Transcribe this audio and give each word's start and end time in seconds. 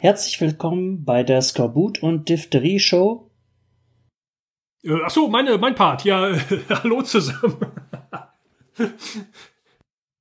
Herzlich 0.00 0.40
willkommen 0.40 1.04
bei 1.04 1.24
der 1.24 1.42
Skorbut 1.42 2.04
und 2.04 2.28
Diphtherie 2.28 2.78
Show. 2.78 3.32
Äh, 4.84 4.92
ach 5.04 5.10
so, 5.10 5.26
meine, 5.26 5.58
mein 5.58 5.74
Part. 5.74 6.04
Ja, 6.04 6.30
hallo 6.70 7.02
zusammen. 7.02 7.56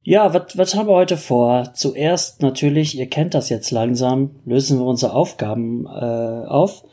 ja, 0.01 0.33
was 0.33 0.73
haben 0.73 0.87
wir 0.87 0.95
heute 0.95 1.15
vor? 1.15 1.75
Zuerst 1.75 2.41
natürlich, 2.41 2.97
ihr 2.97 3.07
kennt 3.07 3.35
das 3.35 3.49
jetzt 3.49 3.69
langsam, 3.69 4.39
lösen 4.45 4.79
wir 4.79 4.85
unsere 4.87 5.13
Aufgaben 5.13 5.85
äh, 5.85 6.47
auf. 6.47 6.83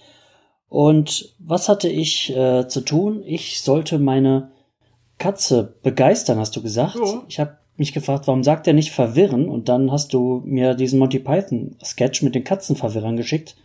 Und 0.68 1.34
was 1.38 1.70
hatte 1.70 1.88
ich 1.88 2.36
äh, 2.36 2.68
zu 2.68 2.82
tun? 2.82 3.22
Ich 3.24 3.62
sollte 3.62 3.98
meine 3.98 4.52
Katze 5.16 5.78
begeistern, 5.82 6.38
hast 6.38 6.54
du 6.54 6.60
gesagt. 6.60 6.96
Ja. 6.96 7.22
Ich 7.28 7.40
habe 7.40 7.56
mich 7.76 7.92
gefragt, 7.92 8.26
warum 8.26 8.44
sagt 8.44 8.66
er 8.66 8.72
nicht 8.72 8.92
verwirren? 8.92 9.48
Und 9.48 9.68
dann 9.68 9.90
hast 9.90 10.12
du 10.12 10.42
mir 10.44 10.74
diesen 10.74 10.98
Monty 10.98 11.18
Python 11.18 11.76
Sketch 11.84 12.22
mit 12.22 12.34
den 12.34 12.44
Katzenverwirrern 12.44 13.16
geschickt, 13.16 13.56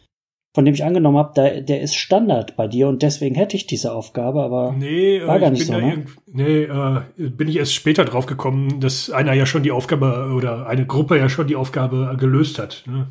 von 0.55 0.65
dem 0.65 0.73
ich 0.73 0.83
angenommen 0.83 1.17
habe, 1.17 1.33
der, 1.35 1.61
der 1.61 1.81
ist 1.81 1.95
Standard 1.95 2.55
bei 2.55 2.67
dir 2.67 2.87
und 2.87 3.03
deswegen 3.03 3.35
hätte 3.35 3.55
ich 3.55 3.67
diese 3.67 3.93
Aufgabe, 3.93 4.41
aber 4.41 4.73
nee, 4.77 5.21
war 5.23 5.37
äh, 5.37 5.39
gar 5.39 5.51
nicht 5.51 5.67
so. 5.67 5.73
Ne? 5.73 6.05
Nee, 6.25 6.63
äh, 6.63 7.01
bin 7.17 7.47
ich 7.47 7.57
erst 7.57 7.73
später 7.73 8.03
drauf 8.03 8.25
gekommen, 8.25 8.79
dass 8.79 9.11
einer 9.11 9.33
ja 9.33 9.45
schon 9.45 9.63
die 9.63 9.71
Aufgabe 9.71 10.33
oder 10.35 10.65
eine 10.67 10.87
Gruppe 10.87 11.17
ja 11.17 11.29
schon 11.29 11.47
die 11.47 11.55
Aufgabe 11.55 12.15
gelöst 12.19 12.57
hat. 12.57 12.83
Ne? 12.87 13.07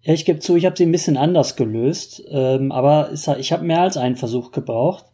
Ja, 0.00 0.12
ich 0.12 0.24
gebe 0.24 0.40
zu, 0.40 0.56
ich 0.56 0.66
habe 0.66 0.76
sie 0.76 0.84
ein 0.84 0.92
bisschen 0.92 1.16
anders 1.16 1.54
gelöst, 1.54 2.24
ähm, 2.28 2.72
aber 2.72 3.12
ich 3.12 3.52
habe 3.52 3.64
mehr 3.64 3.82
als 3.82 3.96
einen 3.96 4.16
Versuch 4.16 4.50
gebraucht, 4.50 5.04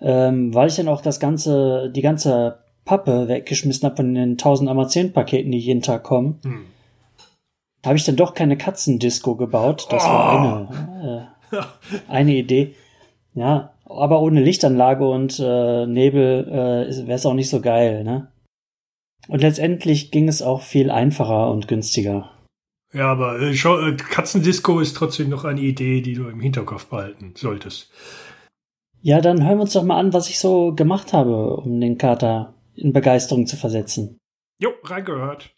ähm, 0.00 0.52
weil 0.52 0.68
ich 0.68 0.74
dann 0.74 0.88
auch 0.88 1.00
das 1.00 1.20
ganze, 1.20 1.92
die 1.94 2.02
ganze 2.02 2.58
Pappe 2.88 3.28
weggeschmissen 3.28 3.86
habe 3.86 3.96
von 3.96 4.14
den 4.14 4.30
1000 4.32 4.70
Amazon-Paketen, 4.70 5.52
die 5.52 5.58
jeden 5.58 5.82
Tag 5.82 6.04
kommen, 6.04 6.40
hm. 6.42 6.64
habe 7.84 7.98
ich 7.98 8.04
dann 8.04 8.16
doch 8.16 8.32
keine 8.32 8.56
Katzendisco 8.56 9.36
gebaut. 9.36 9.86
Das 9.90 10.04
oh. 10.04 10.08
war 10.08 10.70
eine, 11.02 11.28
äh, 11.52 11.62
eine 12.08 12.34
Idee. 12.34 12.74
Ja, 13.34 13.74
aber 13.84 14.22
ohne 14.22 14.42
Lichtanlage 14.42 15.06
und 15.06 15.38
äh, 15.38 15.86
Nebel 15.86 16.48
äh, 16.48 17.06
wäre 17.06 17.16
es 17.16 17.26
auch 17.26 17.34
nicht 17.34 17.50
so 17.50 17.60
geil, 17.60 18.04
ne? 18.04 18.32
Und 19.28 19.42
letztendlich 19.42 20.10
ging 20.10 20.26
es 20.26 20.40
auch 20.40 20.62
viel 20.62 20.90
einfacher 20.90 21.50
und 21.50 21.68
günstiger. 21.68 22.30
Ja, 22.94 23.12
aber 23.12 23.38
äh, 23.38 23.50
äh, 23.50 23.96
Katzendisco 23.96 24.80
ist 24.80 24.96
trotzdem 24.96 25.28
noch 25.28 25.44
eine 25.44 25.60
Idee, 25.60 26.00
die 26.00 26.14
du 26.14 26.28
im 26.28 26.40
Hinterkopf 26.40 26.86
behalten 26.86 27.34
solltest. 27.36 27.90
Ja, 29.02 29.20
dann 29.20 29.46
hören 29.46 29.58
wir 29.58 29.62
uns 29.62 29.74
doch 29.74 29.84
mal 29.84 29.98
an, 29.98 30.14
was 30.14 30.30
ich 30.30 30.38
so 30.38 30.74
gemacht 30.74 31.12
habe, 31.12 31.56
um 31.58 31.78
den 31.80 31.98
Kater 31.98 32.54
in 32.78 32.92
Begeisterung 32.92 33.46
zu 33.46 33.56
versetzen. 33.56 34.20
Jo, 34.58 34.70
reingehört. 34.84 35.54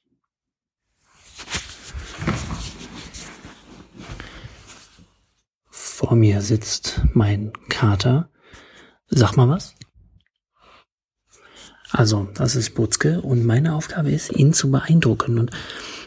Vor 5.71 6.17
mir 6.17 6.41
sitzt 6.41 7.03
mein 7.13 7.53
Kater. 7.69 8.31
Sag 9.09 9.37
mal 9.37 9.49
was. 9.49 9.75
Also, 11.93 12.29
das 12.35 12.55
ist 12.55 12.75
Butzke 12.75 13.21
und 13.21 13.45
meine 13.45 13.75
Aufgabe 13.75 14.11
ist, 14.11 14.33
ihn 14.33 14.53
zu 14.53 14.71
beeindrucken. 14.71 15.39
Und 15.39 15.51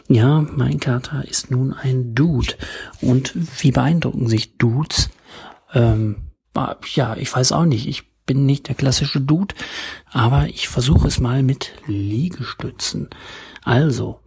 ja, 0.08 0.40
mein 0.40 0.80
Kater 0.80 1.28
ist 1.28 1.50
nun 1.50 1.74
ein 1.74 2.14
Dude. 2.14 2.54
Und 3.00 3.34
wie 3.62 3.70
beeindrucken 3.70 4.28
sich 4.28 4.56
Dudes? 4.56 5.10
Ähm, 5.72 6.30
ja, 6.94 7.16
ich 7.16 7.34
weiß 7.34 7.52
auch 7.52 7.66
nicht. 7.66 7.86
Ich 7.86 8.13
bin 8.26 8.46
nicht 8.46 8.68
der 8.68 8.74
klassische 8.74 9.20
Dude, 9.20 9.54
aber 10.10 10.46
ich 10.48 10.68
versuche 10.68 11.08
es 11.08 11.20
mal 11.20 11.42
mit 11.42 11.72
Liegestützen. 11.86 13.08
Also, 13.62 14.20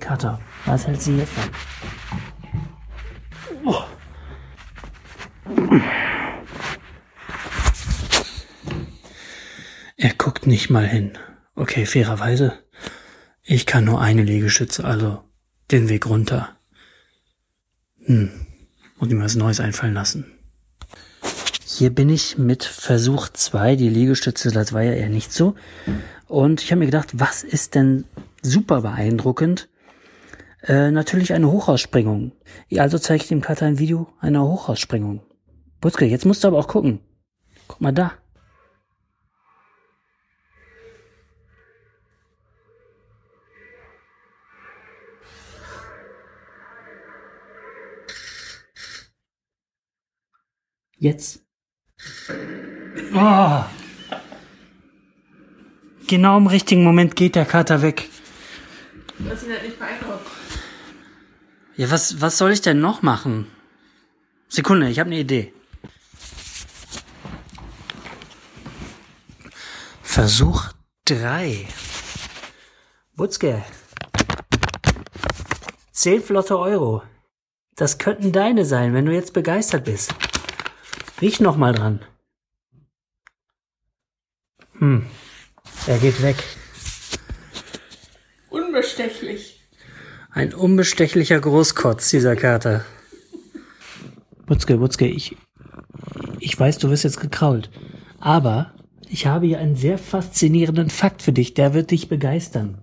Kater, 0.00 0.40
was 0.66 0.86
hält 0.86 1.00
sie 1.00 1.18
jetzt 1.18 1.32
an? 1.38 1.50
Oh. 3.64 3.84
Er 9.96 10.14
guckt 10.14 10.46
nicht 10.46 10.70
mal 10.70 10.86
hin. 10.86 11.16
Okay, 11.54 11.86
fairerweise. 11.86 12.58
Ich 13.44 13.66
kann 13.66 13.84
nur 13.84 14.00
eine 14.00 14.22
Liegestütze, 14.22 14.84
also 14.84 15.22
den 15.70 15.88
Weg 15.88 16.06
runter. 16.06 16.56
Hm. 18.06 18.46
Und 18.98 19.10
ihm 19.10 19.20
was 19.20 19.36
Neues 19.36 19.60
einfallen 19.60 19.94
lassen. 19.94 20.31
Hier 21.82 21.92
bin 21.92 22.10
ich 22.10 22.38
mit 22.38 22.62
Versuch 22.62 23.28
2, 23.28 23.74
die 23.74 23.88
Liegestütze, 23.88 24.52
das 24.52 24.72
war 24.72 24.82
ja 24.82 24.92
eher 24.92 25.08
nicht 25.08 25.32
so. 25.32 25.56
Und 26.28 26.62
ich 26.62 26.70
habe 26.70 26.78
mir 26.78 26.86
gedacht, 26.86 27.08
was 27.18 27.42
ist 27.42 27.74
denn 27.74 28.04
super 28.40 28.82
beeindruckend? 28.82 29.68
Äh, 30.62 30.92
natürlich 30.92 31.32
eine 31.32 31.50
Hochhausspringung. 31.50 32.30
Also 32.76 33.00
zeige 33.00 33.24
ich 33.24 33.28
dem 33.28 33.40
Kater 33.40 33.66
ein 33.66 33.80
Video 33.80 34.06
einer 34.20 34.44
Hochhausspringung. 34.44 35.22
Butzke, 35.80 36.04
jetzt 36.04 36.24
musst 36.24 36.44
du 36.44 36.46
aber 36.46 36.60
auch 36.60 36.68
gucken. 36.68 37.00
Guck 37.66 37.80
mal 37.80 37.90
da. 37.90 38.12
Jetzt. 50.96 51.42
Oh. 53.14 53.64
Genau 56.06 56.36
im 56.36 56.46
richtigen 56.46 56.84
Moment 56.84 57.16
geht 57.16 57.34
der 57.34 57.44
Kater 57.44 57.82
weg. 57.82 58.08
Was 59.18 59.42
ihn 59.44 59.50
halt 59.50 59.62
nicht 59.62 59.78
beeindruckt. 59.78 60.26
Ja, 61.76 61.90
was, 61.90 62.20
was 62.20 62.38
soll 62.38 62.52
ich 62.52 62.60
denn 62.60 62.80
noch 62.80 63.02
machen? 63.02 63.46
Sekunde, 64.48 64.88
ich 64.90 64.98
habe 64.98 65.08
eine 65.08 65.20
Idee. 65.20 65.52
Versuch 70.02 70.68
drei. 71.06 71.66
Butzke. 73.16 73.64
Zehn 75.92 76.22
flotte 76.22 76.58
Euro. 76.58 77.02
Das 77.76 77.96
könnten 77.98 78.32
deine 78.32 78.66
sein, 78.66 78.92
wenn 78.92 79.06
du 79.06 79.12
jetzt 79.14 79.32
begeistert 79.32 79.84
bist. 79.84 80.14
Riech 81.20 81.40
noch 81.40 81.56
mal 81.56 81.72
dran. 81.72 82.00
Hm. 84.78 85.06
Er 85.86 85.98
geht 85.98 86.22
weg. 86.22 86.36
Unbestechlich. 88.50 89.60
Ein 90.30 90.54
unbestechlicher 90.54 91.40
Großkotz, 91.40 92.10
dieser 92.10 92.36
Kater. 92.36 92.84
Butzke, 94.46 94.78
Butzke, 94.78 95.06
ich, 95.06 95.36
ich 96.40 96.58
weiß, 96.58 96.78
du 96.78 96.90
wirst 96.90 97.04
jetzt 97.04 97.20
gekrault. 97.20 97.70
Aber 98.18 98.74
ich 99.08 99.26
habe 99.26 99.46
hier 99.46 99.58
einen 99.58 99.76
sehr 99.76 99.98
faszinierenden 99.98 100.90
Fakt 100.90 101.22
für 101.22 101.32
dich, 101.32 101.54
der 101.54 101.74
wird 101.74 101.90
dich 101.90 102.08
begeistern. 102.08 102.78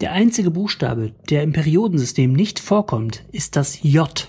Der 0.00 0.12
einzige 0.12 0.50
Buchstabe, 0.50 1.12
der 1.30 1.42
im 1.42 1.52
Periodensystem 1.52 2.32
nicht 2.32 2.58
vorkommt, 2.60 3.24
ist 3.32 3.56
das 3.56 3.82
J. 3.82 4.28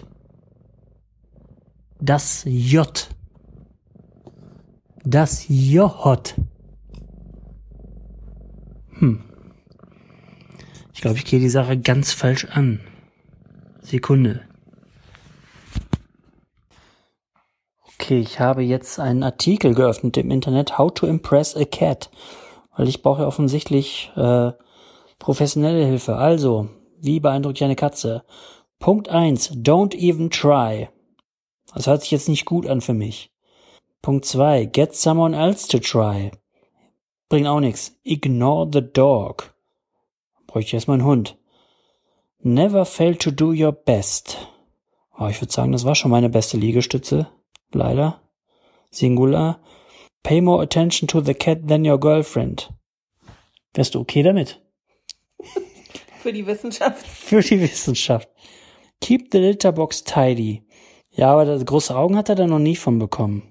Das 2.00 2.44
J. 2.46 3.10
Das 5.04 5.46
J. 5.48 6.36
Hm. 9.00 9.24
Ich 10.94 11.02
glaube, 11.02 11.18
ich 11.18 11.26
gehe 11.26 11.40
die 11.40 11.50
Sache 11.50 11.78
ganz 11.78 12.14
falsch 12.14 12.46
an. 12.46 12.82
Sekunde. 13.82 14.42
Okay, 18.00 18.20
ich 18.20 18.40
habe 18.40 18.62
jetzt 18.62 19.00
einen 19.00 19.24
Artikel 19.24 19.74
geöffnet 19.74 20.18
im 20.18 20.30
Internet, 20.30 20.78
How 20.78 20.94
to 20.94 21.08
Impress 21.08 21.56
a 21.56 21.66
Cat. 21.66 22.12
Weil 22.76 22.88
ich 22.88 23.02
brauche 23.02 23.24
ja 23.24 23.28
offensichtlich 23.28 24.12
äh, 24.16 24.52
professionelle 25.18 25.84
Hilfe. 25.86 26.16
Also, 26.16 26.70
wie 27.00 27.20
beeindruckt 27.20 27.58
ich 27.58 27.64
eine 27.64 27.76
Katze? 27.76 28.24
Punkt 28.78 29.10
eins: 29.10 29.52
Don't 29.52 29.96
even 29.96 30.30
try. 30.30 30.90
Das 31.78 31.86
hört 31.86 32.02
sich 32.02 32.10
jetzt 32.10 32.28
nicht 32.28 32.46
gut 32.46 32.66
an 32.66 32.82
für 32.82 32.96
mich. 32.96 33.32
Punkt 34.02 34.26
zwei: 34.26 34.66
Get 34.66 34.96
someone 34.96 35.38
else 35.38 35.68
to 35.68 35.78
try. 35.78 36.32
Bringt 37.30 37.46
auch 37.46 37.60
nichts. 37.60 37.96
Ignore 38.04 38.68
the 38.74 38.82
dog. 38.82 39.54
Bräuchte 40.48 40.70
ich 40.70 40.74
erstmal 40.74 40.96
einen 40.96 41.06
Hund. 41.06 41.38
Never 42.40 42.84
fail 42.84 43.16
to 43.16 43.30
do 43.30 43.52
your 43.52 43.72
best. 43.72 44.40
Oh, 45.20 45.28
ich 45.28 45.40
würde 45.40 45.54
sagen, 45.54 45.72
das 45.72 45.86
war 45.86 45.94
schon 45.94 46.10
meine 46.10 46.30
beste 46.30 46.58
Liegestütze. 46.58 47.28
Leider. 47.72 48.22
Singular. 48.90 49.62
Pay 50.24 50.42
more 50.42 50.64
attention 50.64 51.08
to 51.08 51.22
the 51.22 51.36
cat 51.36 51.68
than 51.68 51.88
your 51.88 52.00
girlfriend. 52.00 52.74
Wärst 53.76 53.94
du 53.94 54.00
okay 54.00 54.24
damit? 54.24 54.64
Für 56.22 56.34
die 56.34 56.48
Wissenschaft. 56.48 57.06
Für 57.06 57.42
die 57.42 57.62
Wissenschaft. 57.62 58.30
Keep 59.00 59.28
the 59.32 59.38
litter 59.38 59.72
box 59.72 60.04
tidy. 60.04 60.67
Ja, 61.18 61.32
aber 61.32 61.46
das 61.46 61.66
große 61.66 61.96
Augen 61.96 62.16
hat 62.16 62.30
er 62.30 62.36
da 62.36 62.46
noch 62.46 62.60
nie 62.60 62.76
von 62.76 63.00
bekommen. 63.00 63.42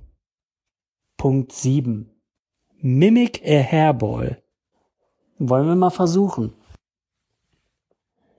Punkt 1.17 1.51
7. 1.51 2.09
Mimic 2.77 3.43
a 3.45 3.61
Hairball. 3.61 4.41
Wollen 5.39 5.67
wir 5.67 5.75
mal 5.75 5.91
versuchen. 5.91 6.55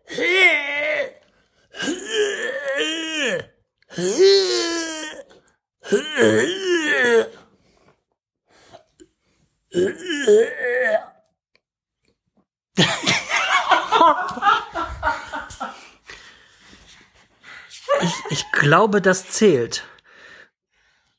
Ich, 18.01 18.13
ich 18.29 18.51
glaube, 18.51 19.01
das 19.01 19.29
zählt. 19.29 19.83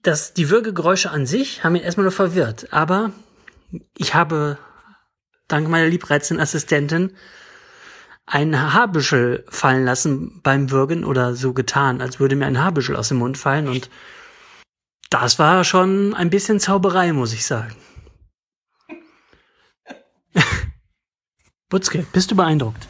Das, 0.02 0.32
die 0.32 0.50
Würgegeräusche 0.50 1.10
an 1.10 1.26
sich 1.26 1.64
haben 1.64 1.74
ihn 1.76 1.82
erstmal 1.82 2.04
nur 2.04 2.12
verwirrt, 2.12 2.72
aber 2.72 3.12
ich 3.96 4.14
habe 4.14 4.58
dank 5.48 5.68
meiner 5.68 5.88
liebreizenden 5.88 6.42
Assistentin 6.42 7.16
ein 8.26 8.72
Haarbüschel 8.74 9.44
fallen 9.48 9.84
lassen 9.84 10.40
beim 10.42 10.70
Würgen 10.70 11.04
oder 11.04 11.34
so 11.34 11.52
getan, 11.52 12.00
als 12.00 12.20
würde 12.20 12.36
mir 12.36 12.46
ein 12.46 12.62
Haarbüschel 12.62 12.94
aus 12.94 13.08
dem 13.08 13.18
Mund 13.18 13.38
fallen 13.38 13.68
und 13.68 13.90
das 15.10 15.38
war 15.38 15.64
schon 15.64 16.14
ein 16.14 16.28
bisschen 16.30 16.60
Zauberei, 16.60 17.12
muss 17.12 17.32
ich 17.32 17.46
sagen. 17.46 17.74
Butzke, 21.70 22.06
bist 22.12 22.30
du 22.30 22.36
beeindruckt? 22.36 22.86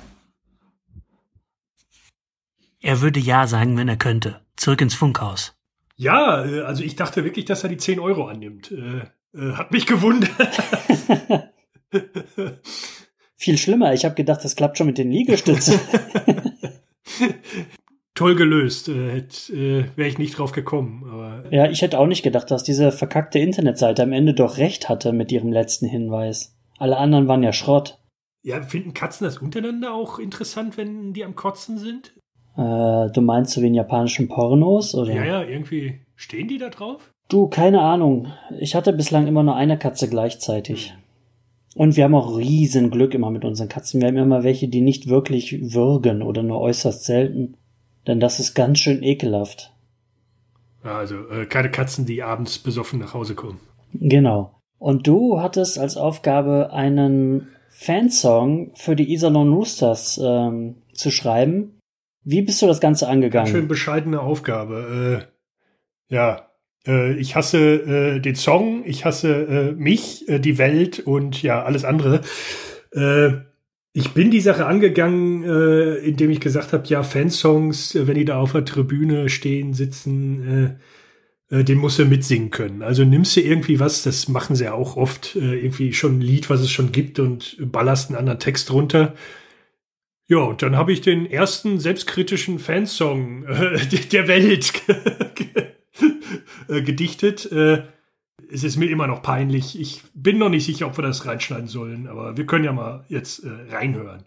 Er 2.81 3.01
würde 3.01 3.21
ja 3.21 3.47
sagen, 3.47 3.77
wenn 3.77 3.89
er 3.89 3.97
könnte. 3.97 4.41
Zurück 4.57 4.81
ins 4.81 4.95
Funkhaus. 4.95 5.55
Ja, 5.97 6.45
äh, 6.45 6.61
also 6.61 6.83
ich 6.83 6.97
dachte 6.97 7.25
wirklich, 7.25 7.45
dass 7.45 7.65
er 7.65 7.69
die 7.69 7.77
10 7.77 7.99
Euro 7.99 8.27
annimmt. 8.27 8.71
Äh, 8.71 9.03
äh, 9.35 9.53
hat 9.53 9.73
mich 9.73 9.87
gewundert. 9.87 10.31
Viel 13.37 13.59
schlimmer. 13.59 13.93
Ich 13.95 14.05
habe 14.05 14.15
gedacht, 14.15 14.45
das 14.45 14.57
klappt 14.57 14.79
schon 14.79 14.87
mit 14.87 14.99
den 14.99 15.11
Liegestützen. 15.11 15.81
Toll 18.15 18.35
gelöst. 18.35 18.89
Äh, 18.89 19.19
äh, 19.19 19.85
Wäre 19.97 20.09
ich 20.09 20.19
nicht 20.19 20.39
drauf 20.39 20.53
gekommen. 20.53 21.05
Aber 21.09 21.45
ja, 21.51 21.71
ich 21.71 21.83
hätte 21.83 21.99
auch 21.99 22.07
nicht 22.07 22.23
gedacht, 22.23 22.51
dass 22.51 22.65
diese 22.65 22.91
verkackte 22.91 23.39
Internetseite 23.39 24.03
am 24.03 24.13
Ende 24.13 24.35
doch 24.35 24.59
recht 24.59 24.89
hatte 24.89 25.13
mit 25.13 25.31
ihrem 25.31 25.53
letzten 25.53 25.87
Hinweis. 25.87 26.57
Alle 26.79 26.97
anderen 26.97 27.29
waren 27.29 27.43
ja 27.43 27.53
Schrott. 27.53 27.99
Ja, 28.43 28.63
finden 28.63 28.95
Katzen 28.95 29.25
das 29.25 29.39
untereinander 29.39 29.93
auch 29.93 30.19
interessant, 30.19 30.77
wenn 30.77 31.13
die 31.13 31.25
am 31.25 31.35
Kotzen 31.35 31.79
sind? 31.79 32.15
Äh, 32.59 33.13
du 33.13 33.21
meinst 33.21 33.53
so 33.53 33.63
wie 33.63 33.69
in 33.69 33.75
japanischen 33.75 34.27
Pornos, 34.27 34.95
oder? 34.95 35.15
Ja, 35.15 35.25
ja, 35.25 35.43
irgendwie 35.45 36.01
stehen 36.17 36.49
die 36.49 36.59
da 36.59 36.71
drauf? 36.71 37.13
Du, 37.29 37.47
keine 37.47 37.83
Ahnung. 37.83 38.33
Ich 38.59 38.75
hatte 38.75 38.93
bislang 38.93 39.29
immer 39.29 39.45
nur 39.45 39.55
eine 39.55 39.79
Katze 39.79 40.09
gleichzeitig. 40.09 40.95
Und 41.77 41.97
wir 41.97 42.03
haben 42.03 42.17
auch 42.17 42.37
riesen 42.37 42.91
Glück 42.91 43.15
immer 43.15 43.31
mit 43.31 43.45
unseren 43.45 43.69
Katzen. 43.69 44.01
Wir 44.01 44.09
haben 44.09 44.17
immer 44.17 44.43
welche, 44.43 44.67
die 44.67 44.81
nicht 44.81 45.09
wirklich 45.09 45.73
würgen 45.73 46.23
oder 46.23 46.43
nur 46.43 46.61
äußerst 46.61 47.05
selten. 47.05 47.57
Denn 48.09 48.19
das 48.19 48.41
ist 48.41 48.55
ganz 48.55 48.81
schön 48.81 49.05
ekelhaft. 49.05 49.73
Also 50.83 51.29
äh, 51.29 51.47
keine 51.47 51.71
Katzen, 51.71 52.07
die 52.07 52.25
abends 52.25 52.59
besoffen 52.59 52.99
nach 52.99 53.15
Hause 53.15 53.37
kommen. 53.37 53.61
Genau. 53.93 54.59
Und 54.79 55.07
du 55.07 55.41
hattest 55.41 55.79
als 55.79 55.97
Aufgabe 55.97 56.73
einen 56.73 57.49
Fansong 57.69 58.73
für 58.75 58.97
die 58.97 59.13
Iserlohn 59.13 59.53
Roosters 59.53 60.21
ähm, 60.21 60.77
zu 60.93 61.13
schreiben. 61.13 61.78
Wie 62.31 62.43
bist 62.43 62.61
du 62.61 62.67
das 62.67 62.81
Ganze 62.81 63.09
angegangen? 63.09 63.51
Schön 63.51 63.69
bescheidene 63.69 64.21
Aufgabe. 64.21 65.25
Äh, 66.11 66.15
ja, 66.15 66.51
äh, 66.87 67.15
ich 67.15 67.35
hasse 67.37 67.59
äh, 68.17 68.21
den 68.21 68.35
Song, 68.35 68.83
ich 68.85 69.07
hasse 69.07 69.31
äh, 69.31 69.73
mich, 69.73 70.29
äh, 70.29 70.39
die 70.39 70.59
Welt 70.59 71.01
und 71.01 71.43
ja, 71.43 71.63
alles 71.63 71.87
andere. 71.87 72.21
Äh, 72.93 73.31
ich 73.95 74.11
bin 74.11 74.31
die 74.31 74.43
Sache 74.43 74.67
angegangen, 74.67 75.43
indem 75.43 76.31
ich 76.31 76.39
gesagt 76.39 76.73
habe, 76.73 76.87
ja, 76.87 77.03
Fansongs, 77.03 77.97
wenn 77.99 78.15
die 78.15 78.27
da 78.27 78.39
auf 78.39 78.53
der 78.53 78.65
Tribüne 78.65 79.29
stehen, 79.29 79.75
sitzen, 79.75 80.79
den 81.51 81.79
muss 81.79 81.99
er 81.99 82.05
mitsingen 82.05 82.51
können. 82.51 82.83
Also 82.83 83.03
nimmst 83.05 83.35
du 83.37 83.41
irgendwie 83.41 83.81
was, 83.81 84.05
das 84.05 84.29
machen 84.29 84.55
sie 84.55 84.65
ja 84.65 84.75
auch 84.75 84.97
oft, 84.97 85.35
irgendwie 85.35 85.95
schon 85.95 86.19
ein 86.19 86.21
Lied, 86.21 86.49
was 86.49 86.61
es 86.61 86.71
schon 86.71 86.93
gibt 86.93 87.19
und 87.19 87.57
ballerst 87.73 88.11
einen 88.11 88.19
anderen 88.19 88.39
Text 88.39 88.71
runter. 88.71 89.15
Ja, 90.31 90.41
und 90.41 90.61
dann 90.61 90.77
habe 90.77 90.93
ich 90.93 91.01
den 91.01 91.25
ersten 91.25 91.81
selbstkritischen 91.81 92.59
Fansong 92.59 93.45
äh, 93.47 93.79
der 94.13 94.29
Welt 94.29 94.75
äh, 96.69 96.83
gedichtet. 96.83 97.51
Äh, 97.51 97.85
es 98.51 98.63
ist 98.63 98.77
mir 98.77 98.91
immer 98.91 99.07
noch 99.07 99.23
peinlich. 99.23 99.81
Ich 99.81 100.03
bin 100.13 100.37
noch 100.37 100.51
nicht 100.51 100.67
sicher, 100.67 100.87
ob 100.87 100.99
wir 100.99 101.03
das 101.03 101.25
reinschneiden 101.25 101.67
sollen, 101.67 102.07
aber 102.09 102.37
wir 102.37 102.45
können 102.45 102.67
ja 102.67 102.73
mal 102.75 103.07
jetzt 103.09 103.43
äh, 103.43 103.75
reinhören. 103.75 104.23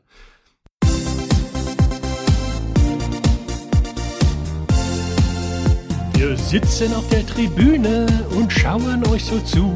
Wir 6.15 6.35
sitzen 6.35 6.95
auf 6.95 7.07
der 7.09 7.27
Tribüne 7.27 8.07
und 8.35 8.51
schauen 8.51 9.05
euch 9.07 9.25
so 9.25 9.39
zu. 9.41 9.75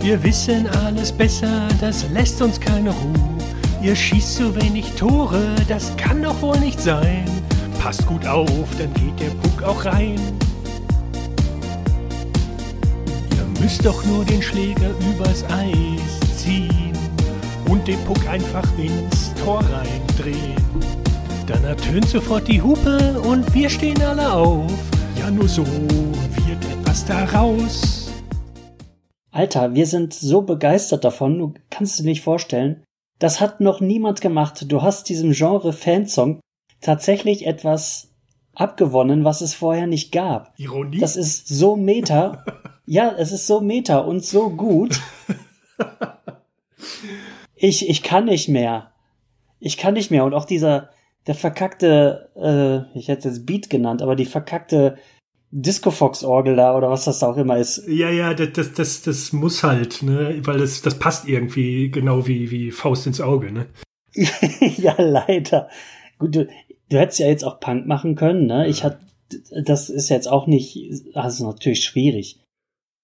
Wir 0.00 0.22
wissen 0.22 0.66
alles 0.68 1.12
besser, 1.12 1.68
das 1.82 2.08
lässt 2.12 2.40
uns 2.40 2.58
keine 2.58 2.90
Ruhe. 2.90 3.45
Ihr 3.82 3.94
schießt 3.94 4.36
so 4.36 4.56
wenig 4.56 4.92
Tore, 4.92 5.54
das 5.68 5.96
kann 5.96 6.22
doch 6.22 6.40
wohl 6.42 6.58
nicht 6.58 6.80
sein. 6.80 7.24
Passt 7.78 8.06
gut 8.06 8.26
auf, 8.26 8.68
dann 8.78 8.92
geht 8.94 9.20
der 9.20 9.30
Puck 9.42 9.62
auch 9.62 9.84
rein. 9.84 10.18
Müsst 13.66 13.84
doch 13.84 14.04
nur 14.04 14.24
den 14.24 14.40
Schläger 14.40 14.90
übers 15.10 15.42
Eis 15.50 16.20
ziehen 16.36 16.92
und 17.68 17.88
den 17.88 17.98
Puck 18.04 18.28
einfach 18.28 18.64
ins 18.78 19.34
Tor 19.34 19.58
reindrehen. 19.58 20.54
Dann 21.48 21.64
ertönt 21.64 22.08
sofort 22.08 22.46
die 22.46 22.62
Hupe 22.62 23.20
und 23.22 23.52
wir 23.54 23.68
stehen 23.68 24.00
alle 24.02 24.32
auf. 24.32 24.70
Ja, 25.18 25.32
nur 25.32 25.48
so 25.48 25.66
wird 25.66 26.64
etwas 26.64 27.04
daraus. 27.06 28.12
Alter, 29.32 29.74
wir 29.74 29.86
sind 29.86 30.14
so 30.14 30.42
begeistert 30.42 31.04
davon, 31.04 31.38
du 31.38 31.54
kannst 31.68 31.98
dir 31.98 32.04
nicht 32.04 32.22
vorstellen. 32.22 32.85
Das 33.18 33.40
hat 33.40 33.60
noch 33.60 33.80
niemand 33.80 34.20
gemacht. 34.20 34.66
Du 34.70 34.82
hast 34.82 35.08
diesem 35.08 35.32
Genre 35.32 35.72
Fansong 35.72 36.40
tatsächlich 36.80 37.46
etwas 37.46 38.14
abgewonnen, 38.54 39.24
was 39.24 39.40
es 39.40 39.54
vorher 39.54 39.86
nicht 39.86 40.12
gab. 40.12 40.52
Ironie? 40.58 40.98
Das 40.98 41.16
ist 41.16 41.48
so 41.48 41.76
meta. 41.76 42.44
ja, 42.86 43.14
es 43.16 43.32
ist 43.32 43.46
so 43.46 43.60
meta 43.60 43.98
und 43.98 44.24
so 44.24 44.50
gut. 44.50 45.00
Ich, 47.54 47.88
ich 47.88 48.02
kann 48.02 48.26
nicht 48.26 48.48
mehr. 48.48 48.92
Ich 49.58 49.78
kann 49.78 49.94
nicht 49.94 50.10
mehr. 50.10 50.24
Und 50.24 50.34
auch 50.34 50.44
dieser, 50.44 50.90
der 51.26 51.34
verkackte, 51.34 52.30
äh, 52.36 52.98
ich 52.98 53.08
hätte 53.08 53.28
es 53.30 53.46
Beat 53.46 53.70
genannt, 53.70 54.02
aber 54.02 54.14
die 54.14 54.26
verkackte 54.26 54.96
Disco-Fox-Orgel 55.58 56.56
da 56.56 56.76
oder 56.76 56.90
was 56.90 57.04
das 57.04 57.22
auch 57.22 57.36
immer 57.38 57.56
ist. 57.56 57.82
Ja, 57.88 58.10
ja, 58.10 58.34
das, 58.34 58.52
das, 58.52 58.72
das, 58.74 59.02
das 59.02 59.32
muss 59.32 59.62
halt, 59.62 60.02
ne, 60.02 60.38
weil 60.42 60.58
das, 60.58 60.82
das 60.82 60.98
passt 60.98 61.26
irgendwie 61.26 61.90
genau 61.90 62.26
wie, 62.26 62.50
wie 62.50 62.70
Faust 62.70 63.06
ins 63.06 63.22
Auge, 63.22 63.52
ne? 63.52 63.66
ja, 64.14 64.94
leider. 64.98 65.68
Gut, 66.18 66.36
du 66.36 66.46
hättest 66.90 67.20
ja 67.20 67.28
jetzt 67.28 67.44
auch 67.44 67.58
Punk 67.58 67.86
machen 67.86 68.16
können, 68.16 68.46
ne? 68.46 68.66
Ich 68.68 68.84
hatte, 68.84 69.00
das 69.64 69.88
ist 69.88 70.10
jetzt 70.10 70.28
auch 70.28 70.46
nicht, 70.46 70.90
also 71.14 71.46
natürlich 71.46 71.84
schwierig. 71.84 72.38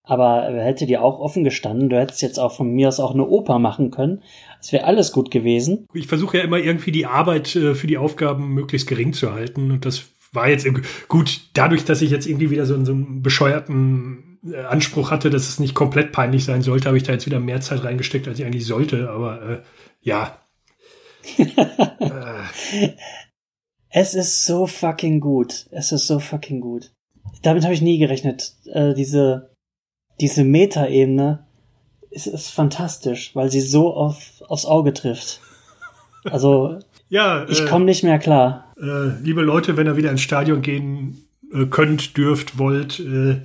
Aber 0.04 0.52
hätte 0.52 0.86
dir 0.86 1.02
auch 1.02 1.20
offen 1.20 1.44
gestanden, 1.44 1.88
du 1.88 1.98
hättest 1.98 2.22
jetzt 2.22 2.38
auch 2.38 2.52
von 2.52 2.68
mir 2.70 2.88
aus 2.88 3.00
auch 3.00 3.14
eine 3.14 3.26
Oper 3.26 3.58
machen 3.58 3.90
können. 3.90 4.20
Es 4.60 4.72
wäre 4.72 4.84
alles 4.84 5.12
gut 5.12 5.30
gewesen. 5.30 5.86
Ich 5.94 6.08
versuche 6.08 6.38
ja 6.38 6.44
immer 6.44 6.58
irgendwie 6.58 6.90
die 6.90 7.06
Arbeit 7.06 7.54
äh, 7.54 7.74
für 7.74 7.86
die 7.86 7.98
Aufgaben 7.98 8.52
möglichst 8.52 8.88
gering 8.88 9.12
zu 9.12 9.32
halten. 9.32 9.70
Und 9.70 9.86
das 9.86 10.10
war 10.32 10.48
jetzt 10.48 10.66
gut, 11.08 11.40
dadurch, 11.54 11.84
dass 11.84 12.02
ich 12.02 12.10
jetzt 12.10 12.26
irgendwie 12.26 12.50
wieder 12.50 12.66
so, 12.66 12.82
so 12.84 12.92
einen 12.92 13.22
bescheuerten 13.22 14.38
äh, 14.50 14.62
Anspruch 14.62 15.10
hatte, 15.10 15.30
dass 15.30 15.48
es 15.48 15.60
nicht 15.60 15.74
komplett 15.74 16.12
peinlich 16.12 16.44
sein 16.44 16.62
sollte, 16.62 16.86
habe 16.86 16.96
ich 16.96 17.02
da 17.02 17.12
jetzt 17.12 17.26
wieder 17.26 17.40
mehr 17.40 17.60
Zeit 17.60 17.84
reingesteckt, 17.84 18.26
als 18.26 18.38
ich 18.38 18.44
eigentlich 18.44 18.66
sollte. 18.66 19.10
Aber 19.10 19.42
äh, 19.42 19.62
ja. 20.00 20.38
äh. 21.38 22.88
Es 23.94 24.14
ist 24.14 24.46
so 24.46 24.66
fucking 24.66 25.20
gut. 25.20 25.66
Es 25.70 25.92
ist 25.92 26.06
so 26.06 26.18
fucking 26.18 26.62
gut. 26.62 26.92
Damit 27.42 27.64
habe 27.64 27.74
ich 27.74 27.82
nie 27.82 27.98
gerechnet. 27.98 28.54
Äh, 28.72 28.94
diese 28.94 29.52
diese 30.20 30.44
Metaebene 30.44 31.46
ist, 32.10 32.26
ist 32.26 32.50
fantastisch, 32.50 33.34
weil 33.34 33.50
sie 33.50 33.60
so 33.60 33.94
auf, 33.94 34.42
aufs 34.48 34.66
Auge 34.66 34.92
trifft. 34.92 35.40
Also 36.24 36.78
ja, 37.12 37.46
ich 37.48 37.60
äh, 37.60 37.66
komme 37.66 37.84
nicht 37.84 38.02
mehr 38.02 38.18
klar. 38.18 38.72
Äh, 38.80 39.20
liebe 39.22 39.42
Leute, 39.42 39.76
wenn 39.76 39.86
ihr 39.86 39.96
wieder 39.96 40.10
ins 40.10 40.22
Stadion 40.22 40.62
gehen 40.62 41.26
äh, 41.52 41.66
könnt, 41.66 42.16
dürft, 42.16 42.58
wollt, 42.58 43.00
äh, 43.00 43.42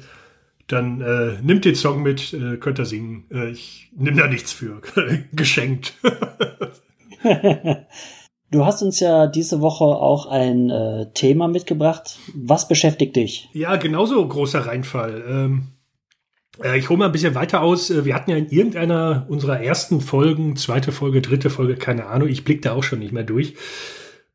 dann 0.67 1.01
äh, 1.01 1.41
nimmt 1.41 1.65
den 1.65 1.75
Song 1.75 2.01
mit, 2.01 2.33
äh, 2.33 2.55
könnt 2.57 2.79
ihr 2.79 2.85
singen. 2.85 3.25
Ich 3.51 3.91
nehme 3.95 4.21
da 4.21 4.27
nichts 4.27 4.53
für. 4.53 4.81
Geschenkt. 5.33 5.93
Du 8.49 8.65
hast 8.65 8.81
uns 8.81 9.01
ja 9.01 9.27
diese 9.27 9.59
Woche 9.59 9.83
auch 9.83 10.25
ein 10.27 10.69
äh, 10.69 11.07
Thema 11.13 11.49
mitgebracht. 11.49 12.17
Was 12.33 12.69
beschäftigt 12.69 13.17
dich? 13.17 13.49
Ja, 13.51 13.75
genauso 13.75 14.25
großer 14.25 14.65
Reinfall. 14.65 15.21
Ähm, 15.27 15.63
äh, 15.63 15.76
ich 16.75 16.89
hole 16.89 16.99
mal 16.99 17.05
ein 17.05 17.11
bisschen 17.11 17.35
weiter 17.35 17.61
aus. 17.61 17.89
Äh, 17.89 18.05
wir 18.05 18.15
hatten 18.15 18.31
ja 18.31 18.37
in 18.37 18.49
irgendeiner 18.49 19.25
unserer 19.29 19.61
ersten 19.61 20.01
Folgen, 20.01 20.55
zweite 20.55 20.91
Folge, 20.91 21.21
dritte 21.21 21.49
Folge, 21.49 21.75
keine 21.75 22.07
Ahnung, 22.07 22.27
ich 22.27 22.43
blick 22.43 22.61
da 22.61 22.73
auch 22.73 22.83
schon 22.83 22.99
nicht 22.99 23.13
mehr 23.13 23.23
durch, 23.23 23.55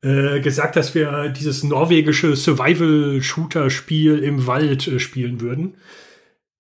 äh, 0.03 0.41
gesagt, 0.41 0.77
dass 0.77 0.95
wir 0.95 1.29
dieses 1.29 1.63
norwegische 1.65 2.37
Survival-Shooter-Spiel 2.37 4.19
im 4.19 4.47
Wald 4.47 4.87
äh, 4.89 4.99
spielen 4.99 5.41
würden. 5.41 5.75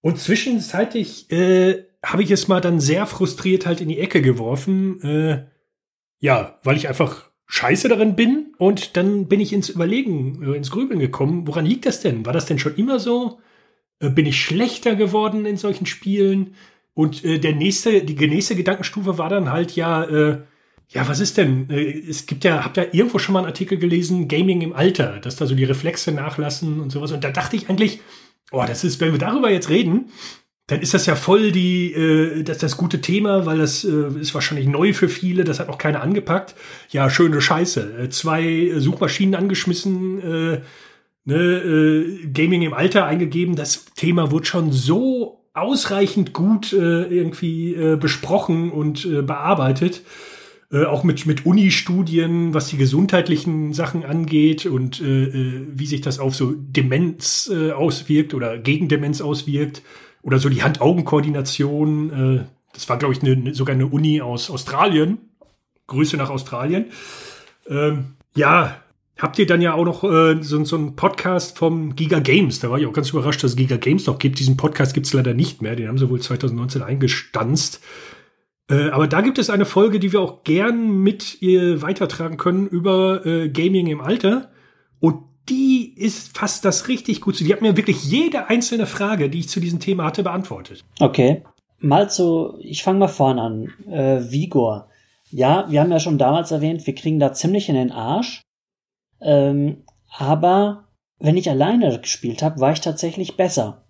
Und 0.01 0.19
zwischenzeitlich 0.19 1.31
äh, 1.31 1.85
habe 2.05 2.23
ich 2.23 2.31
es 2.31 2.49
mal 2.49 2.61
dann 2.61 2.81
sehr 2.81 3.07
frustriert 3.07 3.67
halt 3.67 3.81
in 3.81 3.89
die 3.89 4.01
Ecke 4.01 4.21
geworfen. 4.21 5.01
Äh, 5.03 5.45
ja, 6.19 6.59
weil 6.65 6.77
ich 6.77 6.89
einfach 6.89 7.31
scheiße 7.47 7.89
darin 7.89 8.17
bin. 8.17 8.55
Und 8.59 8.97
dann 8.97 9.29
bin 9.29 9.41
ich 9.41 9.53
ins 9.53 9.69
Überlegen, 9.69 10.43
äh, 10.43 10.57
ins 10.57 10.71
Grübeln 10.71 11.01
gekommen. 11.01 11.47
Woran 11.47 11.67
liegt 11.67 11.87
das 11.87 12.01
denn? 12.01 12.27
War 12.27 12.33
das 12.33 12.47
denn 12.47 12.59
schon 12.59 12.77
immer 12.77 12.99
so? 12.99 13.41
Äh, 14.01 14.11
bin 14.11 14.27
ich 14.27 14.41
schlechter 14.41 14.95
geworden 14.95 15.47
in 15.47 15.57
solchen 15.57 15.87
Spielen? 15.87 16.55
Und 16.95 17.25
äh, 17.25 17.39
der 17.39 17.55
nächste, 17.55 18.03
die 18.03 18.27
nächste 18.27 18.57
Gedankenstufe 18.57 19.19
war 19.19 19.29
dann 19.29 19.51
halt 19.51 19.77
ja, 19.77 20.05
äh, 20.05 20.43
ja, 20.89 21.09
was 21.09 21.21
ist 21.21 21.39
denn? 21.39 21.71
Äh, 21.71 22.09
es 22.09 22.27
gibt 22.27 22.45
ja, 22.45 22.65
habt 22.65 22.77
ihr 22.77 22.93
irgendwo 22.95 23.19
schon 23.19 23.33
mal 23.33 23.41
einen 23.41 23.49
Artikel 23.49 23.79
gelesen, 23.79 24.29
Gaming 24.29 24.61
im 24.61 24.75
Alter, 24.75 25.19
dass 25.21 25.37
da 25.37 25.47
so 25.47 25.55
die 25.55 25.65
Reflexe 25.65 26.13
nachlassen 26.13 26.81
und 26.81 26.91
sowas. 26.91 27.13
Und 27.13 27.25
da 27.25 27.31
dachte 27.31 27.57
ich 27.57 27.69
eigentlich, 27.71 28.01
oh, 28.51 28.65
das 28.67 28.85
ist, 28.85 29.01
wenn 29.01 29.13
wir 29.13 29.19
darüber 29.19 29.51
jetzt 29.51 29.71
reden, 29.71 30.11
dann 30.67 30.81
ist 30.81 30.95
das 30.95 31.07
ja 31.07 31.17
voll 31.17 31.51
die, 31.51 31.93
äh, 31.93 32.43
das, 32.45 32.59
das 32.59 32.77
gute 32.77 33.01
Thema, 33.01 33.47
weil 33.47 33.59
das 33.59 33.85
äh, 33.85 34.21
ist 34.21 34.35
wahrscheinlich 34.35 34.69
neu 34.69 34.93
für 34.93 35.09
viele, 35.09 35.45
das 35.45 35.61
hat 35.61 35.69
auch 35.69 35.79
keiner 35.79 36.03
angepackt. 36.03 36.55
Ja, 36.91 37.11
schöne 37.11 37.41
Scheiße. 37.41 38.05
Äh, 38.05 38.09
zwei 38.11 38.73
Suchmaschinen 38.77 39.35
angeschmissen, 39.35 40.21
äh, 40.21 40.61
ne, 41.25 41.37
äh, 41.37 42.27
Gaming 42.29 42.63
im 42.63 42.75
Alter 42.75 43.07
eingegeben. 43.07 43.57
Das 43.57 43.87
Thema 43.95 44.31
wurde 44.31 44.47
schon 44.47 44.73
so 44.73 45.45
ausreichend 45.55 46.33
gut 46.33 46.73
äh, 46.73 47.05
irgendwie 47.05 47.75
äh, 47.75 47.97
besprochen 47.97 48.71
und 48.71 49.05
äh, 49.05 49.23
bearbeitet. 49.23 50.03
Äh, 50.73 50.87
auch 50.87 51.05
mit, 51.05 51.27
mit 51.27 51.45
Uni-Studien, 51.45 52.55
was 52.55 52.69
die 52.69 52.79
gesundheitlichen 52.79 53.75
Sachen 53.75 54.05
angeht 54.05 54.65
und 54.65 55.03
äh, 55.03 55.25
äh, 55.25 55.67
wie 55.71 55.87
sich 55.87 56.01
das 56.01 56.19
auf 56.19 56.35
so 56.35 56.55
Demenz 56.57 57.51
äh, 57.53 57.73
auswirkt 57.73 58.33
oder 58.33 58.59
gegen 58.59 58.89
Demenz 58.89 59.21
auswirkt. 59.21 59.83
Oder 60.23 60.39
so 60.39 60.49
die 60.49 60.63
Hand-Augen-Koordination. 60.63 62.39
Äh, 62.41 62.45
das 62.73 62.89
war, 62.89 62.97
glaube 62.97 63.13
ich, 63.13 63.23
ne, 63.23 63.53
sogar 63.55 63.75
eine 63.75 63.87
Uni 63.87 64.23
aus 64.23 64.51
Australien. 64.51 65.19
Grüße 65.89 66.17
nach 66.17 66.31
Australien. 66.31 66.87
Ähm, 67.69 68.15
ja, 68.35 68.81
habt 69.19 69.39
ihr 69.39 69.47
dann 69.47 69.61
ja 69.61 69.75
auch 69.75 69.85
noch 69.85 70.05
äh, 70.05 70.43
so, 70.43 70.65
so 70.65 70.77
einen 70.77 70.97
Podcast 70.97 71.59
vom 71.59 71.95
Giga 71.95 72.19
Games. 72.21 72.61
Da 72.61 72.71
war 72.71 72.79
ich 72.79 72.87
auch 72.87 72.93
ganz 72.93 73.11
überrascht, 73.11 73.43
dass 73.43 73.53
es 73.53 73.57
Giga 73.57 73.77
Games 73.77 74.07
noch 74.07 74.19
gibt. 74.19 74.39
Diesen 74.39 74.57
Podcast 74.57 74.95
gibt 74.95 75.07
es 75.07 75.13
leider 75.13 75.35
nicht 75.35 75.63
mehr. 75.63 75.77
Den 75.77 75.89
haben 75.89 75.99
sie 75.99 76.09
wohl 76.11 76.21
2019 76.21 76.83
eingestanzt. 76.83 77.81
Äh, 78.71 78.91
aber 78.91 79.07
da 79.07 79.21
gibt 79.21 79.39
es 79.39 79.51
eine 79.51 79.65
Folge, 79.65 80.01
die 80.01 80.13
wir 80.13 80.21
auch 80.21 80.45
gern 80.45 81.03
mit 81.03 81.43
ihr 81.43 81.83
weitertragen 81.83 82.37
können 82.37 82.67
über 82.67 83.25
äh, 83.27 83.49
Gaming 83.49 83.87
im 83.87 84.01
Alter. 84.01 84.51
Und 85.01 85.25
die 85.49 85.93
ist 85.97 86.37
fast 86.37 86.65
das 86.65 86.89
richtig 86.89 87.21
gut 87.21 87.37
zu. 87.37 87.45
Die 87.45 87.53
hat 87.53 87.63
mir 87.63 87.77
wirklich 87.77 88.05
jede 88.05 88.49
einzelne 88.49 88.87
Frage, 88.87 89.29
die 89.29 89.41
ich 89.41 89.49
zu 89.49 89.61
diesem 89.61 89.81
Thema 89.81 90.05
hatte, 90.05 90.23
beantwortet. 90.23 90.85
Okay. 91.01 91.43
Mal 91.81 92.09
zu, 92.11 92.57
ich 92.61 92.83
fange 92.85 93.01
mal 93.01 93.09
vorne 93.09 93.43
an. 93.43 93.73
Äh, 93.91 94.31
Vigor. 94.31 94.89
Ja, 95.31 95.67
wir 95.69 95.81
haben 95.81 95.91
ja 95.91 95.99
schon 95.99 96.19
damals 96.19 96.53
erwähnt, 96.53 96.87
wir 96.87 96.95
kriegen 96.95 97.19
da 97.19 97.33
ziemlich 97.33 97.69
in 97.69 97.75
den 97.75 97.91
Arsch. 97.91 98.43
Ähm, 99.23 99.85
aber 100.17 100.85
wenn 101.19 101.37
ich 101.37 101.49
alleine 101.49 101.99
gespielt 102.01 102.43
habe, 102.43 102.61
war 102.61 102.73
ich 102.73 102.81
tatsächlich 102.81 103.37
besser. 103.37 103.83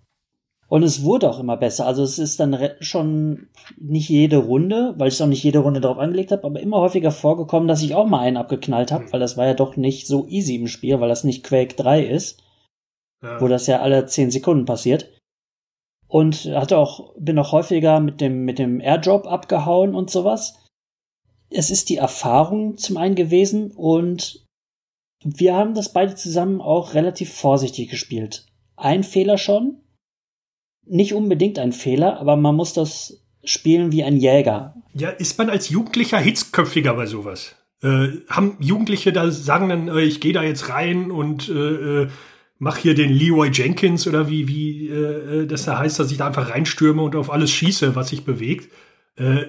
Und 0.73 0.81
es 0.81 1.03
wurde 1.03 1.29
auch 1.29 1.39
immer 1.39 1.57
besser. 1.57 1.85
Also 1.85 2.01
es 2.03 2.17
ist 2.17 2.39
dann 2.39 2.57
schon 2.79 3.49
nicht 3.77 4.09
jede 4.09 4.37
Runde, 4.37 4.95
weil 4.97 5.09
ich 5.09 5.13
es 5.13 5.21
auch 5.21 5.27
nicht 5.27 5.43
jede 5.43 5.59
Runde 5.59 5.81
darauf 5.81 5.99
angelegt 5.99 6.31
habe, 6.31 6.43
aber 6.45 6.59
immer 6.59 6.77
häufiger 6.79 7.11
vorgekommen, 7.11 7.67
dass 7.67 7.83
ich 7.83 7.93
auch 7.93 8.07
mal 8.07 8.21
einen 8.21 8.37
abgeknallt 8.37 8.91
habe, 8.91 9.11
weil 9.11 9.19
das 9.19 9.37
war 9.37 9.45
ja 9.45 9.53
doch 9.53 9.75
nicht 9.75 10.07
so 10.07 10.25
easy 10.27 10.55
im 10.55 10.67
Spiel, 10.67 10.99
weil 10.99 11.09
das 11.09 11.23
nicht 11.23 11.43
Quake 11.43 11.75
3 11.75 12.03
ist, 12.03 12.41
ja. 13.21 13.39
wo 13.39 13.47
das 13.47 13.67
ja 13.67 13.81
alle 13.81 14.05
10 14.05 14.31
Sekunden 14.31 14.65
passiert. 14.65 15.11
Und 16.07 16.45
hatte 16.45 16.77
auch, 16.77 17.13
bin 17.19 17.37
auch 17.39 17.51
häufiger 17.51 17.99
mit 17.99 18.21
dem, 18.21 18.45
mit 18.45 18.57
dem 18.57 18.79
Airdrop 18.79 19.27
abgehauen 19.27 19.93
und 19.93 20.09
sowas. 20.09 20.59
Es 21.49 21.69
ist 21.69 21.89
die 21.89 21.97
Erfahrung 21.97 22.77
zum 22.77 22.97
einen 22.97 23.15
gewesen 23.15 23.71
und 23.71 24.42
wir 25.23 25.55
haben 25.55 25.73
das 25.73 25.93
beide 25.93 26.15
zusammen 26.15 26.61
auch 26.61 26.93
relativ 26.93 27.33
vorsichtig 27.33 27.89
gespielt. 27.89 28.45
Ein 28.75 29.03
Fehler 29.03 29.37
schon, 29.37 29.77
nicht 30.85 31.13
unbedingt 31.13 31.59
ein 31.59 31.71
Fehler, 31.71 32.19
aber 32.19 32.35
man 32.35 32.55
muss 32.55 32.73
das 32.73 33.23
spielen 33.43 33.91
wie 33.91 34.03
ein 34.03 34.17
Jäger. 34.17 34.75
Ja, 34.93 35.09
ist 35.09 35.37
man 35.37 35.49
als 35.49 35.69
Jugendlicher 35.69 36.17
hitzköpfiger 36.17 36.93
bei 36.93 37.05
sowas? 37.05 37.55
Äh, 37.81 38.09
haben 38.29 38.57
Jugendliche 38.59 39.11
da 39.11 39.29
sagen 39.31 39.69
dann, 39.69 39.87
äh, 39.89 40.01
ich 40.01 40.21
gehe 40.21 40.33
da 40.33 40.43
jetzt 40.43 40.69
rein 40.69 41.11
und 41.11 41.49
äh, 41.49 42.03
äh, 42.03 42.07
mach 42.57 42.77
hier 42.77 42.95
den 42.95 43.11
Leroy 43.11 43.49
Jenkins 43.51 44.07
oder 44.07 44.29
wie 44.29 44.47
wie 44.47 44.87
äh, 44.87 45.41
äh, 45.41 45.47
das 45.47 45.65
da 45.65 45.77
heißt, 45.77 45.99
dass 45.99 46.11
ich 46.11 46.17
da 46.17 46.27
einfach 46.27 46.49
reinstürme 46.49 47.01
und 47.01 47.15
auf 47.15 47.29
alles 47.29 47.51
schieße, 47.51 47.95
was 47.95 48.09
sich 48.09 48.23
bewegt. 48.23 48.71
Äh, 49.17 49.47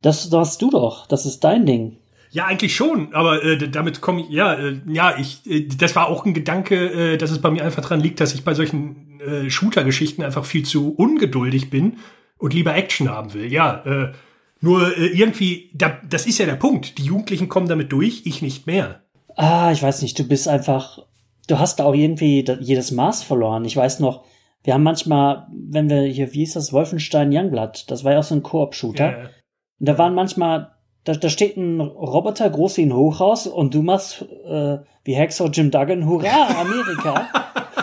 das, 0.00 0.30
hast 0.30 0.62
du 0.62 0.70
doch. 0.70 1.06
Das 1.06 1.26
ist 1.26 1.40
dein 1.40 1.66
Ding. 1.66 1.98
Ja, 2.30 2.46
eigentlich 2.46 2.76
schon, 2.76 3.14
aber 3.14 3.42
äh, 3.42 3.68
damit 3.68 4.00
komme 4.00 4.22
ich, 4.22 4.28
ja, 4.28 4.54
äh, 4.54 4.80
ja, 4.86 5.16
ich, 5.18 5.46
äh, 5.46 5.66
das 5.66 5.96
war 5.96 6.08
auch 6.08 6.24
ein 6.26 6.34
Gedanke, 6.34 7.14
äh, 7.14 7.16
dass 7.16 7.30
es 7.30 7.40
bei 7.40 7.50
mir 7.50 7.64
einfach 7.64 7.82
dran 7.82 8.00
liegt, 8.00 8.20
dass 8.20 8.34
ich 8.34 8.44
bei 8.44 8.54
solchen 8.54 9.20
äh, 9.20 9.50
Shooter-Geschichten 9.50 10.22
einfach 10.22 10.44
viel 10.44 10.64
zu 10.64 10.94
ungeduldig 10.94 11.70
bin 11.70 11.98
und 12.38 12.54
lieber 12.54 12.74
Action 12.74 13.08
haben 13.08 13.34
will. 13.34 13.50
Ja, 13.52 13.82
äh, 13.84 14.12
nur 14.60 14.96
äh, 14.96 15.06
irgendwie, 15.06 15.70
da, 15.74 15.98
das 16.08 16.26
ist 16.26 16.38
ja 16.38 16.46
der 16.46 16.56
Punkt. 16.56 16.98
Die 16.98 17.04
Jugendlichen 17.04 17.48
kommen 17.48 17.68
damit 17.68 17.92
durch, 17.92 18.22
ich 18.24 18.42
nicht 18.42 18.66
mehr. 18.66 19.02
Ah, 19.36 19.70
ich 19.72 19.82
weiß 19.82 20.02
nicht, 20.02 20.18
du 20.18 20.24
bist 20.24 20.48
einfach, 20.48 20.98
du 21.46 21.58
hast 21.58 21.78
da 21.78 21.84
auch 21.84 21.94
irgendwie 21.94 22.44
jedes 22.60 22.90
Maß 22.90 23.22
verloren. 23.22 23.64
Ich 23.64 23.76
weiß 23.76 24.00
noch, 24.00 24.24
wir 24.64 24.74
haben 24.74 24.82
manchmal, 24.82 25.46
wenn 25.52 25.88
wir 25.88 26.02
hier, 26.02 26.32
wie 26.32 26.40
hieß 26.40 26.54
das, 26.54 26.72
Wolfenstein 26.72 27.32
Youngblood, 27.32 27.90
das 27.90 28.04
war 28.04 28.12
ja 28.12 28.18
auch 28.18 28.24
so 28.24 28.34
ein 28.34 28.42
Koop-Shooter. 28.42 29.12
Ja, 29.12 29.18
ja. 29.18 29.30
Und 29.78 29.88
da 29.88 29.96
waren 29.96 30.14
manchmal 30.14 30.72
da, 31.04 31.14
da 31.14 31.28
steht 31.28 31.56
ein 31.56 31.80
Roboter 31.80 32.48
groß 32.50 32.76
wie 32.76 32.86
ein 32.86 32.94
Hochhaus 32.94 33.46
und 33.46 33.74
du 33.74 33.82
machst 33.82 34.22
äh, 34.46 34.78
wie 35.04 35.14
Hexer 35.14 35.46
Jim 35.46 35.70
Duggan, 35.70 36.06
Hurra, 36.06 36.60
Amerika! 36.60 37.28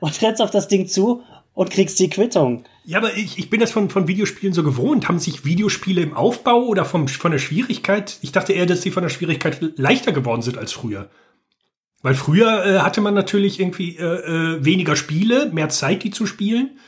und 0.00 0.22
rennst 0.22 0.42
auf 0.42 0.50
das 0.50 0.68
Ding 0.68 0.88
zu 0.88 1.22
und 1.54 1.70
kriegst 1.70 1.98
die 2.00 2.10
Quittung. 2.10 2.64
Ja, 2.84 2.98
aber 2.98 3.16
ich, 3.16 3.38
ich 3.38 3.50
bin 3.50 3.60
das 3.60 3.70
von, 3.70 3.90
von 3.90 4.08
Videospielen 4.08 4.54
so 4.54 4.62
gewohnt. 4.62 5.06
Haben 5.06 5.18
sich 5.18 5.44
Videospiele 5.44 6.00
im 6.00 6.14
Aufbau 6.14 6.64
oder 6.64 6.84
vom, 6.84 7.06
von 7.06 7.30
der 7.30 7.38
Schwierigkeit? 7.38 8.18
Ich 8.22 8.32
dachte 8.32 8.52
eher, 8.52 8.66
dass 8.66 8.82
sie 8.82 8.90
von 8.90 9.02
der 9.02 9.10
Schwierigkeit 9.10 9.58
leichter 9.78 10.12
geworden 10.12 10.42
sind 10.42 10.58
als 10.58 10.72
früher. 10.72 11.10
Weil 12.02 12.14
früher 12.14 12.64
äh, 12.66 12.78
hatte 12.80 13.00
man 13.00 13.14
natürlich 13.14 13.60
irgendwie 13.60 13.96
äh, 13.96 14.02
äh, 14.02 14.64
weniger 14.64 14.96
Spiele, 14.96 15.50
mehr 15.52 15.68
Zeit, 15.68 16.02
die 16.02 16.10
zu 16.10 16.26
spielen. 16.26 16.78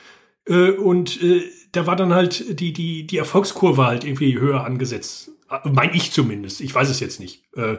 Äh, 0.47 0.71
und 0.71 1.23
äh, 1.23 1.43
da 1.77 1.87
war 1.87 1.97
dann 1.97 2.15
halt 2.15 2.61
die, 2.61 2.73
die, 2.73 3.07
die 3.07 3.19
Erfolgskurve 3.19 3.87
halt 3.87 4.05
irgendwie 4.05 4.39
höher 4.39 4.65
angesetzt. 4.65 5.31
Mein 5.65 5.95
ich 5.95 6.13
zumindest. 6.13 6.61
Ich 6.61 6.75
weiß 6.75 6.89
es 6.89 7.01
jetzt 7.01 7.21
nicht. 7.21 7.45
Äh, 7.57 7.77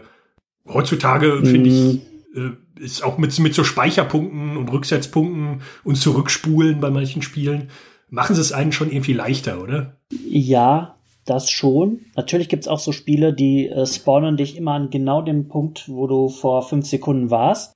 heutzutage 0.67 1.35
mhm. 1.35 1.45
finde 1.45 1.69
ich, 1.69 2.01
äh, 2.35 2.83
ist 2.83 3.03
auch 3.03 3.17
mit, 3.17 3.37
mit 3.39 3.53
so 3.53 3.63
Speicherpunkten 3.63 4.57
und 4.57 4.71
Rücksetzpunkten 4.71 5.61
und 5.83 5.95
Zurückspulen 5.95 6.79
bei 6.79 6.89
manchen 6.89 7.21
Spielen, 7.21 7.69
machen 8.09 8.35
sie 8.35 8.41
es 8.41 8.51
einen 8.51 8.71
schon 8.71 8.91
irgendwie 8.91 9.13
leichter, 9.13 9.61
oder? 9.61 9.97
Ja, 10.11 10.97
das 11.25 11.49
schon. 11.49 12.01
Natürlich 12.15 12.49
gibt's 12.49 12.67
auch 12.67 12.79
so 12.79 12.91
Spiele, 12.91 13.33
die 13.33 13.67
äh, 13.67 13.85
spawnen 13.85 14.37
dich 14.37 14.57
immer 14.57 14.73
an 14.73 14.89
genau 14.89 15.21
dem 15.21 15.47
Punkt, 15.47 15.85
wo 15.87 16.07
du 16.07 16.29
vor 16.29 16.67
fünf 16.67 16.85
Sekunden 16.85 17.31
warst 17.31 17.75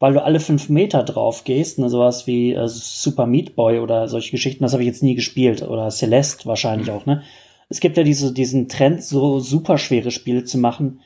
weil 0.00 0.14
du 0.14 0.24
alle 0.24 0.40
fünf 0.40 0.68
Meter 0.70 1.04
drauf 1.04 1.44
gehst, 1.44 1.78
ne, 1.78 1.88
sowas 1.88 2.26
wie 2.26 2.54
äh, 2.54 2.66
Super 2.66 3.26
Meat 3.26 3.54
Boy 3.54 3.78
oder 3.78 4.08
solche 4.08 4.32
Geschichten, 4.32 4.64
das 4.64 4.72
habe 4.72 4.82
ich 4.82 4.88
jetzt 4.88 5.02
nie 5.02 5.14
gespielt. 5.14 5.62
Oder 5.62 5.90
Celeste 5.90 6.46
wahrscheinlich 6.46 6.90
auch, 6.90 7.06
ne? 7.06 7.22
Es 7.68 7.78
gibt 7.78 7.96
ja 7.96 8.02
diese, 8.02 8.32
diesen 8.32 8.66
Trend, 8.66 9.04
so 9.04 9.38
super 9.38 9.78
schwere 9.78 10.10
Spiele 10.10 10.42
zu 10.42 10.58
machen, 10.58 11.00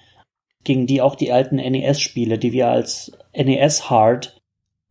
gegen 0.63 0.87
die 0.87 1.03
auch 1.03 1.15
die 1.15 1.31
alten 1.31 1.57
NES-Spiele, 1.57 2.39
die 2.39 2.53
wir 2.53 2.69
als 2.69 3.13
NES 3.37 3.91
Hard 3.91 4.41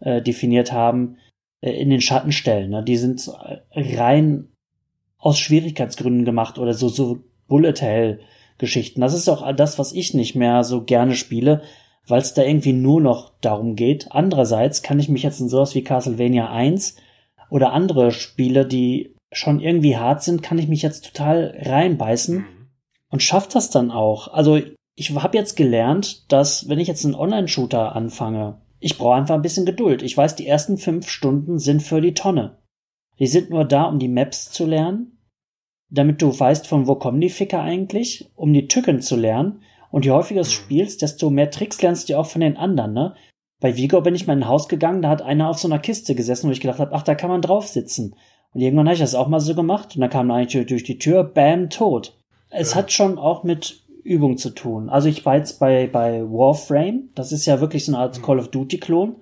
äh, 0.02 0.22
definiert 0.22 0.72
haben, 0.72 1.18
äh, 1.62 1.72
in 1.72 1.90
den 1.90 2.02
Schatten 2.02 2.32
stellen. 2.32 2.70
Ne? 2.70 2.84
Die 2.84 2.98
sind 2.98 3.28
rein 3.72 4.50
aus 5.18 5.40
Schwierigkeitsgründen 5.40 6.26
gemacht 6.26 6.60
oder 6.60 6.76
so, 6.76 6.90
so 6.90 7.24
Bullet 7.48 7.80
Hell 7.80 8.20
Geschichten. 8.60 9.02
Das 9.02 9.16
ist 9.16 9.30
auch 9.30 9.52
das, 9.56 9.80
was 9.80 9.94
ich 9.94 10.14
nicht 10.14 10.36
mehr 10.36 10.64
so 10.64 10.84
gerne 10.84 11.16
spiele, 11.16 11.64
weil 12.08 12.22
es 12.22 12.34
da 12.34 12.44
irgendwie 12.44 12.74
nur 12.74 13.02
noch 13.02 13.32
darum 13.42 13.76
geht. 13.76 14.12
Andererseits 14.12 14.82
kann 14.82 15.00
ich 15.00 15.10
mich 15.10 15.24
jetzt 15.24 15.40
in 15.40 15.50
sowas 15.50 15.76
wie 15.76 15.84
Castlevania 15.84 16.50
1 16.50 16.98
oder 17.50 17.72
andere 17.72 18.12
Spiele, 18.12 18.66
die 18.66 19.16
schon 19.32 19.60
irgendwie 19.60 19.98
hart 19.98 20.24
sind, 20.24 20.44
kann 20.44 20.60
ich 20.60 20.68
mich 20.68 20.82
jetzt 20.82 21.06
total 21.06 21.58
reinbeißen 21.60 22.38
mhm. 22.38 22.46
und 23.10 23.24
schafft 23.24 23.56
das 23.56 23.70
dann 23.70 23.92
auch. 23.92 24.28
Also 24.28 24.60
ich 24.96 25.16
habe 25.16 25.38
jetzt 25.38 25.56
gelernt, 25.56 26.32
dass 26.32 26.70
wenn 26.70 26.80
ich 26.80 26.88
jetzt 26.88 27.06
einen 27.06 27.16
Online-Shooter 27.16 27.96
anfange, 27.96 28.62
ich 28.80 28.98
brauche 28.98 29.16
einfach 29.16 29.36
ein 29.36 29.42
bisschen 29.42 29.66
Geduld. 29.66 30.04
Ich 30.04 30.16
weiß, 30.16 30.36
die 30.36 30.46
ersten 30.46 30.78
fünf 30.78 31.10
Stunden 31.10 31.58
sind 31.58 31.82
für 31.82 32.02
die 32.02 32.14
Tonne. 32.14 32.58
Die 33.18 33.28
sind 33.28 33.50
nur 33.50 33.66
da, 33.66 33.84
um 33.84 33.98
die 33.98 34.10
Maps 34.10 34.52
zu 34.52 34.66
lernen, 34.66 35.20
damit 35.90 36.22
du 36.22 36.38
weißt, 36.38 36.68
von 36.68 36.88
wo 36.88 36.96
kommen 36.96 37.22
die 37.22 37.30
Ficker 37.30 37.62
eigentlich, 37.62 38.30
um 38.36 38.52
die 38.52 38.68
Tücken 38.68 39.00
zu 39.02 39.16
lernen 39.16 39.62
Und 39.94 40.06
je 40.06 40.12
häufiger 40.12 40.42
du 40.42 40.50
spielst, 40.50 41.04
desto 41.04 41.30
mehr 41.30 41.52
Tricks 41.52 41.80
lernst 41.84 42.10
du 42.10 42.18
auch 42.18 42.26
von 42.26 42.42
den 42.42 42.58
anderen, 42.58 42.94
ne? 42.94 43.14
Bei 43.62 43.78
Vigo 43.78 44.02
bin 44.02 44.16
ich 44.16 44.26
mal 44.26 44.34
in 44.34 44.40
ein 44.40 44.48
Haus 44.48 44.68
gegangen, 44.68 45.04
da 45.04 45.10
hat 45.10 45.22
einer 45.22 45.48
auf 45.48 45.60
so 45.60 45.68
einer 45.68 45.78
Kiste 45.78 46.16
gesessen, 46.16 46.48
wo 46.48 46.52
ich 46.52 46.62
gedacht 46.62 46.80
habe, 46.80 46.96
ach, 46.96 47.04
da 47.04 47.14
kann 47.14 47.30
man 47.30 47.44
drauf 47.44 47.68
sitzen. 47.68 48.16
Und 48.54 48.62
irgendwann 48.62 48.88
habe 48.88 48.96
ich 48.96 49.02
das 49.02 49.14
auch 49.14 49.28
mal 49.28 49.40
so 49.40 49.54
gemacht 49.54 49.94
und 49.94 50.02
dann 50.02 50.10
kam 50.10 50.32
eigentlich 50.32 50.66
durch 50.66 50.84
die 50.84 50.98
Tür, 50.98 51.24
bam, 51.24 51.70
tot. 51.70 52.18
Es 52.50 52.72
ja. 52.72 52.78
hat 52.78 52.92
schon 52.92 53.20
auch 53.20 53.44
mit 53.44 53.84
Übung 54.04 54.38
zu 54.38 54.50
tun. 54.50 54.90
Also 54.90 55.10
ich 55.10 55.28
war 55.28 55.38
jetzt 55.38 55.60
bei, 55.60 55.86
bei 55.86 56.24
Warframe, 56.24 57.10
das 57.14 57.32
ist 57.32 57.46
ja 57.46 57.62
wirklich 57.62 57.86
so 57.86 57.92
eine 57.92 58.00
Art 58.00 58.18
mhm. 58.18 58.24
Call 58.24 58.40
of 58.40 58.48
Duty-Klon. 58.50 59.16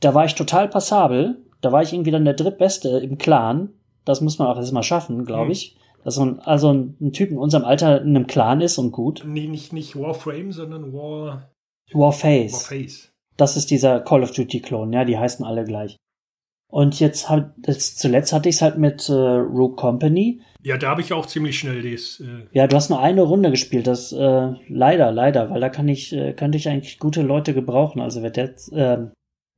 Da 0.00 0.14
war 0.14 0.24
ich 0.24 0.34
total 0.34 0.66
passabel. 0.66 1.44
Da 1.60 1.70
war 1.70 1.82
ich 1.82 1.92
irgendwie 1.92 2.10
dann 2.10 2.24
der 2.24 2.34
drittbeste 2.34 2.88
im 2.98 3.18
Clan. 3.18 3.70
Das 4.04 4.20
muss 4.20 4.40
man 4.40 4.48
auch 4.48 4.56
erstmal 4.56 4.82
schaffen, 4.82 5.24
glaube 5.24 5.46
mhm. 5.46 5.52
ich. 5.52 5.76
Dass 6.06 6.18
ein, 6.18 6.38
also 6.38 6.72
ein, 6.72 6.96
ein, 7.00 7.12
Typ 7.12 7.32
in 7.32 7.36
unserem 7.36 7.64
Alter 7.64 8.00
in 8.00 8.14
einem 8.14 8.28
Clan 8.28 8.60
ist 8.60 8.78
und 8.78 8.92
gut. 8.92 9.24
Nee, 9.26 9.48
nicht, 9.48 9.72
nicht 9.72 9.96
Warframe, 9.96 10.52
sondern 10.52 10.92
War. 10.92 11.50
Warface. 11.92 12.52
Warface. 12.52 13.10
Das 13.36 13.56
ist 13.56 13.72
dieser 13.72 13.98
Call 13.98 14.22
of 14.22 14.30
Duty-Klon, 14.30 14.92
ja, 14.92 15.04
die 15.04 15.18
heißen 15.18 15.44
alle 15.44 15.64
gleich. 15.64 15.96
Und 16.68 17.00
jetzt 17.00 17.28
hat, 17.28 17.54
jetzt 17.66 17.98
zuletzt 17.98 18.32
hatte 18.32 18.48
ich 18.48 18.54
es 18.54 18.62
halt 18.62 18.78
mit 18.78 19.08
äh, 19.08 19.12
Rogue 19.12 19.74
Company. 19.74 20.40
Ja, 20.62 20.76
da 20.76 20.90
habe 20.90 21.00
ich 21.00 21.12
auch 21.12 21.26
ziemlich 21.26 21.58
schnell 21.58 21.82
das. 21.82 22.20
Äh 22.20 22.46
ja, 22.52 22.68
du 22.68 22.76
hast 22.76 22.88
nur 22.88 23.00
eine 23.00 23.22
Runde 23.22 23.50
gespielt, 23.50 23.88
das 23.88 24.12
äh, 24.12 24.52
leider, 24.68 25.10
leider, 25.10 25.50
weil 25.50 25.60
da 25.60 25.70
kann 25.70 25.88
ich, 25.88 26.12
äh, 26.12 26.34
könnte 26.34 26.56
ich 26.56 26.68
eigentlich 26.68 27.00
gute 27.00 27.22
Leute 27.22 27.52
gebrauchen. 27.52 28.00
Also 28.00 28.22
wer 28.22 28.32
jetzt 28.32 28.72
äh, 28.72 29.08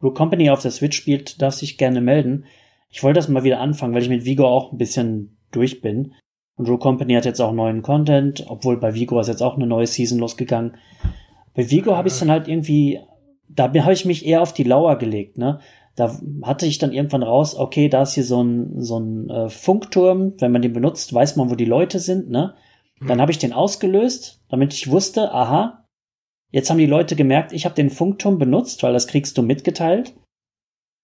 Rogue 0.02 0.14
Company 0.14 0.48
auf 0.48 0.62
der 0.62 0.70
Switch 0.70 0.96
spielt, 0.96 1.42
darf 1.42 1.52
sich 1.52 1.76
gerne 1.76 2.00
melden. 2.00 2.46
Ich 2.88 3.02
wollte 3.02 3.18
das 3.18 3.28
mal 3.28 3.44
wieder 3.44 3.60
anfangen, 3.60 3.92
weil 3.92 4.02
ich 4.02 4.08
mit 4.08 4.24
Vigo 4.24 4.46
auch 4.46 4.72
ein 4.72 4.78
bisschen 4.78 5.36
durch 5.50 5.82
bin. 5.82 6.14
Und 6.58 6.68
Rogue 6.68 6.80
Company 6.80 7.14
hat 7.14 7.24
jetzt 7.24 7.40
auch 7.40 7.52
neuen 7.52 7.82
Content, 7.82 8.44
obwohl 8.48 8.76
bei 8.76 8.94
Vigo 8.94 9.18
ist 9.18 9.28
jetzt 9.28 9.42
auch 9.42 9.56
eine 9.56 9.66
neue 9.66 9.86
Season 9.86 10.18
losgegangen. 10.18 10.76
Bei 11.54 11.70
Vigo 11.70 11.96
habe 11.96 12.08
ich 12.08 12.14
es 12.14 12.20
dann 12.20 12.30
halt 12.30 12.48
irgendwie, 12.48 13.00
da 13.48 13.64
habe 13.64 13.92
ich 13.92 14.04
mich 14.04 14.26
eher 14.26 14.42
auf 14.42 14.52
die 14.52 14.64
Lauer 14.64 14.96
gelegt, 14.96 15.38
ne? 15.38 15.60
da 15.98 16.16
hatte 16.42 16.66
ich 16.66 16.78
dann 16.78 16.92
irgendwann 16.92 17.24
raus, 17.24 17.56
okay, 17.56 17.88
da 17.88 18.02
ist 18.02 18.14
hier 18.14 18.24
so 18.24 18.42
ein, 18.42 18.80
so 18.80 19.00
ein 19.00 19.28
äh, 19.30 19.48
Funkturm, 19.48 20.34
wenn 20.38 20.52
man 20.52 20.62
den 20.62 20.72
benutzt, 20.72 21.12
weiß 21.12 21.34
man, 21.36 21.50
wo 21.50 21.56
die 21.56 21.64
Leute 21.64 21.98
sind, 21.98 22.30
ne? 22.30 22.54
Dann 23.00 23.18
mhm. 23.18 23.20
habe 23.20 23.32
ich 23.32 23.38
den 23.38 23.52
ausgelöst, 23.52 24.40
damit 24.48 24.74
ich 24.74 24.90
wusste, 24.90 25.32
aha, 25.32 25.84
jetzt 26.50 26.70
haben 26.70 26.78
die 26.78 26.86
Leute 26.86 27.16
gemerkt, 27.16 27.52
ich 27.52 27.64
habe 27.64 27.74
den 27.74 27.90
Funkturm 27.90 28.38
benutzt, 28.38 28.82
weil 28.82 28.92
das 28.92 29.08
kriegst 29.08 29.36
du 29.38 29.42
mitgeteilt. 29.42 30.14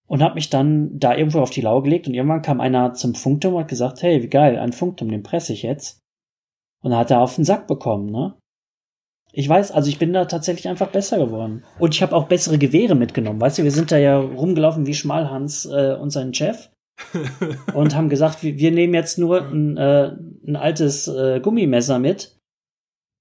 Und 0.07 0.21
habe 0.21 0.35
mich 0.35 0.49
dann 0.49 0.99
da 0.99 1.15
irgendwo 1.15 1.39
auf 1.39 1.49
die 1.49 1.61
Lauer 1.61 1.81
gelegt 1.81 2.07
und 2.07 2.13
irgendwann 2.13 2.43
kam 2.43 2.61
einer 2.61 2.93
zum 2.93 3.15
Funkturm 3.15 3.55
und 3.55 3.61
hat 3.61 3.69
gesagt, 3.69 4.03
hey, 4.03 4.21
wie 4.21 4.27
geil, 4.27 4.59
ein 4.59 4.71
Funkturm, 4.71 5.09
den 5.09 5.23
presse 5.23 5.53
ich 5.53 5.63
jetzt. 5.63 5.99
Und 6.83 6.91
dann 6.91 6.99
hat 6.99 7.09
er 7.09 7.21
auf 7.21 7.35
den 7.35 7.45
Sack 7.45 7.65
bekommen, 7.67 8.11
ne? 8.11 8.35
Ich 9.37 9.49
weiß, 9.49 9.71
also 9.71 9.89
ich 9.89 9.99
bin 9.99 10.13
da 10.13 10.25
tatsächlich 10.25 10.69
einfach 10.69 10.91
besser 10.91 11.17
geworden. 11.17 11.63
Und 11.79 11.93
ich 11.93 12.01
habe 12.01 12.15
auch 12.15 12.27
bessere 12.27 12.57
Gewehre 12.57 12.95
mitgenommen. 12.95 13.41
Weißt 13.41 13.57
du, 13.57 13.63
wir 13.63 13.71
sind 13.71 13.91
da 13.91 13.97
ja 13.97 14.17
rumgelaufen 14.17 14.85
wie 14.85 14.93
Schmalhans 14.93 15.65
äh, 15.65 15.97
und 15.99 16.11
sein 16.11 16.33
Chef. 16.33 16.69
und 17.73 17.95
haben 17.95 18.07
gesagt, 18.07 18.43
wir, 18.43 18.57
wir 18.57 18.71
nehmen 18.71 18.93
jetzt 18.93 19.17
nur 19.17 19.41
ein, 19.41 19.75
äh, 19.75 20.15
ein 20.47 20.55
altes 20.55 21.09
äh, 21.09 21.41
Gummimesser 21.41 21.99
mit 21.99 22.37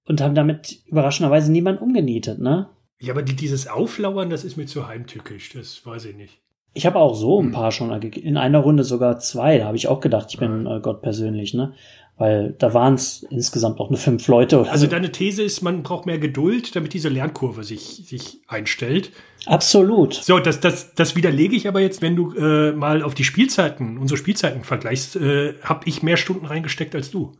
und 0.06 0.20
haben 0.20 0.34
damit 0.34 0.84
überraschenderweise 0.86 1.50
niemand 1.50 1.80
umgenietet, 1.80 2.38
ne? 2.38 2.68
Ja, 3.00 3.12
aber 3.12 3.22
die, 3.22 3.34
dieses 3.34 3.66
Auflauern, 3.66 4.30
das 4.30 4.44
ist 4.44 4.56
mir 4.56 4.66
zu 4.66 4.86
heimtückisch, 4.86 5.50
das 5.52 5.84
weiß 5.84 6.04
ich 6.04 6.16
nicht. 6.16 6.43
Ich 6.74 6.86
habe 6.86 6.98
auch 6.98 7.14
so 7.14 7.40
ein 7.40 7.46
hm. 7.46 7.52
paar 7.52 7.72
schon, 7.72 7.90
in 8.02 8.36
einer 8.36 8.58
Runde 8.58 8.84
sogar 8.84 9.18
zwei, 9.18 9.58
da 9.58 9.66
habe 9.66 9.76
ich 9.76 9.88
auch 9.88 10.00
gedacht, 10.00 10.26
ich 10.30 10.38
bin 10.38 10.66
äh, 10.66 10.80
Gott 10.80 11.02
persönlich, 11.02 11.54
ne? 11.54 11.72
Weil 12.16 12.54
da 12.58 12.72
waren 12.74 12.94
es 12.94 13.24
insgesamt 13.24 13.80
auch 13.80 13.90
nur 13.90 13.98
fünf 13.98 14.28
Leute. 14.28 14.60
Oder 14.60 14.70
also 14.70 14.84
so. 14.84 14.90
deine 14.90 15.10
These 15.10 15.42
ist, 15.42 15.62
man 15.62 15.82
braucht 15.82 16.06
mehr 16.06 16.18
Geduld, 16.18 16.76
damit 16.76 16.94
diese 16.94 17.08
Lernkurve 17.08 17.64
sich, 17.64 18.04
sich 18.06 18.40
einstellt. 18.46 19.10
Absolut. 19.46 20.14
So, 20.14 20.38
das, 20.38 20.60
das, 20.60 20.94
das 20.94 21.16
widerlege 21.16 21.56
ich 21.56 21.66
aber 21.66 21.80
jetzt, 21.80 22.02
wenn 22.02 22.14
du 22.14 22.32
äh, 22.34 22.70
mal 22.70 23.02
auf 23.02 23.14
die 23.14 23.24
Spielzeiten, 23.24 23.98
unsere 23.98 24.16
Spielzeiten 24.16 24.62
vergleichst, 24.62 25.16
äh, 25.16 25.54
habe 25.62 25.88
ich 25.88 26.04
mehr 26.04 26.16
Stunden 26.16 26.46
reingesteckt 26.46 26.94
als 26.94 27.10
du. 27.10 27.32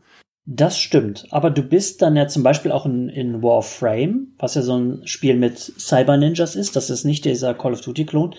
Das 0.45 0.77
stimmt. 0.77 1.25
Aber 1.31 1.49
du 1.49 1.63
bist 1.63 2.01
dann 2.01 2.15
ja 2.15 2.27
zum 2.27 2.43
Beispiel 2.43 2.71
auch 2.71 2.85
in, 2.85 3.09
in 3.09 3.41
Warframe, 3.41 4.27
was 4.37 4.55
ja 4.55 4.61
so 4.61 4.77
ein 4.77 5.07
Spiel 5.07 5.35
mit 5.35 5.57
Cyber 5.57 6.17
Ninjas 6.17 6.55
ist. 6.55 6.75
Das 6.75 6.89
ist 6.89 7.03
nicht 7.03 7.25
dieser 7.25 7.55
Call 7.55 7.73
of 7.73 7.81
Duty 7.81 8.05
Klon. 8.05 8.35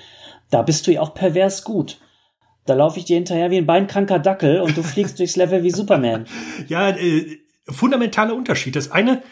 Da 0.51 0.63
bist 0.63 0.87
du 0.87 0.93
ja 0.93 1.01
auch 1.01 1.15
pervers 1.15 1.65
gut. 1.65 1.99
Da 2.67 2.75
laufe 2.75 2.99
ich 2.99 3.05
dir 3.05 3.17
hinterher 3.17 3.51
wie 3.51 3.59
ein 3.59 3.67
beinkranker 3.67 4.19
Dackel 4.19 4.61
und 4.61 4.77
du 4.77 4.83
fliegst 4.83 5.19
durchs 5.19 5.37
Level 5.37 5.63
wie 5.63 5.71
Superman. 5.71 6.27
Ja, 6.69 6.91
äh, 6.91 7.39
fundamentaler 7.69 8.35
Unterschied. 8.35 8.77
Das 8.77 8.91
eine 8.91 9.23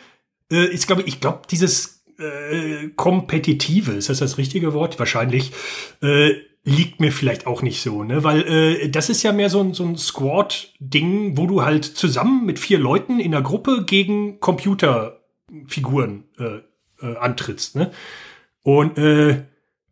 äh, 0.50 0.66
ist, 0.66 0.86
glaube 0.86 1.02
ich, 1.02 1.08
ich 1.08 1.20
glaube, 1.20 1.42
dieses 1.50 2.04
äh, 2.18 2.88
kompetitive, 2.94 3.92
ist 3.92 4.08
das 4.08 4.18
das 4.18 4.38
richtige 4.38 4.72
Wort? 4.72 4.98
Wahrscheinlich. 4.98 5.52
Äh, 6.00 6.34
liegt 6.64 6.98
mir 6.98 7.12
vielleicht 7.12 7.46
auch 7.46 7.62
nicht 7.62 7.82
so, 7.82 8.02
ne? 8.04 8.24
Weil 8.24 8.40
äh, 8.48 8.88
das 8.88 9.10
ist 9.10 9.22
ja 9.22 9.32
mehr 9.32 9.50
so 9.50 9.60
ein, 9.60 9.74
so 9.74 9.84
ein 9.84 9.98
Squad-Ding, 9.98 11.36
wo 11.36 11.46
du 11.46 11.62
halt 11.62 11.84
zusammen 11.84 12.46
mit 12.46 12.58
vier 12.58 12.78
Leuten 12.78 13.20
in 13.20 13.32
der 13.32 13.42
Gruppe 13.42 13.84
gegen 13.84 14.40
Computerfiguren 14.40 16.24
äh, 16.38 17.06
äh, 17.06 17.16
antrittst, 17.18 17.76
ne? 17.76 17.90
Und 18.62 18.96
äh, 18.96 19.44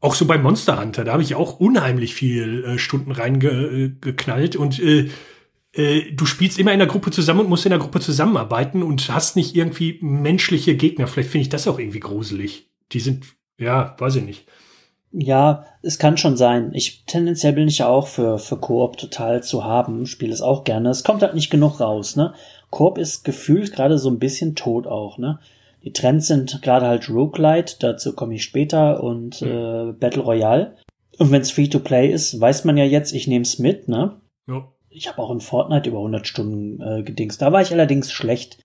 auch 0.02 0.14
so 0.14 0.26
bei 0.26 0.36
Monster 0.36 0.78
Hunter, 0.80 1.04
da 1.04 1.12
habe 1.12 1.22
ich 1.22 1.36
auch 1.36 1.60
unheimlich 1.60 2.14
viel 2.14 2.64
äh, 2.64 2.78
Stunden 2.78 3.12
reingeknallt 3.12 4.56
und 4.56 4.78
äh, 4.80 5.08
äh, 5.72 6.12
du 6.12 6.26
spielst 6.26 6.58
immer 6.58 6.72
in 6.72 6.80
der 6.80 6.88
Gruppe 6.88 7.12
zusammen 7.12 7.40
und 7.40 7.48
musst 7.48 7.64
in 7.64 7.70
der 7.70 7.78
Gruppe 7.78 8.00
zusammenarbeiten 8.00 8.82
und 8.82 9.08
hast 9.08 9.36
nicht 9.36 9.54
irgendwie 9.54 9.98
menschliche 10.02 10.76
Gegner. 10.76 11.06
Vielleicht 11.06 11.30
finde 11.30 11.42
ich 11.42 11.48
das 11.48 11.68
auch 11.68 11.78
irgendwie 11.78 12.00
gruselig. 12.00 12.68
Die 12.90 13.00
sind, 13.00 13.26
ja, 13.58 13.94
weiß 13.98 14.16
ich 14.16 14.24
nicht. 14.24 14.46
Ja, 15.12 15.66
es 15.82 15.98
kann 15.98 16.16
schon 16.16 16.36
sein. 16.36 16.72
Ich 16.74 17.04
tendenziell 17.06 17.52
bin 17.52 17.68
ich 17.68 17.78
ja 17.78 17.86
auch 17.86 18.08
für, 18.08 18.38
für 18.38 18.56
Koop 18.56 18.96
total 18.96 19.42
zu 19.42 19.64
haben, 19.64 20.06
spiele 20.06 20.32
es 20.32 20.42
auch 20.42 20.64
gerne. 20.64 20.90
Es 20.90 21.04
kommt 21.04 21.22
halt 21.22 21.34
nicht 21.34 21.50
genug 21.50 21.80
raus, 21.80 22.16
ne? 22.16 22.34
Koop 22.70 22.98
ist 22.98 23.22
gefühlt 23.22 23.72
gerade 23.72 23.98
so 23.98 24.10
ein 24.10 24.18
bisschen 24.18 24.56
tot 24.56 24.86
auch, 24.86 25.18
ne? 25.18 25.38
Die 25.84 25.92
Trends 25.92 26.28
sind 26.28 26.62
gerade 26.62 26.86
halt 26.86 27.08
Roguelite, 27.10 27.76
dazu 27.80 28.14
komme 28.14 28.34
ich 28.34 28.44
später, 28.44 29.02
und 29.02 29.42
mhm. 29.42 29.48
äh, 29.48 29.92
Battle 29.92 30.22
Royale. 30.22 30.76
Und 31.18 31.30
wenn 31.30 31.42
es 31.42 31.50
Free-to-Play 31.50 32.10
ist, 32.10 32.40
weiß 32.40 32.64
man 32.64 32.76
ja 32.76 32.84
jetzt, 32.84 33.12
ich 33.12 33.26
nehme 33.26 33.42
es 33.42 33.58
mit, 33.58 33.88
ne? 33.88 34.20
Ja. 34.46 34.68
Ich 34.88 35.08
habe 35.08 35.20
auch 35.20 35.30
in 35.30 35.40
Fortnite 35.40 35.88
über 35.88 35.98
100 35.98 36.26
Stunden 36.26 36.80
äh, 36.82 37.02
gedingst. 37.02 37.40
Da 37.40 37.52
war 37.52 37.62
ich 37.62 37.72
allerdings 37.72 38.12
schlecht, 38.12 38.62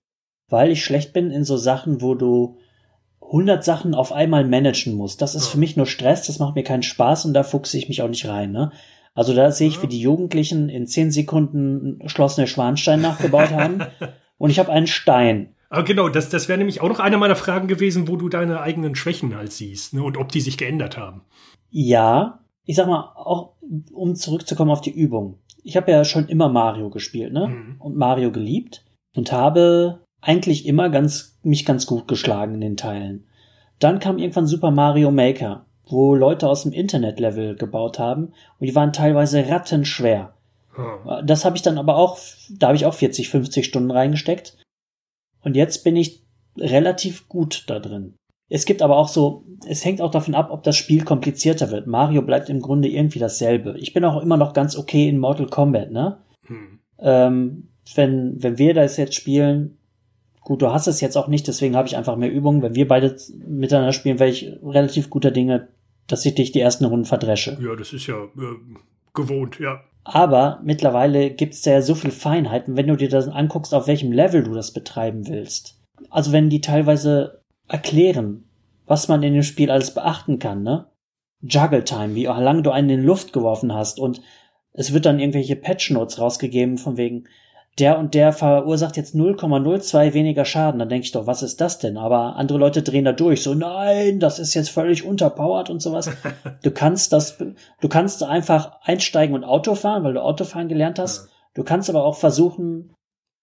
weil 0.48 0.70
ich 0.70 0.84
schlecht 0.84 1.12
bin 1.12 1.30
in 1.30 1.44
so 1.44 1.56
Sachen, 1.56 2.02
wo 2.02 2.14
du 2.14 2.58
100 3.22 3.64
Sachen 3.64 3.94
auf 3.94 4.12
einmal 4.12 4.46
managen 4.46 4.94
musst. 4.94 5.20
Das 5.20 5.34
ist 5.34 5.46
ja. 5.46 5.50
für 5.52 5.58
mich 5.58 5.76
nur 5.76 5.86
Stress, 5.86 6.26
das 6.26 6.38
macht 6.38 6.54
mir 6.54 6.64
keinen 6.64 6.82
Spaß 6.82 7.24
und 7.26 7.34
da 7.34 7.42
fuchse 7.42 7.76
ich 7.78 7.88
mich 7.88 8.02
auch 8.02 8.08
nicht 8.08 8.26
rein, 8.26 8.52
ne? 8.52 8.72
Also 9.14 9.34
da 9.34 9.50
sehe 9.50 9.66
ich, 9.66 9.82
wie 9.82 9.88
die 9.88 10.00
Jugendlichen 10.00 10.68
in 10.68 10.86
10 10.86 11.10
Sekunden 11.10 11.98
Schloss 12.08 12.38
Neuschwanstein 12.38 13.00
nachgebaut 13.00 13.50
haben 13.50 13.80
und 14.38 14.50
ich 14.50 14.60
habe 14.60 14.70
einen 14.70 14.86
Stein. 14.86 15.56
Aber 15.70 15.84
genau, 15.84 16.08
das, 16.08 16.30
das 16.30 16.48
wäre 16.48 16.58
nämlich 16.58 16.80
auch 16.80 16.88
noch 16.88 17.00
eine 17.00 17.18
meiner 17.18 17.36
Fragen 17.36 17.68
gewesen, 17.68 18.08
wo 18.08 18.16
du 18.16 18.28
deine 18.28 18.60
eigenen 18.60 18.94
Schwächen 18.94 19.36
halt 19.36 19.52
siehst 19.52 19.94
ne, 19.94 20.02
und 20.02 20.16
ob 20.16 20.30
die 20.30 20.40
sich 20.40 20.56
geändert 20.56 20.96
haben. 20.96 21.22
Ja, 21.70 22.40
ich 22.64 22.76
sag 22.76 22.86
mal, 22.86 23.12
auch 23.14 23.54
um 23.92 24.14
zurückzukommen 24.14 24.70
auf 24.70 24.80
die 24.80 24.90
Übung. 24.90 25.38
Ich 25.62 25.76
habe 25.76 25.90
ja 25.90 26.04
schon 26.04 26.28
immer 26.28 26.48
Mario 26.48 26.88
gespielt, 26.88 27.32
ne? 27.32 27.48
Mhm. 27.48 27.76
Und 27.80 27.96
Mario 27.96 28.32
geliebt 28.32 28.84
und 29.14 29.32
habe 29.32 30.00
eigentlich 30.22 30.66
immer 30.66 30.88
ganz, 30.88 31.38
mich 31.42 31.66
ganz 31.66 31.86
gut 31.86 32.08
geschlagen 32.08 32.54
in 32.54 32.60
den 32.60 32.76
Teilen. 32.76 33.26
Dann 33.78 33.98
kam 33.98 34.18
irgendwann 34.18 34.46
Super 34.46 34.70
Mario 34.70 35.10
Maker, 35.10 35.66
wo 35.86 36.14
Leute 36.14 36.48
aus 36.48 36.62
dem 36.62 36.72
Internet-Level 36.72 37.56
gebaut 37.56 37.98
haben 37.98 38.32
und 38.58 38.66
die 38.66 38.74
waren 38.74 38.92
teilweise 38.92 39.46
rattenschwer. 39.48 40.34
Hm. 40.74 41.26
Das 41.26 41.44
habe 41.44 41.56
ich 41.56 41.62
dann 41.62 41.78
aber 41.78 41.96
auch, 41.96 42.18
da 42.50 42.68
habe 42.68 42.76
ich 42.76 42.86
auch 42.86 42.94
40, 42.94 43.28
50 43.28 43.66
Stunden 43.66 43.90
reingesteckt 43.90 44.56
und 45.42 45.56
jetzt 45.56 45.84
bin 45.84 45.96
ich 45.96 46.24
relativ 46.58 47.28
gut 47.28 47.64
da 47.68 47.78
drin. 47.78 48.14
Es 48.50 48.64
gibt 48.64 48.80
aber 48.80 48.96
auch 48.96 49.08
so, 49.08 49.44
es 49.66 49.84
hängt 49.84 50.00
auch 50.00 50.10
davon 50.10 50.34
ab, 50.34 50.48
ob 50.50 50.62
das 50.62 50.76
Spiel 50.76 51.04
komplizierter 51.04 51.70
wird. 51.70 51.86
Mario 51.86 52.22
bleibt 52.22 52.48
im 52.48 52.60
Grunde 52.60 52.88
irgendwie 52.88 53.18
dasselbe. 53.18 53.76
Ich 53.78 53.92
bin 53.92 54.04
auch 54.04 54.22
immer 54.22 54.38
noch 54.38 54.54
ganz 54.54 54.76
okay 54.76 55.08
in 55.08 55.18
Mortal 55.18 55.46
Kombat, 55.46 55.90
ne? 55.90 56.18
Hm. 56.46 56.78
Ähm, 56.98 57.68
wenn, 57.94 58.42
wenn 58.42 58.58
wir 58.58 58.74
das 58.74 58.96
jetzt 58.96 59.14
spielen, 59.14 59.78
gut, 60.40 60.62
du 60.62 60.72
hast 60.72 60.86
es 60.86 61.02
jetzt 61.02 61.16
auch 61.16 61.28
nicht, 61.28 61.46
deswegen 61.46 61.76
habe 61.76 61.88
ich 61.88 61.96
einfach 61.96 62.16
mehr 62.16 62.32
Übungen. 62.32 62.62
Wenn 62.62 62.74
wir 62.74 62.88
beide 62.88 63.16
miteinander 63.46 63.92
spielen, 63.92 64.18
wäre 64.18 64.30
ich 64.30 64.50
relativ 64.62 65.10
guter 65.10 65.30
Dinge, 65.30 65.68
dass 66.06 66.24
ich 66.24 66.34
dich 66.34 66.52
die 66.52 66.60
ersten 66.60 66.86
Runden 66.86 67.04
verdresche. 67.04 67.58
Ja, 67.60 67.76
das 67.76 67.92
ist 67.92 68.06
ja 68.06 68.24
äh, 68.24 68.56
gewohnt, 69.14 69.60
ja. 69.60 69.82
Aber 70.04 70.60
mittlerweile 70.64 71.30
gibt's 71.30 71.64
ja 71.64 71.82
so 71.82 71.94
viel 71.94 72.10
Feinheiten, 72.10 72.76
wenn 72.76 72.86
du 72.86 72.96
dir 72.96 73.08
das 73.08 73.28
anguckst, 73.28 73.74
auf 73.74 73.86
welchem 73.86 74.12
Level 74.12 74.42
du 74.42 74.54
das 74.54 74.72
betreiben 74.72 75.28
willst. 75.28 75.80
Also 76.10 76.32
wenn 76.32 76.48
die 76.48 76.60
teilweise 76.60 77.42
erklären, 77.68 78.44
was 78.86 79.08
man 79.08 79.22
in 79.22 79.34
dem 79.34 79.42
Spiel 79.42 79.70
alles 79.70 79.92
beachten 79.92 80.38
kann, 80.38 80.62
ne? 80.62 80.86
Juggle 81.40 81.84
Time, 81.84 82.14
wie 82.14 82.24
lange 82.24 82.62
du 82.62 82.70
einen 82.70 82.90
in 82.90 83.00
die 83.00 83.06
Luft 83.06 83.32
geworfen 83.32 83.72
hast 83.72 84.00
und 84.00 84.22
es 84.72 84.92
wird 84.92 85.06
dann 85.06 85.20
irgendwelche 85.20 85.56
Patch 85.56 85.90
Notes 85.90 86.20
rausgegeben 86.20 86.78
von 86.78 86.96
wegen, 86.96 87.28
der 87.78 87.98
und 87.98 88.14
der 88.14 88.32
verursacht 88.32 88.96
jetzt 88.96 89.14
0,02 89.14 90.14
weniger 90.14 90.44
Schaden. 90.44 90.78
Dann 90.78 90.88
denke 90.88 91.04
ich 91.04 91.12
doch, 91.12 91.26
was 91.26 91.42
ist 91.42 91.60
das 91.60 91.78
denn? 91.78 91.96
Aber 91.96 92.36
andere 92.36 92.58
Leute 92.58 92.82
drehen 92.82 93.04
da 93.04 93.12
durch. 93.12 93.42
So, 93.42 93.54
nein, 93.54 94.20
das 94.20 94.38
ist 94.38 94.54
jetzt 94.54 94.70
völlig 94.70 95.04
unterpowered 95.04 95.70
und 95.70 95.80
sowas. 95.80 96.10
Du 96.62 96.70
kannst 96.72 97.12
das, 97.12 97.38
du 97.38 97.88
kannst 97.88 98.22
einfach 98.22 98.80
einsteigen 98.82 99.34
und 99.34 99.44
Auto 99.44 99.74
fahren, 99.74 100.02
weil 100.02 100.14
du 100.14 100.22
Autofahren 100.22 100.68
gelernt 100.68 100.98
hast. 100.98 101.28
Du 101.54 101.62
kannst 101.62 101.88
aber 101.88 102.04
auch 102.04 102.16
versuchen, 102.16 102.94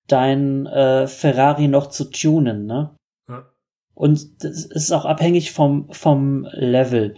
dein 0.08 0.66
äh, 0.66 1.08
Ferrari 1.08 1.68
noch 1.68 1.88
zu 1.88 2.06
tunen, 2.06 2.66
ne? 2.66 2.96
Ja. 3.30 3.46
Und 3.94 4.44
das 4.44 4.66
ist 4.66 4.92
auch 4.92 5.06
abhängig 5.06 5.54
vom, 5.54 5.90
vom 5.92 6.46
Level. 6.52 7.16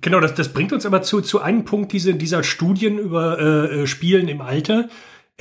Genau, 0.00 0.20
das, 0.20 0.34
das 0.34 0.52
bringt 0.52 0.72
uns 0.72 0.86
aber 0.86 1.02
zu, 1.02 1.20
zu 1.20 1.40
einem 1.40 1.64
Punkt 1.64 1.92
diese, 1.92 2.14
dieser 2.14 2.42
Studien 2.42 2.98
über 2.98 3.38
äh, 3.38 3.82
äh 3.82 3.86
Spielen 3.86 4.28
im 4.28 4.40
Alter 4.40 4.88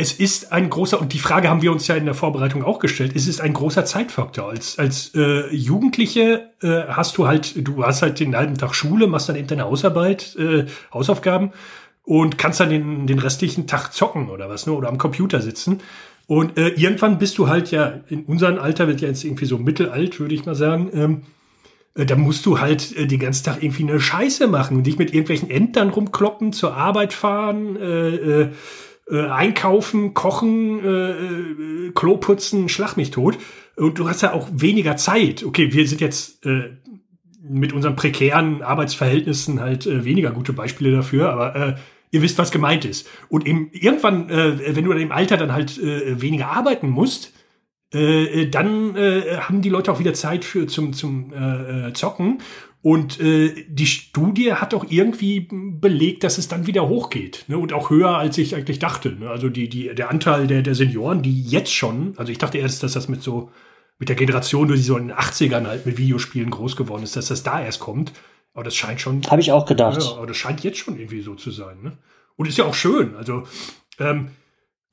es 0.02 0.14
ist 0.14 0.52
ein 0.52 0.72
großer, 0.72 1.00
und 1.00 1.14
die 1.14 1.20
Frage 1.20 1.48
haben 1.48 1.62
wir 1.62 1.72
uns 1.72 1.86
ja 1.88 1.96
in 1.96 2.06
der 2.06 2.16
Vorbereitung 2.16 2.64
auch 2.64 2.80
gestellt, 2.80 3.12
es 3.16 3.28
ist 3.28 3.40
ein 3.40 3.54
großer 3.54 3.86
Zeitfaktor. 3.86 4.50
Als, 4.50 4.80
als 4.80 5.14
äh, 5.14 5.54
Jugendliche 5.56 6.50
äh, 6.64 6.86
hast 6.88 7.18
du 7.18 7.28
halt, 7.28 7.54
du 7.68 7.86
hast 7.86 8.02
halt 8.02 8.20
den 8.20 8.36
halben 8.36 8.58
Tag 8.58 8.74
Schule, 8.74 9.06
machst 9.06 9.30
dann 9.30 9.36
eben 9.36 9.48
deine 9.48 9.66
Hausarbeit, 9.66 10.36
äh, 10.38 10.66
Hausaufgaben 10.92 11.52
und 12.04 12.40
kannst 12.40 12.60
dann 12.60 12.72
den, 12.72 13.06
den 13.06 13.20
restlichen 13.20 13.68
Tag 13.68 13.94
zocken 13.94 14.32
oder 14.32 14.50
was, 14.50 14.66
ne? 14.66 14.74
Oder 14.74 14.90
am 14.90 14.98
Computer 14.98 15.40
sitzen. 15.40 15.82
Und 16.26 16.58
äh, 16.58 16.70
irgendwann 16.70 17.20
bist 17.20 17.38
du 17.38 17.48
halt 17.48 17.70
ja, 17.70 18.00
in 18.10 18.24
unserem 18.24 18.58
Alter 18.58 18.88
wird 18.88 19.02
ja 19.02 19.08
jetzt 19.08 19.24
irgendwie 19.24 19.46
so 19.46 19.60
mittelalt, 19.60 20.20
würde 20.20 20.34
ich 20.34 20.46
mal 20.46 20.56
sagen, 20.56 20.90
ähm, 20.94 21.22
äh, 21.94 22.06
da 22.06 22.16
musst 22.16 22.48
du 22.48 22.60
halt 22.60 22.96
äh, 22.98 23.06
den 23.06 23.20
ganzen 23.20 23.44
Tag 23.44 23.62
irgendwie 23.62 23.84
eine 23.84 24.00
Scheiße 24.00 24.48
machen 24.48 24.78
und 24.78 24.88
dich 24.88 24.98
mit 24.98 25.14
irgendwelchen 25.14 25.52
Ämtern 25.52 25.90
rumkloppen, 25.90 26.54
zur 26.54 26.76
Arbeit 26.76 27.14
fahren, 27.14 27.76
äh, 27.76 28.16
äh, 28.16 28.50
äh, 29.10 29.28
einkaufen, 29.28 30.14
kochen, 30.14 30.84
äh, 30.84 31.12
äh, 31.12 31.92
Klo 31.94 32.18
putzen, 32.18 32.70
schlag 32.70 32.98
mich 32.98 33.12
tot. 33.12 33.38
Und 33.76 34.00
du 34.00 34.08
hast 34.08 34.22
ja 34.22 34.34
auch 34.34 34.48
weniger 34.52 34.98
Zeit. 34.98 35.44
Okay, 35.44 35.74
wir 35.74 35.88
sind 35.88 36.02
jetzt 36.02 36.46
äh, 36.46 36.78
mit 37.42 37.74
unseren 37.74 37.96
prekären 37.96 38.62
Arbeitsverhältnissen 38.62 39.60
halt 39.60 39.86
äh, 39.86 40.06
weniger 40.06 40.32
gute 40.32 40.54
Beispiele 40.54 40.92
dafür, 40.92 41.32
aber 41.32 41.56
äh, 41.56 41.76
ihr 42.12 42.22
wisst, 42.22 42.38
was 42.38 42.52
gemeint 42.52 42.86
ist. 42.86 43.08
Und 43.30 43.48
eben 43.48 43.70
irgendwann, 43.72 44.30
äh, 44.30 44.76
wenn 44.76 44.86
du 44.86 44.92
im 44.92 45.12
Alter 45.12 45.38
dann 45.38 45.54
halt 45.54 45.78
äh, 45.78 46.22
weniger 46.22 46.48
arbeiten 46.48 46.90
musst, 46.90 47.34
äh, 47.94 48.48
dann 48.48 48.96
äh, 48.96 49.38
haben 49.38 49.62
die 49.62 49.70
Leute 49.70 49.92
auch 49.92 50.00
wieder 50.00 50.14
Zeit 50.14 50.46
für 50.46 50.68
zum 50.68 50.94
zum 50.94 51.34
äh, 51.34 51.90
äh 51.90 51.94
Zocken 51.94 52.40
und 52.84 53.20
äh, 53.20 53.66
die 53.68 53.86
Studie 53.86 54.54
hat 54.54 54.74
auch 54.74 54.86
irgendwie 54.90 55.48
belegt, 55.52 56.24
dass 56.24 56.40
es 56.40 56.48
dann 56.48 56.66
wieder 56.66 56.90
hochgeht. 56.90 57.46
Ne? 57.48 57.58
Und 57.58 57.74
auch 57.74 57.92
höher, 57.92 58.18
als 58.18 58.40
ich 58.40 58.56
eigentlich 58.56 58.80
dachte. 58.80 59.12
Ne? 59.12 59.30
Also 59.30 59.50
die, 59.50 59.70
die, 59.70 59.94
der 59.94 60.10
Anteil 60.10 60.48
der, 60.48 60.64
der 60.64 60.74
Senioren, 60.74 61.22
die 61.22 61.44
jetzt 61.44 61.74
schon, 61.74 62.16
also 62.18 62.32
ich 62.32 62.40
dachte 62.40 62.58
erst, 62.58 62.82
dass 62.82 62.94
das 62.94 63.08
mit 63.08 63.22
so, 63.22 63.52
mit 64.00 64.10
der 64.10 64.16
Generation, 64.16 64.68
die 64.68 64.78
so 64.78 64.98
in 64.98 65.10
den 65.10 65.16
80ern 65.16 65.68
halt 65.68 65.86
mit 65.86 66.00
Videospielen 66.00 66.50
groß 66.50 66.76
geworden 66.76 67.04
ist, 67.04 67.16
dass 67.16 67.28
das 67.28 67.44
da 67.44 67.64
erst 67.64 67.80
kommt. 67.80 68.14
Aber 68.56 68.64
das 68.64 68.76
scheint 68.76 69.00
schon. 69.00 69.22
Habe 69.30 69.42
ich 69.42 69.52
auch 69.52 69.68
gedacht. 69.68 70.02
Ja, 70.02 70.18
aber 70.18 70.26
das 70.26 70.38
scheint 70.38 70.64
jetzt 70.64 70.80
schon 70.80 70.98
irgendwie 70.98 71.22
so 71.22 71.36
zu 71.36 71.52
sein. 71.52 71.84
Ne? 71.84 71.98
Und 72.36 72.48
ist 72.48 72.58
ja 72.58 72.66
auch 72.66 72.74
schön. 72.74 73.16
Also, 73.16 73.44
ähm, 74.00 74.28
äh, 74.28 74.41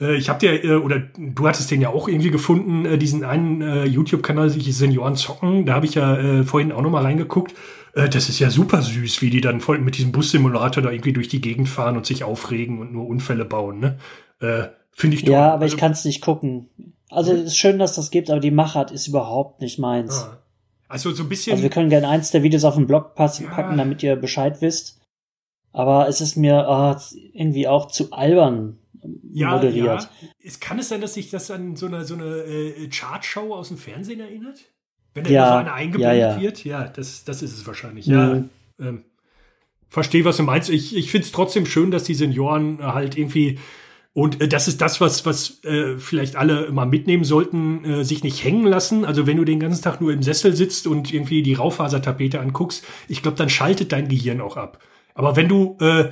ich 0.00 0.28
habe 0.28 0.38
dir, 0.38 0.64
äh, 0.64 0.76
oder 0.76 1.00
du 1.00 1.48
hattest 1.48 1.70
den 1.70 1.80
ja 1.80 1.88
auch 1.88 2.08
irgendwie 2.08 2.30
gefunden, 2.30 2.84
äh, 2.84 2.98
diesen 2.98 3.24
einen 3.24 3.62
äh, 3.62 3.84
YouTube-Kanal, 3.84 4.48
sich 4.48 4.74
Senioren 4.76 5.16
zocken. 5.16 5.66
Da 5.66 5.74
habe 5.74 5.86
ich 5.86 5.94
ja 5.94 6.16
äh, 6.16 6.44
vorhin 6.44 6.70
auch 6.70 6.82
noch 6.82 6.90
mal 6.90 7.02
reingeguckt. 7.02 7.54
Äh, 7.94 8.08
das 8.08 8.28
ist 8.28 8.38
ja 8.38 8.50
super 8.50 8.80
süß, 8.80 9.22
wie 9.22 9.30
die 9.30 9.40
dann 9.40 9.60
voll 9.60 9.78
mit 9.78 9.98
diesem 9.98 10.12
Bussimulator 10.12 10.82
da 10.82 10.90
irgendwie 10.90 11.12
durch 11.12 11.28
die 11.28 11.40
Gegend 11.40 11.68
fahren 11.68 11.96
und 11.96 12.06
sich 12.06 12.22
aufregen 12.22 12.78
und 12.78 12.92
nur 12.92 13.08
Unfälle 13.08 13.44
bauen. 13.44 13.80
Ne? 13.80 13.98
Äh, 14.40 14.68
Finde 14.92 15.16
ich 15.16 15.24
toll. 15.24 15.32
Ja, 15.32 15.52
aber 15.52 15.62
also, 15.62 15.74
ich 15.74 15.80
kann 15.80 15.92
es 15.92 16.04
nicht 16.04 16.20
gucken. 16.20 16.68
Also 17.10 17.32
es 17.32 17.42
ist 17.42 17.56
schön, 17.56 17.78
dass 17.78 17.94
das 17.94 18.10
gibt, 18.10 18.30
aber 18.30 18.40
die 18.40 18.50
Machart 18.50 18.90
ist 18.92 19.08
überhaupt 19.08 19.60
nicht 19.60 19.78
meins. 19.78 20.24
Ah. 20.24 20.38
Also 20.88 21.10
so 21.10 21.24
ein 21.24 21.28
bisschen. 21.28 21.52
Also 21.52 21.62
wir 21.62 21.70
können 21.70 21.90
gerne 21.90 22.08
eins 22.08 22.30
der 22.30 22.42
Videos 22.42 22.64
auf 22.64 22.76
den 22.76 22.86
Blog 22.86 23.14
passen, 23.14 23.44
ja. 23.44 23.50
packen, 23.50 23.76
damit 23.76 24.02
ihr 24.02 24.16
Bescheid 24.16 24.60
wisst. 24.60 25.00
Aber 25.72 26.08
es 26.08 26.20
ist 26.20 26.36
mir 26.36 26.66
oh, 26.68 26.94
irgendwie 27.32 27.68
auch 27.68 27.88
zu 27.88 28.12
albern 28.12 28.78
ja, 29.32 29.52
moderiert. 29.52 30.02
Ja. 30.02 30.28
Es 30.42 30.60
kann 30.60 30.78
es 30.78 30.88
sein, 30.88 31.00
dass 31.00 31.14
sich 31.14 31.30
das 31.30 31.50
an 31.50 31.76
so 31.76 31.86
eine, 31.86 32.04
so 32.04 32.14
eine 32.14 32.24
äh, 32.24 32.88
Chartshow 32.88 33.54
aus 33.54 33.68
dem 33.68 33.78
Fernsehen 33.78 34.20
erinnert? 34.20 34.60
Wenn 35.14 35.24
da 35.24 35.30
ja, 35.30 35.48
so 35.48 35.58
eine 35.58 35.72
eingeblendet 35.72 36.18
ja, 36.18 36.34
ja. 36.34 36.40
wird, 36.40 36.64
ja, 36.64 36.88
das, 36.88 37.24
das 37.24 37.42
ist 37.42 37.56
es 37.56 37.66
wahrscheinlich. 37.66 38.06
Mhm. 38.06 38.12
Ja, 38.12 38.44
ähm, 38.80 39.04
verstehe, 39.88 40.24
was 40.24 40.36
du 40.36 40.42
meinst. 40.42 40.70
Ich, 40.70 40.96
ich 40.96 41.10
finde 41.10 41.26
es 41.26 41.32
trotzdem 41.32 41.66
schön, 41.66 41.90
dass 41.90 42.04
die 42.04 42.14
Senioren 42.14 42.82
halt 42.82 43.16
irgendwie 43.16 43.58
und 44.18 44.40
äh, 44.40 44.48
das 44.48 44.66
ist 44.66 44.80
das, 44.80 45.00
was, 45.00 45.26
was 45.26 45.62
äh, 45.62 45.96
vielleicht 45.96 46.34
alle 46.34 46.64
immer 46.64 46.86
mitnehmen 46.86 47.22
sollten, 47.22 47.84
äh, 47.84 48.04
sich 48.04 48.24
nicht 48.24 48.42
hängen 48.42 48.66
lassen. 48.66 49.04
Also 49.04 49.28
wenn 49.28 49.36
du 49.36 49.44
den 49.44 49.60
ganzen 49.60 49.82
Tag 49.82 50.00
nur 50.00 50.12
im 50.12 50.24
Sessel 50.24 50.56
sitzt 50.56 50.88
und 50.88 51.14
irgendwie 51.14 51.44
die 51.44 51.54
Raufasertapete 51.54 52.40
anguckst, 52.40 52.84
ich 53.06 53.22
glaube, 53.22 53.36
dann 53.36 53.48
schaltet 53.48 53.92
dein 53.92 54.08
Gehirn 54.08 54.40
auch 54.40 54.56
ab. 54.56 54.80
Aber 55.14 55.36
wenn 55.36 55.46
du 55.46 55.76
äh, 55.80 56.10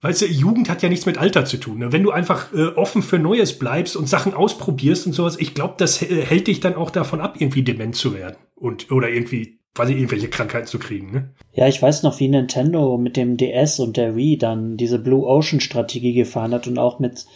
Weißt 0.00 0.22
du, 0.22 0.26
Jugend 0.26 0.70
hat 0.70 0.82
ja 0.82 0.88
nichts 0.88 1.06
mit 1.06 1.18
Alter 1.18 1.44
zu 1.44 1.56
tun. 1.56 1.78
Ne? 1.78 1.92
Wenn 1.92 2.04
du 2.04 2.12
einfach 2.12 2.52
äh, 2.52 2.66
offen 2.68 3.02
für 3.02 3.18
Neues 3.18 3.58
bleibst 3.58 3.96
und 3.96 4.08
Sachen 4.08 4.32
ausprobierst 4.32 5.06
und 5.06 5.12
sowas, 5.12 5.36
ich 5.38 5.54
glaube, 5.54 5.74
das 5.76 6.00
hält 6.00 6.46
dich 6.46 6.60
dann 6.60 6.76
auch 6.76 6.90
davon 6.90 7.20
ab, 7.20 7.36
irgendwie 7.40 7.62
dement 7.62 7.96
zu 7.96 8.14
werden 8.14 8.36
und 8.54 8.92
oder 8.92 9.08
irgendwie 9.08 9.58
quasi 9.74 9.94
irgendwelche 9.94 10.28
Krankheiten 10.28 10.66
zu 10.66 10.78
kriegen. 10.78 11.10
Ne? 11.12 11.34
Ja, 11.52 11.66
ich 11.66 11.80
weiß 11.80 12.02
noch, 12.02 12.18
wie 12.20 12.28
Nintendo 12.28 12.96
mit 12.96 13.16
dem 13.16 13.36
DS 13.36 13.80
und 13.80 13.96
der 13.96 14.14
Wii 14.14 14.38
dann 14.38 14.76
diese 14.76 14.98
Blue 14.98 15.26
Ocean 15.26 15.60
Strategie 15.60 16.14
gefahren 16.14 16.52
hat 16.52 16.66
und 16.68 16.78
auch 16.78 17.00
mit 17.00 17.26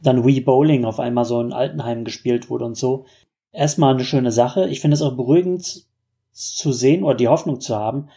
dann 0.00 0.24
Wii 0.24 0.40
Bowling 0.40 0.84
auf 0.84 1.00
einmal 1.00 1.24
so 1.24 1.40
in 1.40 1.52
Altenheim 1.52 2.04
gespielt 2.04 2.50
wurde 2.50 2.64
und 2.64 2.76
so. 2.76 3.06
Erstmal 3.52 3.94
eine 3.94 4.04
schöne 4.04 4.32
Sache. 4.32 4.68
Ich 4.68 4.80
finde 4.80 4.94
es 4.94 5.02
auch 5.02 5.16
beruhigend 5.16 5.86
zu 6.32 6.72
sehen 6.72 7.04
oder 7.04 7.16
die 7.16 7.28
Hoffnung 7.28 7.60
zu 7.60 7.76
haben, 7.76 8.08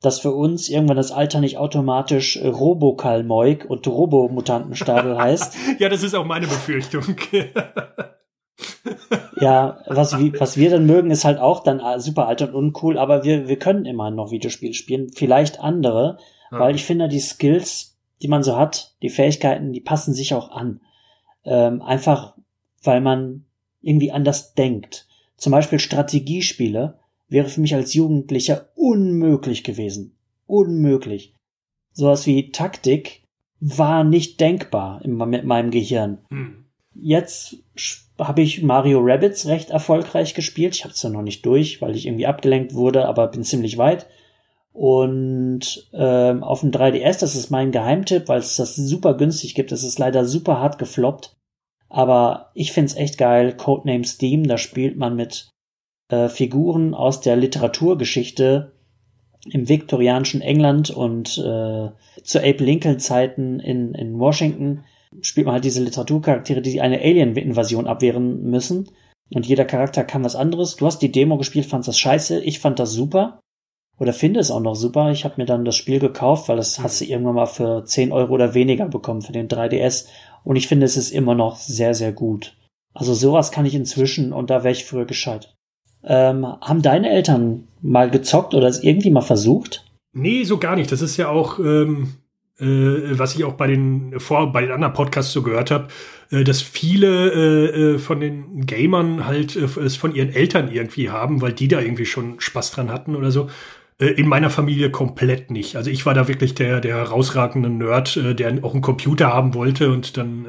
dass 0.00 0.20
für 0.20 0.32
uns 0.32 0.68
irgendwann 0.68 0.96
das 0.96 1.10
Alter 1.10 1.40
nicht 1.40 1.58
automatisch 1.58 2.36
äh, 2.36 2.46
Robokalmoik 2.46 3.64
und 3.68 3.86
Robomutantenstadel 3.86 5.18
heißt. 5.22 5.56
ja, 5.78 5.88
das 5.88 6.02
ist 6.02 6.14
auch 6.14 6.24
meine 6.24 6.46
Befürchtung. 6.46 7.02
ja, 9.40 9.78
was, 9.86 10.12
was 10.12 10.56
wir 10.56 10.70
dann 10.70 10.86
mögen, 10.86 11.10
ist 11.10 11.24
halt 11.24 11.38
auch 11.38 11.62
dann 11.64 11.80
äh, 11.80 11.98
super 11.98 12.28
alt 12.28 12.42
und 12.42 12.54
uncool, 12.54 12.98
aber 12.98 13.24
wir, 13.24 13.48
wir 13.48 13.58
können 13.58 13.84
immer 13.84 14.10
noch 14.10 14.30
Videospiele 14.30 14.74
spielen. 14.74 15.10
Vielleicht 15.12 15.60
andere, 15.60 16.18
ja. 16.52 16.60
weil 16.60 16.74
ich 16.76 16.84
finde, 16.84 17.08
die 17.08 17.20
Skills, 17.20 17.96
die 18.22 18.28
man 18.28 18.42
so 18.42 18.56
hat, 18.56 18.94
die 19.02 19.10
Fähigkeiten, 19.10 19.72
die 19.72 19.80
passen 19.80 20.14
sich 20.14 20.34
auch 20.34 20.50
an. 20.52 20.80
Ähm, 21.44 21.82
einfach, 21.82 22.36
weil 22.82 23.00
man 23.00 23.46
irgendwie 23.80 24.12
anders 24.12 24.54
denkt. 24.54 25.06
Zum 25.36 25.52
Beispiel 25.52 25.78
Strategiespiele 25.78 26.97
wäre 27.28 27.48
für 27.48 27.60
mich 27.60 27.74
als 27.74 27.94
Jugendlicher 27.94 28.68
unmöglich 28.74 29.64
gewesen. 29.64 30.16
Unmöglich. 30.46 31.34
Sowas 31.92 32.26
wie 32.26 32.50
Taktik 32.52 33.22
war 33.60 34.04
nicht 34.04 34.40
denkbar 34.40 35.00
mit 35.06 35.44
meinem 35.44 35.70
Gehirn. 35.70 36.18
Hm. 36.30 36.64
Jetzt 36.94 37.56
habe 38.18 38.42
ich 38.42 38.62
Mario 38.62 39.00
Rabbits 39.00 39.46
recht 39.46 39.70
erfolgreich 39.70 40.34
gespielt. 40.34 40.74
Ich 40.74 40.84
habe 40.84 40.94
es 40.94 41.02
ja 41.02 41.10
noch 41.10 41.22
nicht 41.22 41.44
durch, 41.46 41.80
weil 41.80 41.94
ich 41.94 42.06
irgendwie 42.06 42.26
abgelenkt 42.26 42.74
wurde, 42.74 43.06
aber 43.06 43.28
bin 43.28 43.44
ziemlich 43.44 43.78
weit. 43.78 44.06
Und 44.72 45.88
ähm, 45.92 46.42
auf 46.42 46.60
dem 46.60 46.70
3DS, 46.70 47.20
das 47.20 47.34
ist 47.34 47.50
mein 47.50 47.72
Geheimtipp, 47.72 48.28
weil 48.28 48.38
es 48.40 48.56
das 48.56 48.76
super 48.76 49.14
günstig 49.14 49.54
gibt. 49.54 49.72
Es 49.72 49.82
ist 49.82 49.98
leider 49.98 50.24
super 50.24 50.60
hart 50.60 50.78
gefloppt. 50.78 51.34
Aber 51.88 52.50
ich 52.54 52.72
find's 52.72 52.94
echt 52.94 53.18
geil. 53.18 53.56
Codename 53.56 54.04
Steam, 54.04 54.46
da 54.46 54.58
spielt 54.58 54.96
man 54.96 55.16
mit 55.16 55.50
äh, 56.08 56.28
Figuren 56.28 56.94
aus 56.94 57.20
der 57.20 57.36
Literaturgeschichte 57.36 58.72
im 59.50 59.68
viktorianischen 59.68 60.40
England 60.40 60.90
und 60.90 61.38
äh, 61.38 61.90
zu 62.22 62.38
Abe 62.38 62.64
Lincoln 62.64 62.98
Zeiten 62.98 63.60
in, 63.60 63.94
in 63.94 64.18
Washington 64.18 64.84
spielt 65.22 65.46
man 65.46 65.54
halt 65.54 65.64
diese 65.64 65.82
Literaturcharaktere, 65.82 66.60
die 66.60 66.80
eine 66.80 67.00
Alien-Invasion 67.00 67.86
abwehren 67.86 68.42
müssen. 68.42 68.90
Und 69.32 69.46
jeder 69.46 69.64
Charakter 69.64 70.04
kann 70.04 70.24
was 70.24 70.36
anderes. 70.36 70.76
Du 70.76 70.86
hast 70.86 71.00
die 71.00 71.12
Demo 71.12 71.36
gespielt, 71.36 71.66
fandst 71.66 71.88
das 71.88 71.98
scheiße. 71.98 72.40
Ich 72.40 72.60
fand 72.60 72.78
das 72.78 72.92
super. 72.92 73.40
Oder 73.98 74.12
finde 74.12 74.40
es 74.40 74.50
auch 74.50 74.60
noch 74.60 74.74
super. 74.74 75.10
Ich 75.10 75.24
habe 75.24 75.34
mir 75.38 75.44
dann 75.44 75.64
das 75.64 75.76
Spiel 75.76 75.98
gekauft, 75.98 76.48
weil 76.48 76.56
das 76.56 76.78
hast 76.78 77.00
du 77.00 77.04
irgendwann 77.04 77.34
mal 77.34 77.46
für 77.46 77.84
10 77.84 78.12
Euro 78.12 78.34
oder 78.34 78.54
weniger 78.54 78.86
bekommen 78.86 79.22
für 79.22 79.32
den 79.32 79.48
3DS. 79.48 80.06
Und 80.44 80.56
ich 80.56 80.68
finde, 80.68 80.86
es 80.86 80.96
ist 80.96 81.10
immer 81.10 81.34
noch 81.34 81.56
sehr, 81.56 81.94
sehr 81.94 82.12
gut. 82.12 82.56
Also 82.94 83.14
sowas 83.14 83.50
kann 83.50 83.66
ich 83.66 83.74
inzwischen 83.74 84.32
und 84.32 84.50
da 84.50 84.62
wäre 84.62 84.72
ich 84.72 84.84
früher 84.84 85.04
gescheit. 85.04 85.54
Ähm, 86.08 86.46
haben 86.46 86.80
deine 86.80 87.10
Eltern 87.10 87.64
mal 87.82 88.10
gezockt 88.10 88.54
oder 88.54 88.66
es 88.66 88.82
irgendwie 88.82 89.10
mal 89.10 89.20
versucht? 89.20 89.84
Nee, 90.14 90.44
so 90.44 90.58
gar 90.58 90.74
nicht. 90.74 90.90
Das 90.90 91.02
ist 91.02 91.18
ja 91.18 91.28
auch, 91.28 91.58
ähm, 91.58 92.14
äh, 92.58 93.18
was 93.18 93.36
ich 93.36 93.44
auch 93.44 93.52
bei 93.52 93.66
den 93.66 94.18
vor 94.18 94.50
bei 94.52 94.62
den 94.62 94.72
anderen 94.72 94.94
Podcasts 94.94 95.32
so 95.32 95.42
gehört 95.42 95.70
habe, 95.70 95.88
äh, 96.30 96.44
dass 96.44 96.62
viele 96.62 97.30
äh, 97.30 97.94
äh 97.94 97.98
von 97.98 98.20
den 98.20 98.66
Gamern 98.66 99.26
halt 99.26 99.54
äh, 99.54 99.80
es 99.80 99.96
von 99.96 100.14
ihren 100.14 100.30
Eltern 100.30 100.70
irgendwie 100.72 101.10
haben, 101.10 101.42
weil 101.42 101.52
die 101.52 101.68
da 101.68 101.80
irgendwie 101.80 102.06
schon 102.06 102.40
Spaß 102.40 102.72
dran 102.72 102.90
hatten 102.90 103.14
oder 103.14 103.30
so. 103.30 103.48
Äh, 104.00 104.06
in 104.06 104.28
meiner 104.28 104.50
Familie 104.50 104.90
komplett 104.90 105.50
nicht. 105.50 105.76
Also 105.76 105.90
ich 105.90 106.06
war 106.06 106.14
da 106.14 106.26
wirklich 106.26 106.54
der 106.54 106.80
der 106.80 106.96
herausragende 106.96 107.68
Nerd, 107.68 108.16
der 108.16 108.64
auch 108.64 108.72
einen 108.72 108.82
Computer 108.82 109.28
haben 109.28 109.54
wollte 109.54 109.92
und 109.92 110.16
dann 110.16 110.46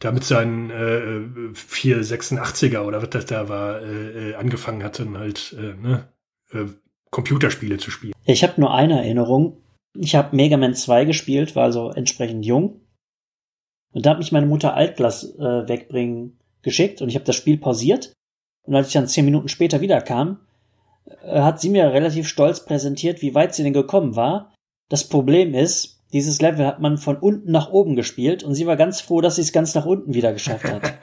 da 0.00 0.12
mit 0.12 0.24
seinen 0.24 0.70
äh, 0.70 1.52
486er 1.54 2.80
oder 2.80 3.02
was 3.02 3.10
das 3.10 3.26
da 3.26 3.48
war, 3.48 3.80
äh, 3.82 4.30
äh, 4.30 4.34
angefangen 4.34 4.82
hatte, 4.82 5.08
halt 5.12 5.54
äh, 5.58 5.74
ne, 5.74 6.08
äh, 6.52 6.64
Computerspiele 7.10 7.76
zu 7.76 7.90
spielen. 7.90 8.14
Ich 8.24 8.42
habe 8.42 8.60
nur 8.60 8.74
eine 8.74 8.98
Erinnerung. 8.98 9.62
Ich 9.94 10.14
habe 10.14 10.34
Mega 10.34 10.56
Man 10.56 10.74
2 10.74 11.04
gespielt, 11.04 11.54
war 11.54 11.64
also 11.64 11.90
entsprechend 11.90 12.44
jung. 12.44 12.80
Und 13.92 14.06
da 14.06 14.10
hat 14.10 14.18
mich 14.18 14.32
meine 14.32 14.46
Mutter 14.46 14.74
Altglas 14.74 15.34
äh, 15.36 15.68
wegbringen 15.68 16.38
geschickt 16.62 17.02
und 17.02 17.08
ich 17.08 17.14
habe 17.14 17.24
das 17.24 17.36
Spiel 17.36 17.58
pausiert. 17.58 18.12
Und 18.62 18.74
als 18.74 18.88
ich 18.88 18.92
dann 18.92 19.08
zehn 19.08 19.24
Minuten 19.24 19.48
später 19.48 19.80
wiederkam, 19.80 20.40
äh, 21.22 21.40
hat 21.40 21.60
sie 21.60 21.68
mir 21.68 21.92
relativ 21.92 22.26
stolz 22.28 22.64
präsentiert, 22.64 23.20
wie 23.20 23.34
weit 23.34 23.54
sie 23.54 23.64
denn 23.64 23.72
gekommen 23.72 24.16
war. 24.16 24.54
Das 24.88 25.08
Problem 25.08 25.54
ist, 25.54 25.99
dieses 26.12 26.40
Level 26.40 26.66
hat 26.66 26.80
man 26.80 26.98
von 26.98 27.16
unten 27.16 27.50
nach 27.50 27.70
oben 27.70 27.96
gespielt 27.96 28.42
und 28.42 28.54
sie 28.54 28.66
war 28.66 28.76
ganz 28.76 29.00
froh, 29.00 29.20
dass 29.20 29.36
sie 29.36 29.42
es 29.42 29.52
ganz 29.52 29.74
nach 29.74 29.86
unten 29.86 30.14
wieder 30.14 30.32
geschafft 30.32 30.64
hat. 30.64 30.94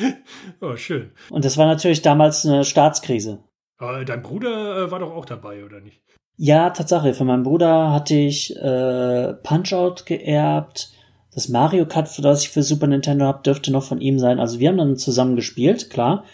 oh, 0.60 0.76
schön. 0.76 1.12
Und 1.30 1.44
das 1.44 1.56
war 1.56 1.66
natürlich 1.66 2.02
damals 2.02 2.46
eine 2.46 2.64
Staatskrise. 2.64 3.40
Aber 3.78 4.04
dein 4.04 4.22
Bruder 4.22 4.86
äh, 4.86 4.90
war 4.90 4.98
doch 4.98 5.14
auch 5.14 5.24
dabei, 5.24 5.64
oder 5.64 5.80
nicht? 5.80 6.02
Ja, 6.36 6.70
Tatsache. 6.70 7.14
Von 7.14 7.26
meinem 7.26 7.42
Bruder 7.42 7.92
hatte 7.92 8.14
ich 8.14 8.56
äh, 8.56 9.34
Punch-Out 9.34 10.06
geerbt. 10.06 10.92
Das 11.34 11.48
Mario 11.48 11.86
Kart, 11.86 12.08
das 12.24 12.42
ich 12.42 12.48
für 12.48 12.62
Super 12.62 12.86
Nintendo 12.86 13.26
habe, 13.26 13.42
dürfte 13.42 13.70
noch 13.70 13.84
von 13.84 14.00
ihm 14.00 14.18
sein. 14.18 14.40
Also 14.40 14.58
wir 14.58 14.68
haben 14.68 14.78
dann 14.78 14.96
zusammen 14.96 15.36
gespielt, 15.36 15.90
klar. 15.90 16.24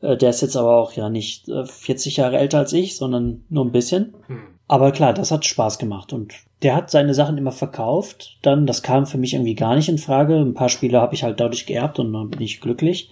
Äh, 0.00 0.16
der 0.16 0.30
ist 0.30 0.42
jetzt 0.42 0.56
aber 0.56 0.76
auch 0.76 0.92
ja 0.92 1.08
nicht 1.08 1.48
äh, 1.48 1.64
40 1.64 2.18
Jahre 2.18 2.38
älter 2.38 2.58
als 2.58 2.72
ich, 2.72 2.96
sondern 2.96 3.44
nur 3.48 3.64
ein 3.64 3.72
bisschen. 3.72 4.14
Hm. 4.26 4.58
Aber 4.68 4.92
klar, 4.92 5.14
das 5.14 5.30
hat 5.30 5.44
Spaß 5.44 5.78
gemacht 5.78 6.12
und 6.12 6.34
der 6.62 6.74
hat 6.74 6.90
seine 6.90 7.14
Sachen 7.14 7.36
immer 7.36 7.52
verkauft. 7.52 8.38
Dann, 8.42 8.66
das 8.66 8.82
kam 8.82 9.06
für 9.06 9.18
mich 9.18 9.34
irgendwie 9.34 9.54
gar 9.54 9.74
nicht 9.76 9.88
in 9.88 9.98
Frage. 9.98 10.36
Ein 10.36 10.54
paar 10.54 10.68
Spiele 10.68 11.00
habe 11.00 11.14
ich 11.14 11.22
halt 11.22 11.40
dadurch 11.40 11.66
geerbt 11.66 11.98
und 11.98 12.12
dann 12.12 12.30
bin 12.30 12.40
ich 12.40 12.60
glücklich. 12.60 13.10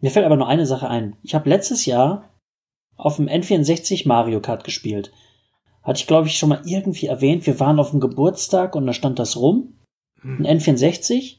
Mir 0.00 0.10
fällt 0.10 0.26
aber 0.26 0.36
nur 0.36 0.48
eine 0.48 0.66
Sache 0.66 0.88
ein. 0.88 1.16
Ich 1.22 1.34
habe 1.34 1.48
letztes 1.48 1.86
Jahr 1.86 2.30
auf 2.96 3.16
dem 3.16 3.28
N64 3.28 4.06
Mario 4.06 4.40
Kart 4.40 4.64
gespielt. 4.64 5.12
Hatte 5.82 6.00
ich, 6.00 6.06
glaube 6.06 6.28
ich, 6.28 6.38
schon 6.38 6.50
mal 6.50 6.62
irgendwie 6.64 7.06
erwähnt. 7.06 7.46
Wir 7.46 7.58
waren 7.58 7.80
auf 7.80 7.90
dem 7.90 8.00
Geburtstag 8.00 8.76
und 8.76 8.86
da 8.86 8.92
stand 8.92 9.18
das 9.18 9.36
rum. 9.36 9.78
Ein 10.22 10.46
N64. 10.46 11.38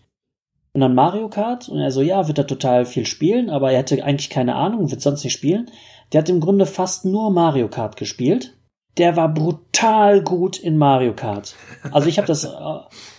Und 0.73 0.82
dann 0.82 0.95
Mario 0.95 1.30
Kart. 1.30 1.69
Und 1.69 1.80
er 1.80 1.91
so, 1.91 2.02
ja, 2.02 2.28
wird 2.28 2.39
er 2.39 2.47
total 2.47 2.86
viel 2.86 3.06
spielen, 3.06 3.49
aber 3.49 3.71
er 3.71 3.80
hätte 3.80 4.04
eigentlich 4.04 4.30
keine 4.30 4.56
Ahnung, 4.56 4.89
wird 4.89 5.02
sonst 5.02 5.23
nicht 5.23 5.34
spielen. 5.34 5.69
Der 6.12 6.21
hat 6.21 6.30
im 6.30 6.39
Grunde 6.39 6.65
fast 6.65 7.06
nur 7.06 7.32
Mario 7.32 7.69
Kart 7.69 7.95
gespielt 7.97 8.58
der 8.97 9.15
war 9.15 9.34
brutal 9.34 10.21
gut 10.21 10.60
in 10.60 10.77
Mario 10.77 11.13
Kart. 11.13 11.56
Also 11.91 12.08
ich 12.08 12.17
habe 12.17 12.27
das, 12.27 12.43
äh, 12.43 12.49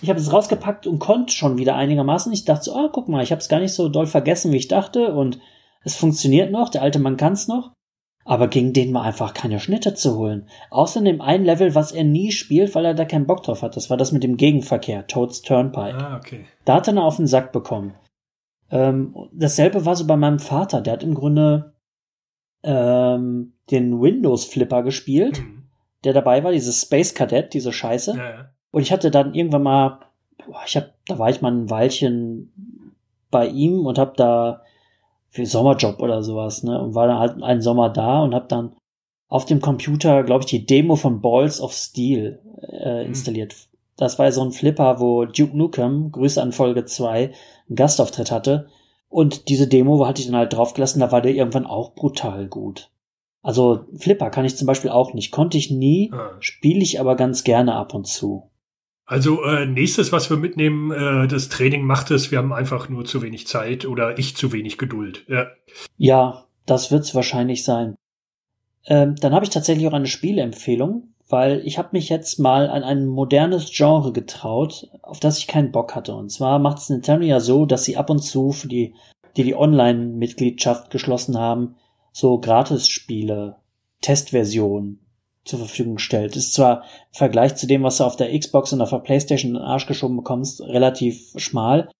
ich 0.02 0.08
habe 0.08 0.20
das 0.20 0.32
rausgepackt 0.32 0.86
und 0.86 0.98
konnte 0.98 1.34
schon 1.34 1.58
wieder 1.58 1.74
einigermaßen. 1.74 2.32
Ich 2.32 2.44
dachte 2.44 2.64
so, 2.64 2.76
oh, 2.76 2.88
guck 2.92 3.08
mal, 3.08 3.22
ich 3.22 3.32
habe 3.32 3.40
es 3.40 3.48
gar 3.48 3.60
nicht 3.60 3.72
so 3.72 3.88
doll 3.88 4.06
vergessen, 4.06 4.52
wie 4.52 4.58
ich 4.58 4.68
dachte 4.68 5.12
und 5.14 5.40
es 5.82 5.96
funktioniert 5.96 6.50
noch, 6.50 6.70
der 6.70 6.82
alte 6.82 6.98
Mann 6.98 7.16
kann's 7.16 7.48
noch. 7.48 7.72
Aber 8.26 8.48
gegen 8.48 8.72
den 8.72 8.94
war 8.94 9.02
einfach 9.02 9.34
keine 9.34 9.60
Schnitte 9.60 9.92
zu 9.92 10.16
holen. 10.16 10.48
Außer 10.70 11.00
in 11.00 11.04
dem 11.04 11.20
einen 11.20 11.44
Level, 11.44 11.74
was 11.74 11.92
er 11.92 12.04
nie 12.04 12.32
spielt, 12.32 12.74
weil 12.74 12.86
er 12.86 12.94
da 12.94 13.04
keinen 13.04 13.26
Bock 13.26 13.42
drauf 13.42 13.60
hat. 13.60 13.76
Das 13.76 13.90
war 13.90 13.98
das 13.98 14.12
mit 14.12 14.22
dem 14.22 14.38
Gegenverkehr, 14.38 15.06
Toads 15.06 15.42
Turnpike. 15.42 15.98
Ah, 15.98 16.16
okay. 16.16 16.46
Da 16.64 16.76
hat 16.76 16.88
er 16.88 17.04
auf 17.04 17.16
den 17.16 17.26
Sack 17.26 17.52
bekommen. 17.52 17.94
Ähm, 18.70 19.14
dasselbe 19.30 19.84
war 19.84 19.94
so 19.94 20.06
bei 20.06 20.16
meinem 20.16 20.38
Vater. 20.38 20.80
Der 20.80 20.94
hat 20.94 21.02
im 21.02 21.12
Grunde 21.12 21.74
ähm, 22.62 23.58
den 23.70 24.00
Windows 24.00 24.46
Flipper 24.46 24.82
gespielt. 24.82 25.40
Mhm 25.40 25.63
der 26.04 26.12
dabei 26.12 26.44
war, 26.44 26.52
dieses 26.52 26.82
Space 26.82 27.14
Cadet, 27.14 27.54
diese 27.54 27.72
Scheiße. 27.72 28.16
Ja, 28.16 28.30
ja. 28.30 28.50
Und 28.70 28.82
ich 28.82 28.92
hatte 28.92 29.10
dann 29.10 29.34
irgendwann 29.34 29.62
mal, 29.62 30.00
boah, 30.46 30.62
ich 30.66 30.76
hab, 30.76 30.92
da 31.06 31.18
war 31.18 31.30
ich 31.30 31.40
mal 31.40 31.52
ein 31.52 31.70
Weilchen 31.70 32.52
bei 33.30 33.46
ihm 33.46 33.86
und 33.86 33.98
hab 33.98 34.16
da 34.16 34.62
für 35.30 35.46
Sommerjob 35.46 36.00
oder 36.00 36.22
sowas, 36.22 36.62
ne, 36.62 36.80
und 36.80 36.94
war 36.94 37.08
dann 37.08 37.18
halt 37.18 37.42
einen 37.42 37.60
Sommer 37.60 37.90
da 37.90 38.22
und 38.22 38.34
hab 38.34 38.48
dann 38.48 38.76
auf 39.28 39.44
dem 39.44 39.60
Computer, 39.60 40.22
glaube 40.22 40.42
ich, 40.42 40.46
die 40.46 40.66
Demo 40.66 40.94
von 40.94 41.20
Balls 41.20 41.60
of 41.60 41.72
Steel 41.72 42.40
äh, 42.62 43.02
mhm. 43.02 43.08
installiert. 43.08 43.52
Mhm. 43.52 43.76
Das 43.96 44.18
war 44.18 44.30
so 44.32 44.44
ein 44.44 44.52
Flipper, 44.52 45.00
wo 45.00 45.24
Duke 45.24 45.56
Nukem, 45.56 46.12
Grüße 46.12 46.40
an 46.40 46.52
Folge 46.52 46.84
2, 46.84 47.32
einen 47.68 47.76
Gastauftritt 47.76 48.30
hatte. 48.30 48.68
Und 49.08 49.48
diese 49.48 49.68
Demo 49.68 50.04
hatte 50.06 50.20
ich 50.20 50.26
dann 50.26 50.36
halt 50.36 50.52
draufgelassen, 50.52 51.00
da 51.00 51.12
war 51.12 51.20
der 51.20 51.34
irgendwann 51.34 51.66
auch 51.66 51.94
brutal 51.94 52.46
gut. 52.46 52.90
Also 53.44 53.84
Flipper 53.98 54.30
kann 54.30 54.46
ich 54.46 54.56
zum 54.56 54.66
Beispiel 54.66 54.90
auch 54.90 55.12
nicht. 55.12 55.30
Konnte 55.30 55.58
ich 55.58 55.70
nie, 55.70 56.10
ah. 56.14 56.30
spiele 56.40 56.80
ich 56.80 56.98
aber 56.98 57.14
ganz 57.14 57.44
gerne 57.44 57.74
ab 57.74 57.92
und 57.92 58.06
zu. 58.06 58.50
Also 59.04 59.44
äh, 59.44 59.66
nächstes, 59.66 60.12
was 60.12 60.30
wir 60.30 60.38
mitnehmen, 60.38 60.90
äh, 60.90 61.28
das 61.28 61.50
Training 61.50 61.84
macht 61.84 62.10
es, 62.10 62.30
wir 62.30 62.38
haben 62.38 62.54
einfach 62.54 62.88
nur 62.88 63.04
zu 63.04 63.20
wenig 63.20 63.46
Zeit 63.46 63.84
oder 63.84 64.18
ich 64.18 64.34
zu 64.34 64.50
wenig 64.52 64.78
Geduld. 64.78 65.26
Ja, 65.28 65.48
ja 65.98 66.46
das 66.64 66.90
wird's 66.90 67.14
wahrscheinlich 67.14 67.64
sein. 67.64 67.96
Ähm, 68.86 69.14
dann 69.16 69.34
habe 69.34 69.44
ich 69.44 69.50
tatsächlich 69.50 69.86
auch 69.86 69.92
eine 69.92 70.06
Spieleempfehlung, 70.06 71.14
weil 71.28 71.60
ich 71.66 71.76
habe 71.76 71.90
mich 71.92 72.08
jetzt 72.08 72.40
mal 72.40 72.70
an 72.70 72.82
ein 72.82 73.04
modernes 73.04 73.70
Genre 73.74 74.12
getraut, 74.12 74.88
auf 75.02 75.20
das 75.20 75.38
ich 75.38 75.46
keinen 75.46 75.70
Bock 75.70 75.94
hatte. 75.94 76.14
Und 76.14 76.30
zwar 76.30 76.58
macht 76.58 76.78
es 76.78 76.88
Nintendo 76.88 77.26
ja 77.26 77.40
so, 77.40 77.66
dass 77.66 77.84
sie 77.84 77.98
ab 77.98 78.08
und 78.08 78.20
zu 78.20 78.52
für 78.52 78.68
die, 78.68 78.94
die 79.36 79.44
die 79.44 79.54
Online-Mitgliedschaft 79.54 80.90
geschlossen 80.90 81.38
haben, 81.38 81.76
so 82.14 82.38
Gratis-Spiele, 82.38 83.56
Testversion 84.00 85.00
zur 85.44 85.58
Verfügung 85.58 85.98
stellt. 85.98 86.36
Ist 86.36 86.54
zwar 86.54 86.82
im 86.82 87.18
Vergleich 87.18 87.56
zu 87.56 87.66
dem, 87.66 87.82
was 87.82 87.98
du 87.98 88.04
auf 88.04 88.16
der 88.16 88.38
Xbox 88.38 88.72
und 88.72 88.80
auf 88.80 88.90
der 88.90 88.98
Playstation 88.98 89.50
in 89.50 89.58
den 89.58 89.64
Arsch 89.64 89.86
geschoben 89.86 90.16
bekommst, 90.16 90.62
relativ 90.62 91.32
schmal, 91.36 91.90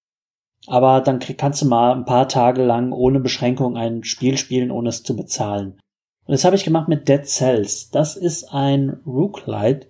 aber 0.66 1.00
dann 1.00 1.18
kannst 1.18 1.60
du 1.60 1.66
mal 1.66 1.92
ein 1.92 2.04
paar 2.04 2.28
Tage 2.28 2.62
lang 2.62 2.92
ohne 2.92 3.20
Beschränkung 3.20 3.76
ein 3.76 4.04
Spiel 4.04 4.38
spielen, 4.38 4.70
ohne 4.70 4.88
es 4.90 5.02
zu 5.02 5.16
bezahlen. 5.16 5.80
Und 6.26 6.32
das 6.32 6.44
habe 6.44 6.56
ich 6.56 6.64
gemacht 6.64 6.88
mit 6.88 7.08
Dead 7.08 7.26
Cells. 7.26 7.90
Das 7.90 8.16
ist 8.16 8.44
ein 8.44 9.00
Rooklight. 9.04 9.88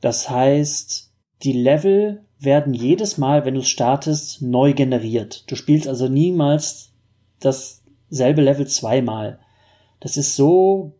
Das 0.00 0.28
heißt, 0.28 1.12
die 1.42 1.52
Level 1.52 2.26
werden 2.38 2.74
jedes 2.74 3.18
Mal, 3.18 3.44
wenn 3.44 3.54
du 3.54 3.60
es 3.60 3.68
startest, 3.68 4.42
neu 4.42 4.74
generiert. 4.74 5.50
Du 5.50 5.54
spielst 5.54 5.88
also 5.88 6.08
niemals 6.08 6.92
dasselbe 7.38 8.42
Level 8.42 8.66
zweimal 8.66 9.38
das 10.00 10.16
ist 10.16 10.36
so 10.36 10.96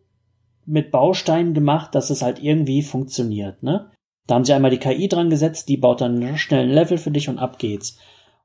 mit 0.65 0.91
Bausteinen 0.91 1.53
gemacht, 1.53 1.95
dass 1.95 2.09
es 2.09 2.21
halt 2.21 2.41
irgendwie 2.41 2.81
funktioniert, 2.81 3.61
ne? 3.63 3.91
Da 4.27 4.35
haben 4.35 4.45
sie 4.45 4.53
einmal 4.53 4.71
die 4.71 4.77
KI 4.77 5.07
dran 5.07 5.29
gesetzt, 5.29 5.67
die 5.67 5.77
baut 5.77 5.99
dann 5.99 6.37
schnell 6.37 6.65
ein 6.65 6.69
Level 6.69 6.97
für 6.97 7.11
dich 7.11 7.27
und 7.27 7.39
ab 7.39 7.59
geht's. 7.59 7.97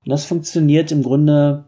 Und 0.05 0.11
das 0.11 0.25
funktioniert 0.25 0.90
im 0.90 1.03
Grunde, 1.03 1.66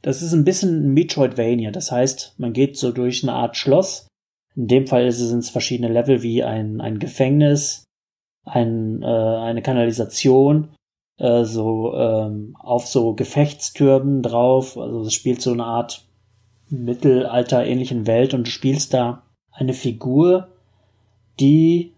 das 0.00 0.22
ist 0.22 0.32
ein 0.32 0.44
bisschen 0.44 0.86
ein 0.86 0.94
Metroidvania. 0.94 1.70
Das 1.70 1.90
heißt, 1.90 2.34
man 2.38 2.52
geht 2.52 2.76
so 2.76 2.92
durch 2.92 3.22
eine 3.22 3.32
Art 3.32 3.56
Schloss. 3.56 4.06
In 4.54 4.68
dem 4.68 4.86
Fall 4.86 5.10
sind 5.12 5.40
es 5.40 5.50
verschiedene 5.50 5.92
Level 5.92 6.22
wie 6.22 6.44
ein, 6.44 6.80
ein 6.80 6.98
Gefängnis, 6.98 7.84
ein, 8.44 9.02
äh, 9.02 9.06
eine 9.06 9.62
Kanalisation, 9.62 10.74
äh, 11.18 11.44
so 11.44 11.94
ähm, 11.94 12.56
auf 12.58 12.86
so 12.86 13.14
Gefechtstürmen 13.14 14.22
drauf. 14.22 14.78
Also 14.78 15.02
es 15.02 15.14
spielt 15.14 15.42
so 15.42 15.52
eine 15.52 15.64
Art 15.64 16.07
mittelalterähnlichen 16.70 18.06
Welt 18.06 18.34
und 18.34 18.46
du 18.46 18.50
spielst 18.50 18.94
da 18.94 19.22
eine 19.50 19.72
Figur, 19.72 20.48
die 21.40 21.94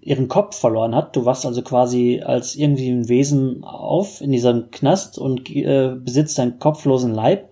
ihren 0.00 0.28
Kopf 0.28 0.58
verloren 0.58 0.94
hat. 0.94 1.16
Du 1.16 1.24
wachst 1.24 1.44
also 1.44 1.62
quasi 1.62 2.22
als 2.24 2.54
irgendwie 2.54 2.90
ein 2.90 3.08
Wesen 3.08 3.64
auf 3.64 4.20
in 4.20 4.32
diesem 4.32 4.70
Knast 4.70 5.18
und 5.18 5.50
äh, 5.50 5.94
besitzt 5.98 6.38
deinen 6.38 6.58
kopflosen 6.58 7.14
Leib 7.14 7.50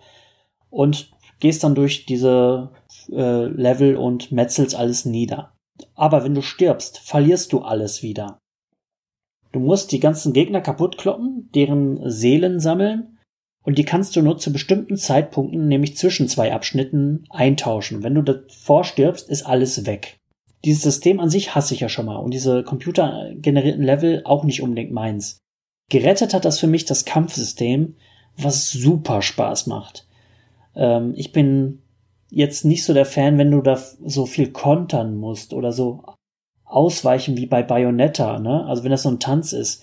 und 0.70 1.10
gehst 1.40 1.64
dann 1.64 1.74
durch 1.74 2.06
diese 2.06 2.70
äh, 3.10 3.44
Level 3.46 3.96
und 3.96 4.32
metzelst 4.32 4.74
alles 4.74 5.04
nieder. 5.04 5.52
Aber 5.94 6.24
wenn 6.24 6.34
du 6.34 6.42
stirbst, 6.42 6.98
verlierst 6.98 7.52
du 7.52 7.60
alles 7.60 8.02
wieder. 8.02 8.38
Du 9.52 9.60
musst 9.60 9.92
die 9.92 10.00
ganzen 10.00 10.32
Gegner 10.32 10.60
kaputt 10.60 10.98
kloppen, 10.98 11.48
deren 11.54 12.10
Seelen 12.10 12.60
sammeln 12.60 13.17
und 13.68 13.76
die 13.76 13.84
kannst 13.84 14.16
du 14.16 14.22
nur 14.22 14.38
zu 14.38 14.50
bestimmten 14.50 14.96
Zeitpunkten, 14.96 15.68
nämlich 15.68 15.94
zwischen 15.94 16.26
zwei 16.26 16.54
Abschnitten, 16.54 17.26
eintauschen. 17.28 18.02
Wenn 18.02 18.14
du 18.14 18.22
davor 18.22 18.82
stirbst, 18.82 19.28
ist 19.28 19.42
alles 19.42 19.84
weg. 19.84 20.16
Dieses 20.64 20.80
System 20.80 21.20
an 21.20 21.28
sich 21.28 21.54
hasse 21.54 21.74
ich 21.74 21.80
ja 21.80 21.90
schon 21.90 22.06
mal 22.06 22.16
und 22.16 22.32
diese 22.32 22.62
computergenerierten 22.62 23.84
Level 23.84 24.22
auch 24.24 24.44
nicht 24.44 24.62
unbedingt 24.62 24.92
meins. 24.92 25.36
Gerettet 25.90 26.32
hat 26.32 26.46
das 26.46 26.58
für 26.58 26.66
mich 26.66 26.86
das 26.86 27.04
Kampfsystem, 27.04 27.96
was 28.38 28.70
super 28.70 29.20
Spaß 29.20 29.66
macht. 29.66 30.08
Ähm, 30.74 31.12
ich 31.14 31.32
bin 31.32 31.82
jetzt 32.30 32.64
nicht 32.64 32.84
so 32.84 32.94
der 32.94 33.04
Fan, 33.04 33.36
wenn 33.36 33.50
du 33.50 33.60
da 33.60 33.78
so 34.02 34.24
viel 34.24 34.50
kontern 34.50 35.14
musst 35.14 35.52
oder 35.52 35.72
so 35.72 36.04
ausweichen 36.64 37.36
wie 37.36 37.44
bei 37.44 37.62
Bayonetta, 37.62 38.38
ne? 38.38 38.64
Also 38.64 38.82
wenn 38.82 38.92
das 38.92 39.02
so 39.02 39.10
ein 39.10 39.20
Tanz 39.20 39.52
ist. 39.52 39.82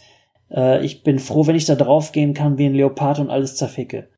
Äh, 0.52 0.86
ich 0.86 1.04
bin 1.04 1.20
froh, 1.20 1.48
wenn 1.48 1.56
ich 1.56 1.66
da 1.66 1.76
drauf 1.76 2.12
gehen 2.12 2.34
kann 2.34 2.58
wie 2.58 2.66
ein 2.66 2.76
Leopard 2.76 3.20
und 3.20 3.30
alles 3.30 3.56
zerficke. 3.56 4.10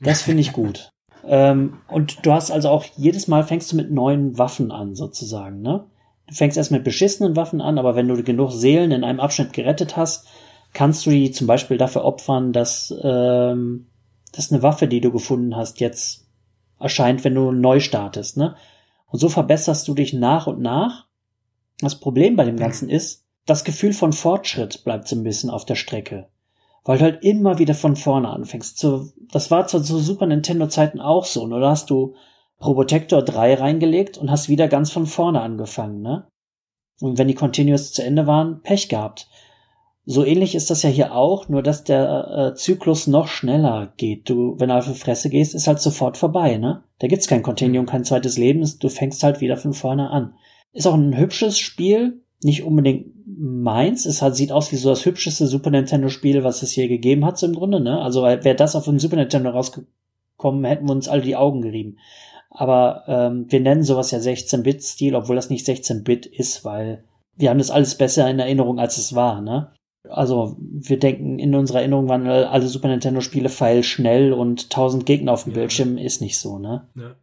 Das 0.00 0.22
finde 0.22 0.40
ich 0.40 0.52
gut. 0.52 0.90
ähm, 1.26 1.78
und 1.88 2.24
du 2.24 2.32
hast 2.32 2.50
also 2.50 2.68
auch 2.68 2.84
jedes 2.96 3.28
Mal 3.28 3.44
fängst 3.44 3.72
du 3.72 3.76
mit 3.76 3.90
neuen 3.90 4.38
Waffen 4.38 4.70
an, 4.70 4.94
sozusagen, 4.94 5.60
ne? 5.60 5.86
Du 6.26 6.34
fängst 6.34 6.56
erst 6.56 6.70
mit 6.70 6.84
beschissenen 6.84 7.36
Waffen 7.36 7.60
an, 7.60 7.78
aber 7.78 7.96
wenn 7.96 8.08
du 8.08 8.22
genug 8.22 8.50
Seelen 8.50 8.92
in 8.92 9.04
einem 9.04 9.20
Abschnitt 9.20 9.52
gerettet 9.52 9.94
hast, 9.96 10.26
kannst 10.72 11.04
du 11.04 11.10
die 11.10 11.30
zum 11.30 11.46
Beispiel 11.46 11.76
dafür 11.76 12.04
opfern, 12.04 12.52
dass, 12.52 12.94
ähm, 13.02 13.88
dass 14.32 14.50
eine 14.50 14.62
Waffe, 14.62 14.88
die 14.88 15.02
du 15.02 15.12
gefunden 15.12 15.54
hast, 15.54 15.80
jetzt 15.80 16.26
erscheint, 16.80 17.24
wenn 17.24 17.34
du 17.34 17.52
neu 17.52 17.80
startest, 17.80 18.36
ne? 18.36 18.56
Und 19.06 19.20
so 19.20 19.28
verbesserst 19.28 19.86
du 19.86 19.94
dich 19.94 20.12
nach 20.12 20.46
und 20.46 20.60
nach. 20.60 21.06
Das 21.78 22.00
Problem 22.00 22.36
bei 22.36 22.44
dem 22.44 22.56
Ganzen 22.56 22.88
ist, 22.88 23.23
das 23.46 23.64
Gefühl 23.64 23.92
von 23.92 24.12
Fortschritt 24.12 24.84
bleibt 24.84 25.08
so 25.08 25.16
ein 25.16 25.22
bisschen 25.22 25.50
auf 25.50 25.64
der 25.64 25.74
Strecke. 25.74 26.28
Weil 26.84 26.98
du 26.98 27.04
halt 27.04 27.24
immer 27.24 27.58
wieder 27.58 27.74
von 27.74 27.96
vorne 27.96 28.28
anfängst. 28.28 28.78
So, 28.78 29.08
das 29.32 29.50
war 29.50 29.66
zwar 29.66 29.82
zu 29.82 29.98
Super 29.98 30.26
Nintendo 30.26 30.66
Zeiten 30.66 31.00
auch 31.00 31.24
so, 31.24 31.46
nur 31.46 31.60
da 31.60 31.70
hast 31.70 31.90
du 31.90 32.14
Probotector 32.58 33.22
3 33.22 33.54
reingelegt 33.54 34.18
und 34.18 34.30
hast 34.30 34.48
wieder 34.48 34.68
ganz 34.68 34.90
von 34.90 35.06
vorne 35.06 35.40
angefangen, 35.40 36.02
ne? 36.02 36.26
Und 37.00 37.18
wenn 37.18 37.28
die 37.28 37.34
Continuous 37.34 37.92
zu 37.92 38.04
Ende 38.04 38.26
waren, 38.26 38.62
Pech 38.62 38.88
gehabt. 38.88 39.28
So 40.06 40.24
ähnlich 40.24 40.54
ist 40.54 40.70
das 40.70 40.82
ja 40.82 40.90
hier 40.90 41.14
auch, 41.14 41.48
nur 41.48 41.62
dass 41.62 41.84
der 41.84 42.52
äh, 42.52 42.54
Zyklus 42.54 43.06
noch 43.06 43.26
schneller 43.26 43.92
geht. 43.96 44.28
Du, 44.28 44.54
wenn 44.58 44.68
du 44.68 44.76
auf 44.76 44.86
die 44.86 44.94
Fresse 44.94 45.30
gehst, 45.30 45.54
ist 45.54 45.66
halt 45.66 45.80
sofort 45.80 46.16
vorbei, 46.16 46.56
ne? 46.58 46.84
Da 46.98 47.08
gibt's 47.08 47.26
kein 47.26 47.42
Continuum, 47.42 47.86
kein 47.86 48.04
zweites 48.04 48.38
Leben, 48.38 48.70
du 48.78 48.88
fängst 48.88 49.22
halt 49.22 49.40
wieder 49.40 49.56
von 49.56 49.72
vorne 49.72 50.10
an. 50.10 50.34
Ist 50.72 50.86
auch 50.86 50.94
ein 50.94 51.16
hübsches 51.16 51.58
Spiel, 51.58 52.23
nicht 52.44 52.64
unbedingt 52.64 53.06
meins. 53.26 54.06
Es 54.06 54.22
hat, 54.22 54.36
sieht 54.36 54.52
aus 54.52 54.72
wie 54.72 54.76
so 54.76 54.90
das 54.90 55.04
hübscheste 55.04 55.46
Super 55.46 55.70
Nintendo 55.70 56.08
Spiel, 56.08 56.44
was 56.44 56.62
es 56.62 56.74
je 56.76 56.88
gegeben 56.88 57.24
hat, 57.24 57.38
so 57.38 57.46
im 57.46 57.54
Grunde, 57.54 57.80
ne? 57.80 58.00
Also 58.00 58.22
wäre 58.22 58.54
das 58.54 58.76
auf 58.76 58.84
dem 58.84 58.98
Super 58.98 59.16
Nintendo 59.16 59.50
rausgekommen, 59.50 60.64
hätten 60.64 60.86
wir 60.86 60.92
uns 60.92 61.08
alle 61.08 61.22
die 61.22 61.36
Augen 61.36 61.62
gerieben. 61.62 61.98
Aber 62.50 63.04
ähm, 63.08 63.46
wir 63.48 63.60
nennen 63.60 63.82
sowas 63.82 64.12
ja 64.12 64.18
16-Bit-Stil, 64.18 65.16
obwohl 65.16 65.36
das 65.36 65.50
nicht 65.50 65.66
16-Bit 65.66 66.26
ist, 66.26 66.64
weil 66.64 67.04
wir 67.36 67.50
haben 67.50 67.58
das 67.58 67.72
alles 67.72 67.96
besser 67.96 68.30
in 68.30 68.38
Erinnerung, 68.38 68.78
als 68.78 68.96
es 68.96 69.14
war, 69.14 69.40
ne? 69.40 69.72
Also 70.08 70.56
wir 70.58 70.98
denken, 70.98 71.38
in 71.38 71.54
unserer 71.54 71.78
Erinnerung 71.78 72.08
waren 72.08 72.26
alle 72.26 72.66
Super 72.68 72.88
Nintendo-Spiele 72.88 73.48
feilschnell 73.48 74.34
und 74.34 74.70
tausend 74.70 75.06
Gegner 75.06 75.32
auf 75.32 75.44
dem 75.44 75.52
ja. 75.52 75.60
Bildschirm 75.60 75.96
ist 75.96 76.20
nicht 76.20 76.38
so, 76.38 76.58
ne? 76.58 76.88
Ja. 76.94 77.16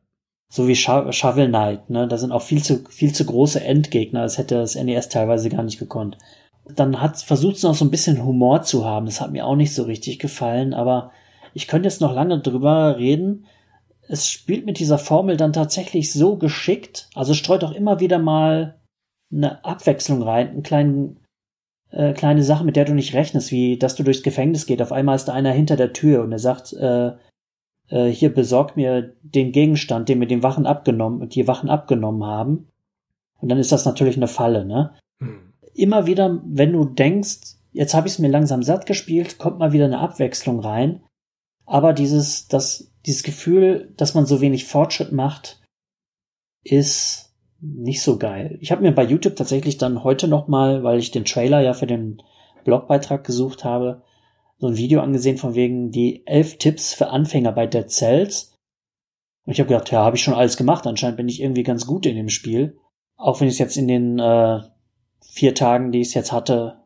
So 0.53 0.67
wie 0.67 0.75
Sho 0.75 1.09
Shovel 1.13 1.47
Knight, 1.47 1.89
ne? 1.89 2.09
Da 2.09 2.17
sind 2.17 2.33
auch 2.33 2.41
viel 2.41 2.61
zu, 2.61 2.83
viel 2.89 3.13
zu 3.13 3.25
große 3.25 3.63
Endgegner, 3.63 4.23
das 4.23 4.37
hätte 4.37 4.55
das 4.55 4.75
NES 4.75 5.07
teilweise 5.07 5.49
gar 5.49 5.63
nicht 5.63 5.79
gekonnt. 5.79 6.17
Dann 6.65 7.01
hat 7.01 7.17
versucht 7.21 7.55
es 7.55 7.63
noch 7.63 7.73
so 7.73 7.85
ein 7.85 7.91
bisschen 7.91 8.25
Humor 8.25 8.61
zu 8.63 8.83
haben, 8.83 9.05
das 9.05 9.21
hat 9.21 9.31
mir 9.31 9.45
auch 9.45 9.55
nicht 9.55 9.73
so 9.73 9.83
richtig 9.83 10.19
gefallen, 10.19 10.73
aber 10.73 11.11
ich 11.53 11.67
könnte 11.69 11.87
jetzt 11.87 12.01
noch 12.01 12.13
lange 12.13 12.39
drüber 12.41 12.97
reden, 12.97 13.45
es 14.09 14.29
spielt 14.29 14.65
mit 14.65 14.79
dieser 14.79 14.97
Formel 14.97 15.37
dann 15.37 15.53
tatsächlich 15.53 16.11
so 16.11 16.35
geschickt, 16.35 17.07
also 17.15 17.33
streut 17.33 17.63
auch 17.63 17.71
immer 17.71 18.01
wieder 18.01 18.19
mal 18.19 18.75
eine 19.31 19.63
Abwechslung 19.63 20.21
rein, 20.21 20.49
einen 20.49 20.63
kleinen 20.63 21.21
äh, 21.91 22.11
kleine 22.11 22.43
Sache, 22.43 22.65
mit 22.65 22.75
der 22.75 22.83
du 22.83 22.93
nicht 22.93 23.13
rechnest, 23.13 23.51
wie 23.51 23.79
dass 23.79 23.95
du 23.95 24.03
durchs 24.03 24.23
Gefängnis 24.23 24.65
geht. 24.65 24.81
Auf 24.81 24.91
einmal 24.91 25.15
ist 25.15 25.25
da 25.25 25.33
einer 25.33 25.51
hinter 25.51 25.77
der 25.77 25.93
Tür 25.93 26.23
und 26.23 26.31
er 26.33 26.39
sagt, 26.39 26.73
äh, 26.73 27.11
äh, 27.91 28.07
hier 28.07 28.33
besorgt 28.33 28.77
mir 28.77 29.13
den 29.21 29.51
Gegenstand, 29.51 30.09
den 30.09 30.19
mir 30.19 30.27
den 30.27 30.43
Wachen 30.43 30.65
abgenommen, 30.65 31.29
die 31.29 31.47
Wachen 31.47 31.69
abgenommen 31.69 32.23
haben. 32.23 32.67
Und 33.39 33.49
dann 33.49 33.59
ist 33.59 33.71
das 33.71 33.85
natürlich 33.85 34.17
eine 34.17 34.27
Falle, 34.27 34.65
ne? 34.65 34.95
Hm. 35.19 35.53
Immer 35.73 36.05
wieder, 36.05 36.41
wenn 36.45 36.73
du 36.73 36.85
denkst, 36.85 37.57
jetzt 37.71 37.93
habe 37.93 38.07
ich 38.07 38.13
es 38.13 38.19
mir 38.19 38.29
langsam 38.29 38.63
satt 38.63 38.85
gespielt, 38.85 39.37
kommt 39.37 39.59
mal 39.59 39.71
wieder 39.71 39.85
eine 39.85 39.99
Abwechslung 39.99 40.59
rein. 40.59 41.03
Aber 41.65 41.93
dieses, 41.93 42.47
das, 42.47 42.91
dieses 43.05 43.23
Gefühl, 43.23 43.93
dass 43.97 44.13
man 44.13 44.25
so 44.25 44.41
wenig 44.41 44.65
Fortschritt 44.65 45.11
macht, 45.11 45.61
ist 46.63 47.33
nicht 47.61 48.01
so 48.01 48.17
geil. 48.17 48.57
Ich 48.59 48.71
habe 48.71 48.81
mir 48.81 48.91
bei 48.91 49.03
YouTube 49.03 49.35
tatsächlich 49.35 49.77
dann 49.77 50.03
heute 50.03 50.27
noch 50.27 50.47
mal, 50.47 50.83
weil 50.83 50.99
ich 50.99 51.11
den 51.11 51.25
Trailer 51.25 51.61
ja 51.61 51.73
für 51.73 51.87
den 51.87 52.21
Blogbeitrag 52.65 53.23
gesucht 53.23 53.63
habe, 53.63 54.01
so 54.61 54.67
ein 54.67 54.77
Video 54.77 55.01
angesehen 55.01 55.39
von 55.39 55.55
wegen 55.55 55.89
die 55.89 56.25
elf 56.27 56.57
Tipps 56.59 56.93
für 56.93 57.09
Anfänger 57.09 57.51
bei 57.51 57.65
Dead 57.65 57.89
Cells. 57.89 58.55
Und 59.43 59.53
ich 59.53 59.59
habe 59.59 59.69
gedacht, 59.69 59.91
ja, 59.91 60.05
habe 60.05 60.15
ich 60.15 60.21
schon 60.21 60.35
alles 60.35 60.55
gemacht. 60.55 60.85
Anscheinend 60.85 61.17
bin 61.17 61.27
ich 61.27 61.41
irgendwie 61.41 61.63
ganz 61.63 61.87
gut 61.87 62.05
in 62.05 62.15
dem 62.15 62.29
Spiel. 62.29 62.77
Auch 63.17 63.41
wenn 63.41 63.47
ich 63.47 63.55
es 63.55 63.59
jetzt 63.59 63.75
in 63.75 63.87
den 63.87 64.19
äh, 64.19 64.61
vier 65.19 65.55
Tagen, 65.55 65.91
die 65.91 66.01
ich 66.01 66.09
es 66.09 66.13
jetzt 66.13 66.31
hatte, 66.31 66.77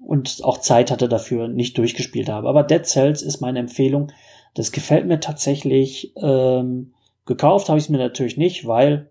und 0.00 0.40
auch 0.42 0.58
Zeit 0.58 0.90
hatte 0.90 1.08
dafür, 1.08 1.46
nicht 1.46 1.78
durchgespielt 1.78 2.28
habe. 2.28 2.48
Aber 2.48 2.64
Dead 2.64 2.84
Cells 2.84 3.22
ist 3.22 3.40
meine 3.40 3.60
Empfehlung. 3.60 4.10
Das 4.54 4.72
gefällt 4.72 5.06
mir 5.06 5.20
tatsächlich. 5.20 6.12
Ähm, 6.16 6.94
gekauft 7.26 7.68
habe 7.68 7.78
ich 7.78 7.84
es 7.84 7.90
mir 7.90 7.98
natürlich 7.98 8.36
nicht, 8.36 8.66
weil 8.66 9.10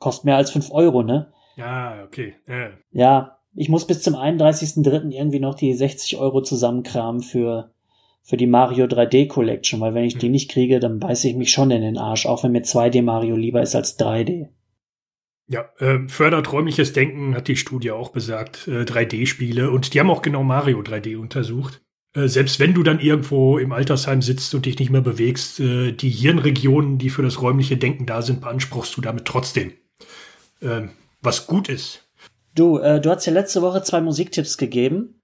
kostet 0.00 0.24
mehr 0.24 0.36
als 0.36 0.50
fünf 0.50 0.72
Euro, 0.72 1.04
ne? 1.04 1.32
Ja, 1.54 2.02
okay. 2.04 2.34
Äh. 2.46 2.70
Ja, 2.90 3.33
ich 3.54 3.68
muss 3.68 3.86
bis 3.86 4.02
zum 4.02 4.14
31.03. 4.14 5.10
irgendwie 5.10 5.40
noch 5.40 5.54
die 5.54 5.74
60 5.74 6.18
Euro 6.18 6.42
zusammenkramen 6.42 7.22
für, 7.22 7.70
für 8.22 8.36
die 8.36 8.46
Mario 8.46 8.86
3D 8.86 9.28
Collection, 9.28 9.80
weil 9.80 9.94
wenn 9.94 10.04
ich 10.04 10.14
hm. 10.14 10.20
die 10.20 10.28
nicht 10.28 10.50
kriege, 10.50 10.80
dann 10.80 10.98
beiße 10.98 11.28
ich 11.28 11.36
mich 11.36 11.50
schon 11.50 11.70
in 11.70 11.82
den 11.82 11.98
Arsch, 11.98 12.26
auch 12.26 12.44
wenn 12.44 12.52
mir 12.52 12.64
2D 12.64 13.02
Mario 13.02 13.36
lieber 13.36 13.62
ist 13.62 13.74
als 13.74 13.98
3D. 13.98 14.48
Ja, 15.46 15.68
äh, 15.78 16.08
fördert 16.08 16.52
räumliches 16.52 16.94
Denken, 16.94 17.34
hat 17.34 17.48
die 17.48 17.56
Studie 17.56 17.90
auch 17.90 18.10
besagt, 18.10 18.66
äh, 18.66 18.84
3D-Spiele. 18.84 19.70
Und 19.70 19.92
die 19.92 20.00
haben 20.00 20.10
auch 20.10 20.22
genau 20.22 20.42
Mario 20.42 20.80
3D 20.80 21.18
untersucht. 21.18 21.82
Äh, 22.14 22.28
selbst 22.28 22.60
wenn 22.60 22.72
du 22.72 22.82
dann 22.82 22.98
irgendwo 22.98 23.58
im 23.58 23.72
Altersheim 23.72 24.22
sitzt 24.22 24.54
und 24.54 24.64
dich 24.64 24.78
nicht 24.78 24.90
mehr 24.90 25.02
bewegst, 25.02 25.60
äh, 25.60 25.92
die 25.92 26.08
Hirnregionen, 26.08 26.96
die 26.96 27.10
für 27.10 27.22
das 27.22 27.42
räumliche 27.42 27.76
Denken 27.76 28.06
da 28.06 28.22
sind, 28.22 28.40
beanspruchst 28.40 28.96
du 28.96 29.02
damit 29.02 29.26
trotzdem. 29.26 29.72
Ähm, 30.62 30.90
was 31.20 31.46
gut 31.46 31.68
ist. 31.68 32.03
Du, 32.54 32.78
äh, 32.78 33.00
du 33.00 33.10
hast 33.10 33.26
ja 33.26 33.32
letzte 33.32 33.62
Woche 33.62 33.82
zwei 33.82 34.00
Musiktipps 34.00 34.58
gegeben. 34.58 35.20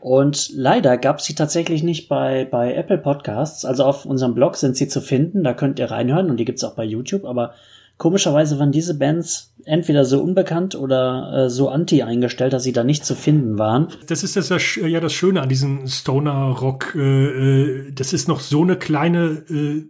Und 0.00 0.50
leider 0.54 0.96
gab 0.96 1.18
es 1.18 1.24
sie 1.24 1.34
tatsächlich 1.34 1.82
nicht 1.82 2.08
bei, 2.08 2.44
bei 2.44 2.72
Apple 2.74 2.98
Podcasts. 2.98 3.64
Also 3.64 3.84
auf 3.84 4.06
unserem 4.06 4.34
Blog 4.34 4.56
sind 4.56 4.76
sie 4.76 4.86
zu 4.86 5.00
finden, 5.00 5.42
da 5.42 5.54
könnt 5.54 5.80
ihr 5.80 5.90
reinhören 5.90 6.30
und 6.30 6.36
die 6.36 6.44
gibt's 6.44 6.62
auch 6.62 6.76
bei 6.76 6.84
YouTube, 6.84 7.24
aber 7.24 7.54
Komischerweise 7.98 8.60
waren 8.60 8.70
diese 8.70 8.96
Bands 8.96 9.54
entweder 9.64 10.04
so 10.04 10.22
unbekannt 10.22 10.76
oder 10.76 11.46
äh, 11.46 11.50
so 11.50 11.68
anti 11.68 12.04
eingestellt, 12.04 12.52
dass 12.52 12.62
sie 12.62 12.72
da 12.72 12.84
nicht 12.84 13.04
zu 13.04 13.16
finden 13.16 13.58
waren. 13.58 13.88
Das 14.06 14.22
ist 14.22 14.36
das 14.36 14.48
ja 14.48 15.00
das 15.00 15.12
Schöne 15.12 15.42
an 15.42 15.48
diesem 15.48 15.88
Stoner 15.88 16.56
Rock. 16.60 16.94
Äh, 16.94 17.00
äh, 17.00 17.92
das 17.92 18.12
ist 18.12 18.28
noch 18.28 18.38
so 18.38 18.62
eine 18.62 18.76
kleine, 18.76 19.42
äh, 19.50 19.88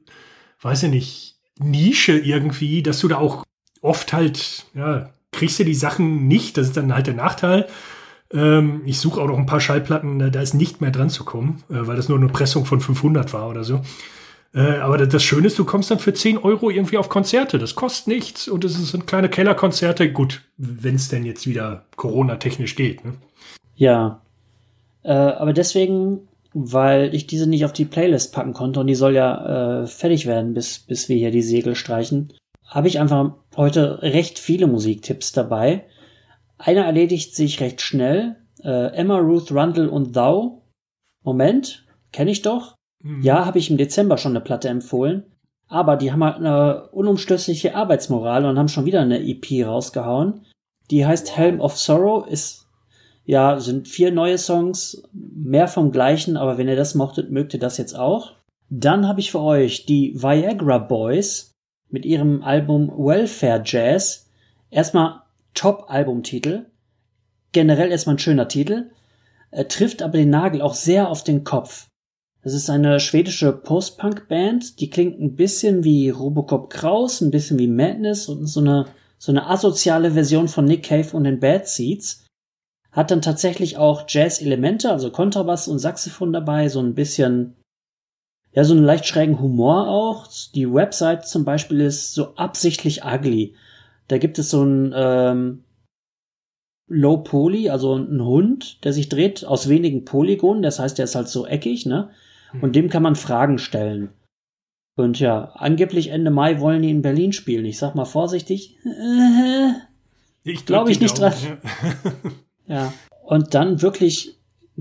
weiß 0.62 0.84
ich 0.84 0.90
nicht, 0.90 1.36
Nische 1.58 2.16
irgendwie, 2.16 2.82
dass 2.82 3.00
du 3.00 3.08
da 3.08 3.18
auch 3.18 3.44
oft 3.82 4.14
halt, 4.14 4.64
ja, 4.74 5.10
kriegst 5.32 5.58
du 5.58 5.64
die 5.64 5.74
Sachen 5.74 6.26
nicht. 6.28 6.56
Das 6.56 6.68
ist 6.68 6.76
dann 6.76 6.94
halt 6.94 7.06
der 7.06 7.14
Nachteil. 7.14 7.66
Ähm, 8.32 8.82
ich 8.84 8.98
suche 8.98 9.20
auch 9.20 9.28
noch 9.28 9.38
ein 9.38 9.46
paar 9.46 9.60
Schallplatten, 9.60 10.30
da 10.30 10.40
ist 10.40 10.54
nicht 10.54 10.80
mehr 10.80 10.90
dran 10.90 11.10
zu 11.10 11.24
kommen, 11.24 11.62
äh, 11.70 11.86
weil 11.86 11.96
das 11.96 12.08
nur 12.08 12.18
eine 12.18 12.28
Pressung 12.28 12.66
von 12.66 12.80
500 12.80 13.32
war 13.32 13.48
oder 13.48 13.64
so. 13.64 13.80
Äh, 14.54 14.78
aber 14.78 14.98
das 14.98 15.22
Schöne 15.22 15.46
ist, 15.46 15.58
du 15.58 15.64
kommst 15.64 15.90
dann 15.90 15.98
für 15.98 16.14
10 16.14 16.38
Euro 16.38 16.70
irgendwie 16.70 16.98
auf 16.98 17.08
Konzerte. 17.08 17.58
Das 17.58 17.74
kostet 17.74 18.08
nichts 18.08 18.48
und 18.48 18.64
es 18.64 18.74
sind 18.74 19.06
kleine 19.06 19.28
Kellerkonzerte. 19.28 20.10
Gut, 20.12 20.42
wenn 20.56 20.94
es 20.94 21.08
denn 21.08 21.24
jetzt 21.24 21.46
wieder 21.46 21.84
Corona-technisch 21.96 22.74
geht. 22.74 23.04
Ne? 23.04 23.14
Ja. 23.76 24.22
Äh, 25.02 25.12
aber 25.12 25.52
deswegen, 25.52 26.28
weil 26.54 27.14
ich 27.14 27.26
diese 27.26 27.48
nicht 27.48 27.64
auf 27.64 27.72
die 27.72 27.84
Playlist 27.84 28.32
packen 28.32 28.54
konnte 28.54 28.80
und 28.80 28.86
die 28.86 28.94
soll 28.94 29.14
ja 29.14 29.82
äh, 29.82 29.86
fertig 29.86 30.26
werden, 30.26 30.54
bis, 30.54 30.78
bis 30.78 31.08
wir 31.08 31.16
hier 31.16 31.30
die 31.30 31.42
Segel 31.42 31.74
streichen, 31.74 32.32
habe 32.68 32.86
ich 32.88 33.00
einfach 33.00 33.32
heute 33.56 34.02
recht 34.02 34.38
viele 34.38 34.66
Musiktipps 34.66 35.32
dabei. 35.32 35.86
Einer 36.58 36.84
erledigt 36.84 37.34
sich 37.34 37.60
recht 37.60 37.80
schnell. 37.80 38.36
Äh, 38.62 38.94
Emma 38.94 39.18
Ruth 39.18 39.50
Rundle 39.50 39.90
und 39.90 40.14
Thou. 40.14 40.62
Moment, 41.24 41.86
kenne 42.12 42.30
ich 42.30 42.42
doch. 42.42 42.74
Mhm. 43.02 43.22
Ja, 43.22 43.46
habe 43.46 43.58
ich 43.58 43.70
im 43.70 43.78
Dezember 43.78 44.18
schon 44.18 44.32
eine 44.32 44.42
Platte 44.42 44.68
empfohlen. 44.68 45.24
Aber 45.66 45.96
die 45.96 46.12
haben 46.12 46.24
halt 46.24 46.36
eine 46.36 46.88
unumstößliche 46.90 47.74
Arbeitsmoral 47.74 48.44
und 48.44 48.58
haben 48.58 48.68
schon 48.68 48.84
wieder 48.84 49.00
eine 49.00 49.20
EP 49.20 49.66
rausgehauen. 49.66 50.46
Die 50.90 51.06
heißt 51.06 51.36
Helm 51.36 51.60
of 51.60 51.76
Sorrow, 51.76 52.26
ist, 52.26 52.66
ja, 53.24 53.60
sind 53.60 53.88
vier 53.88 54.10
neue 54.10 54.38
Songs, 54.38 55.02
mehr 55.12 55.68
vom 55.68 55.92
gleichen, 55.92 56.38
aber 56.38 56.56
wenn 56.56 56.68
ihr 56.68 56.76
das 56.76 56.94
mochtet, 56.94 57.30
mögt 57.30 57.52
ihr 57.52 57.60
das 57.60 57.76
jetzt 57.76 57.94
auch. 57.94 58.32
Dann 58.70 59.06
habe 59.06 59.20
ich 59.20 59.30
für 59.30 59.40
euch 59.40 59.84
die 59.84 60.14
Viagra 60.14 60.78
Boys 60.78 61.47
mit 61.90 62.04
ihrem 62.04 62.42
Album 62.42 62.88
Welfare 62.88 63.62
Jazz. 63.64 64.28
Erstmal 64.70 65.22
Top-Albumtitel. 65.54 66.66
Generell 67.52 67.90
erstmal 67.90 68.16
ein 68.16 68.20
schöner 68.20 68.48
Titel. 68.48 68.90
Er 69.50 69.68
trifft 69.68 70.02
aber 70.02 70.18
den 70.18 70.30
Nagel 70.30 70.60
auch 70.60 70.74
sehr 70.74 71.08
auf 71.08 71.24
den 71.24 71.44
Kopf. 71.44 71.88
Es 72.42 72.54
ist 72.54 72.70
eine 72.70 73.00
schwedische 73.00 73.52
Post-Punk-Band, 73.52 74.80
die 74.80 74.90
klingt 74.90 75.20
ein 75.20 75.34
bisschen 75.34 75.82
wie 75.82 76.08
Robocop 76.08 76.70
Kraus, 76.70 77.20
ein 77.20 77.30
bisschen 77.30 77.58
wie 77.58 77.66
Madness 77.66 78.28
und 78.28 78.46
so 78.46 78.60
eine, 78.60 78.86
so 79.18 79.32
eine 79.32 79.48
asoziale 79.48 80.12
Version 80.12 80.48
von 80.48 80.64
Nick 80.64 80.84
Cave 80.84 81.16
und 81.16 81.24
den 81.24 81.40
Bad 81.40 81.66
Seeds. 81.66 82.26
Hat 82.92 83.10
dann 83.10 83.22
tatsächlich 83.22 83.76
auch 83.76 84.04
Jazz-Elemente, 84.08 84.90
also 84.90 85.10
Kontrabass 85.10 85.68
und 85.68 85.78
Saxophon 85.78 86.32
dabei, 86.32 86.68
so 86.68 86.80
ein 86.80 86.94
bisschen, 86.94 87.56
ja, 88.58 88.64
so 88.64 88.74
einen 88.74 88.82
leicht 88.82 89.06
schrägen 89.06 89.38
Humor 89.38 89.86
auch. 89.86 90.26
Die 90.52 90.68
Website 90.68 91.28
zum 91.28 91.44
Beispiel 91.44 91.80
ist 91.80 92.12
so 92.12 92.34
absichtlich 92.34 93.04
ugly. 93.04 93.54
Da 94.08 94.18
gibt 94.18 94.36
es 94.40 94.50
so 94.50 94.64
ein, 94.64 94.92
ähm, 94.96 95.62
Low 96.88 97.18
Poly, 97.18 97.70
also 97.70 97.94
ein 97.94 98.20
Hund, 98.20 98.82
der 98.84 98.92
sich 98.92 99.08
dreht 99.08 99.44
aus 99.44 99.68
wenigen 99.68 100.04
Polygonen, 100.04 100.60
das 100.60 100.80
heißt, 100.80 100.98
der 100.98 101.04
ist 101.04 101.14
halt 101.14 101.28
so 101.28 101.46
eckig, 101.46 101.86
ne? 101.86 102.10
Und 102.60 102.74
dem 102.74 102.88
kann 102.88 103.04
man 103.04 103.14
Fragen 103.14 103.58
stellen. 103.58 104.08
Und 104.96 105.20
ja, 105.20 105.52
angeblich 105.54 106.08
Ende 106.08 106.32
Mai 106.32 106.58
wollen 106.58 106.82
die 106.82 106.90
in 106.90 107.02
Berlin 107.02 107.32
spielen. 107.32 107.64
Ich 107.64 107.78
sag 107.78 107.94
mal 107.94 108.06
vorsichtig. 108.06 108.76
Äh, 108.84 109.70
Ich 110.42 110.66
Glaube 110.66 110.90
ich 110.90 110.98
nicht 110.98 111.16
dran. 111.16 111.32
ja. 112.66 112.92
Und 113.22 113.54
dann 113.54 113.82
wirklich 113.82 114.36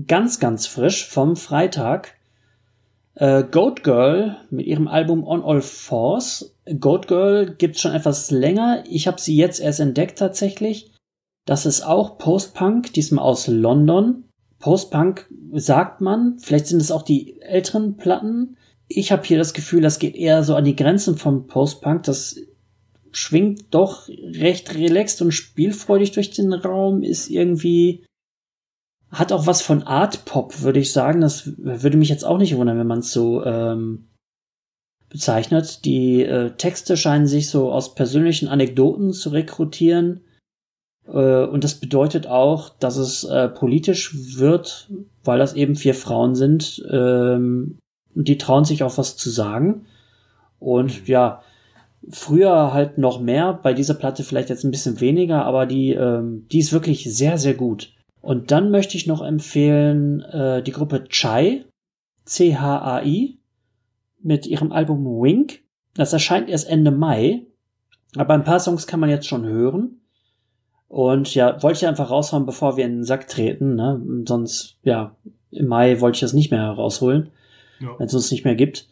ganz, 0.08 0.40
ganz 0.40 0.66
frisch 0.66 1.06
vom 1.06 1.36
Freitag 1.36 2.17
äh, 3.18 3.44
Goat 3.50 3.82
Girl 3.82 4.36
mit 4.50 4.66
ihrem 4.66 4.88
Album 4.88 5.26
On 5.26 5.42
All 5.42 5.60
Fours. 5.60 6.54
Goat 6.78 7.08
Girl 7.08 7.54
gibt's 7.56 7.80
schon 7.80 7.94
etwas 7.94 8.30
länger. 8.30 8.84
Ich 8.88 9.06
habe 9.06 9.20
sie 9.20 9.36
jetzt 9.36 9.60
erst 9.60 9.80
entdeckt 9.80 10.18
tatsächlich. 10.18 10.92
Das 11.44 11.66
ist 11.66 11.82
auch 11.82 12.18
Post-Punk, 12.18 12.92
diesmal 12.92 13.24
aus 13.24 13.48
London. 13.48 14.24
Post-Punk 14.60 15.28
sagt 15.52 16.00
man, 16.00 16.38
vielleicht 16.38 16.66
sind 16.66 16.80
es 16.80 16.90
auch 16.90 17.02
die 17.02 17.40
älteren 17.40 17.96
Platten. 17.96 18.56
Ich 18.86 19.12
habe 19.12 19.24
hier 19.24 19.38
das 19.38 19.54
Gefühl, 19.54 19.80
das 19.80 19.98
geht 19.98 20.14
eher 20.14 20.44
so 20.44 20.54
an 20.54 20.64
die 20.64 20.76
Grenzen 20.76 21.16
vom 21.16 21.46
Post-Punk. 21.46 22.04
Das 22.04 22.36
schwingt 23.10 23.66
doch 23.70 24.08
recht 24.08 24.74
relaxed 24.74 25.22
und 25.22 25.32
spielfreudig 25.32 26.12
durch 26.12 26.30
den 26.30 26.52
Raum, 26.52 27.02
ist 27.02 27.30
irgendwie 27.30 28.04
hat 29.10 29.32
auch 29.32 29.46
was 29.46 29.62
von 29.62 29.82
Art 29.84 30.24
Pop, 30.24 30.62
würde 30.62 30.80
ich 30.80 30.92
sagen. 30.92 31.20
Das 31.20 31.52
würde 31.56 31.96
mich 31.96 32.08
jetzt 32.08 32.24
auch 32.24 32.38
nicht 32.38 32.56
wundern, 32.56 32.78
wenn 32.78 32.86
man 32.86 32.98
es 32.98 33.12
so 33.12 33.44
ähm, 33.44 34.08
bezeichnet. 35.08 35.84
Die 35.84 36.22
äh, 36.22 36.50
Texte 36.50 36.96
scheinen 36.96 37.26
sich 37.26 37.48
so 37.48 37.72
aus 37.72 37.94
persönlichen 37.94 38.48
Anekdoten 38.48 39.12
zu 39.12 39.30
rekrutieren. 39.30 40.20
Äh, 41.06 41.44
und 41.44 41.64
das 41.64 41.76
bedeutet 41.76 42.26
auch, 42.26 42.68
dass 42.68 42.96
es 42.96 43.24
äh, 43.24 43.48
politisch 43.48 44.14
wird, 44.36 44.90
weil 45.24 45.38
das 45.38 45.54
eben 45.54 45.74
vier 45.74 45.94
Frauen 45.94 46.34
sind. 46.34 46.84
Ähm, 46.90 47.78
und 48.14 48.28
die 48.28 48.38
trauen 48.38 48.64
sich 48.64 48.82
auch 48.82 48.98
was 48.98 49.16
zu 49.16 49.30
sagen. 49.30 49.86
Und 50.58 51.08
ja, 51.08 51.42
früher 52.10 52.72
halt 52.72 52.98
noch 52.98 53.20
mehr, 53.20 53.54
bei 53.54 53.72
dieser 53.72 53.94
Platte 53.94 54.22
vielleicht 54.22 54.50
jetzt 54.50 54.64
ein 54.64 54.70
bisschen 54.70 55.00
weniger, 55.00 55.44
aber 55.44 55.66
die, 55.66 55.92
ähm, 55.92 56.46
die 56.50 56.58
ist 56.58 56.72
wirklich 56.72 57.04
sehr, 57.04 57.38
sehr 57.38 57.54
gut. 57.54 57.94
Und 58.20 58.50
dann 58.50 58.70
möchte 58.70 58.96
ich 58.96 59.06
noch 59.06 59.22
empfehlen 59.22 60.20
äh, 60.22 60.62
die 60.62 60.72
Gruppe 60.72 61.04
Chai, 61.08 61.64
C-H-A-I, 62.24 63.38
mit 64.20 64.46
ihrem 64.46 64.72
Album 64.72 65.04
Wink. 65.04 65.62
Das 65.94 66.12
erscheint 66.12 66.48
erst 66.48 66.68
Ende 66.68 66.90
Mai, 66.90 67.46
aber 68.16 68.34
ein 68.34 68.44
paar 68.44 68.60
Songs 68.60 68.86
kann 68.86 69.00
man 69.00 69.10
jetzt 69.10 69.26
schon 69.26 69.44
hören. 69.44 70.00
Und 70.88 71.34
ja, 71.34 71.62
wollte 71.62 71.78
ich 71.78 71.86
einfach 71.86 72.10
raushauen, 72.10 72.46
bevor 72.46 72.76
wir 72.76 72.86
in 72.86 72.96
den 72.96 73.04
Sack 73.04 73.28
treten. 73.28 73.74
Ne? 73.74 74.24
Sonst, 74.26 74.78
ja, 74.82 75.16
im 75.50 75.66
Mai 75.66 76.00
wollte 76.00 76.16
ich 76.16 76.20
das 76.20 76.32
nicht 76.32 76.50
mehr 76.50 76.68
rausholen, 76.70 77.30
Ja. 77.80 77.94
wenn 77.98 78.06
es 78.06 78.14
uns 78.14 78.30
nicht 78.30 78.44
mehr 78.44 78.54
gibt. 78.54 78.88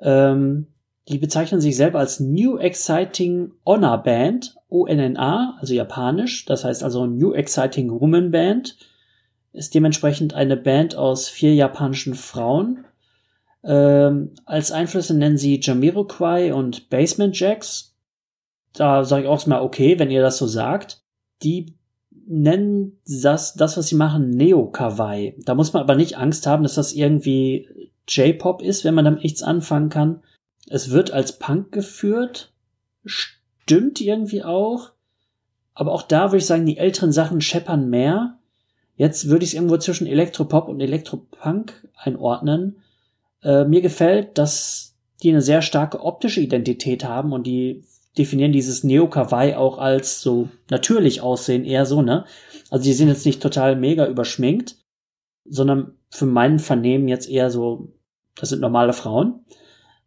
Ähm, 0.00 0.66
die 1.08 1.18
bezeichnen 1.18 1.60
sich 1.60 1.76
selber 1.76 1.98
als 1.98 2.20
New 2.20 2.58
Exciting 2.58 3.52
Honor 3.64 4.02
Band, 4.02 4.56
ONNA, 4.68 5.56
also 5.58 5.72
japanisch, 5.72 6.44
das 6.44 6.64
heißt 6.64 6.84
also 6.84 7.06
New 7.06 7.32
Exciting 7.32 7.90
Woman 7.90 8.30
Band, 8.30 8.76
ist 9.52 9.74
dementsprechend 9.74 10.34
eine 10.34 10.56
Band 10.56 10.96
aus 10.96 11.28
vier 11.28 11.54
japanischen 11.54 12.14
Frauen. 12.14 12.84
Ähm, 13.64 14.32
als 14.44 14.70
Einflüsse 14.70 15.16
nennen 15.16 15.38
sie 15.38 15.60
Jamiroquai 15.60 16.52
und 16.52 16.90
Basement 16.90 17.38
Jacks. 17.38 17.96
Da 18.74 19.04
sage 19.04 19.22
ich 19.22 19.28
auch 19.28 19.46
mal, 19.46 19.62
okay, 19.62 19.98
wenn 19.98 20.10
ihr 20.10 20.22
das 20.22 20.36
so 20.36 20.46
sagt. 20.46 21.02
Die 21.42 21.74
nennen 22.26 22.98
das, 23.06 23.54
das 23.54 23.76
was 23.76 23.88
sie 23.88 23.94
machen, 23.94 24.30
Neo-Kawaii. 24.30 25.36
Da 25.44 25.54
muss 25.54 25.72
man 25.72 25.82
aber 25.82 25.94
nicht 25.94 26.18
Angst 26.18 26.46
haben, 26.46 26.62
dass 26.62 26.74
das 26.74 26.92
irgendwie 26.92 27.90
J-Pop 28.06 28.62
ist, 28.62 28.84
wenn 28.84 28.94
man 28.94 29.06
damit 29.06 29.22
nichts 29.22 29.42
anfangen 29.42 29.88
kann. 29.88 30.22
Es 30.70 30.90
wird 30.90 31.10
als 31.10 31.38
Punk 31.38 31.72
geführt. 31.72 32.52
Stimmt 33.04 34.00
irgendwie 34.00 34.44
auch. 34.44 34.92
Aber 35.74 35.92
auch 35.92 36.02
da 36.02 36.28
würde 36.28 36.38
ich 36.38 36.46
sagen, 36.46 36.66
die 36.66 36.78
älteren 36.78 37.12
Sachen 37.12 37.40
scheppern 37.40 37.88
mehr. 37.88 38.38
Jetzt 38.96 39.28
würde 39.28 39.44
ich 39.44 39.50
es 39.50 39.54
irgendwo 39.54 39.76
zwischen 39.76 40.06
Elektropop 40.06 40.68
und 40.68 40.80
Elektropunk 40.80 41.88
einordnen. 41.94 42.82
Äh, 43.42 43.64
mir 43.64 43.80
gefällt, 43.80 44.38
dass 44.38 44.96
die 45.22 45.30
eine 45.30 45.42
sehr 45.42 45.62
starke 45.62 46.02
optische 46.02 46.40
Identität 46.40 47.04
haben 47.04 47.32
und 47.32 47.46
die 47.46 47.84
definieren 48.16 48.52
dieses 48.52 48.82
Neo-Kawaii 48.82 49.54
auch 49.54 49.78
als 49.78 50.20
so 50.20 50.48
natürlich 50.70 51.20
aussehen, 51.20 51.64
eher 51.64 51.86
so, 51.86 52.02
ne? 52.02 52.24
Also 52.70 52.84
die 52.84 52.92
sind 52.92 53.08
jetzt 53.08 53.24
nicht 53.24 53.40
total 53.40 53.76
mega 53.76 54.06
überschminkt, 54.06 54.76
sondern 55.44 55.92
für 56.10 56.26
meinen 56.26 56.58
Vernehmen 56.58 57.06
jetzt 57.06 57.28
eher 57.28 57.50
so, 57.50 57.92
das 58.34 58.48
sind 58.48 58.60
normale 58.60 58.92
Frauen 58.92 59.44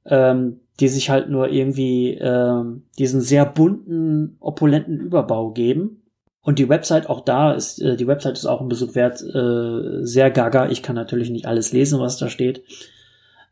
ähm, 0.06 0.60
die 0.80 0.88
sich 0.88 1.10
halt 1.10 1.30
nur 1.30 1.50
irgendwie 1.50 2.18
ähm, 2.20 2.84
diesen 2.98 3.22
sehr 3.22 3.46
bunten, 3.46 4.38
opulenten 4.40 5.00
Überbau 5.00 5.52
geben. 5.52 6.04
Und 6.44 6.58
die 6.58 6.70
Website 6.70 7.08
auch 7.08 7.22
da 7.22 7.54
ist, 7.54 7.80
äh, 7.82 7.96
die 7.96 8.08
Website 8.08 8.34
ist 8.34 8.48
auch 8.48 8.62
ein 8.62 8.70
Besuch 8.70 8.96
wert, 8.96 9.22
äh, 9.22 10.06
sehr 10.06 10.32
gaga. 10.32 10.70
Ich 10.70 10.82
kann 10.82 10.96
natürlich 10.96 11.30
nicht 11.30 11.46
alles 11.46 11.72
lesen, 11.72 12.00
was 12.00 12.18
da 12.18 12.30
steht. 12.30 12.64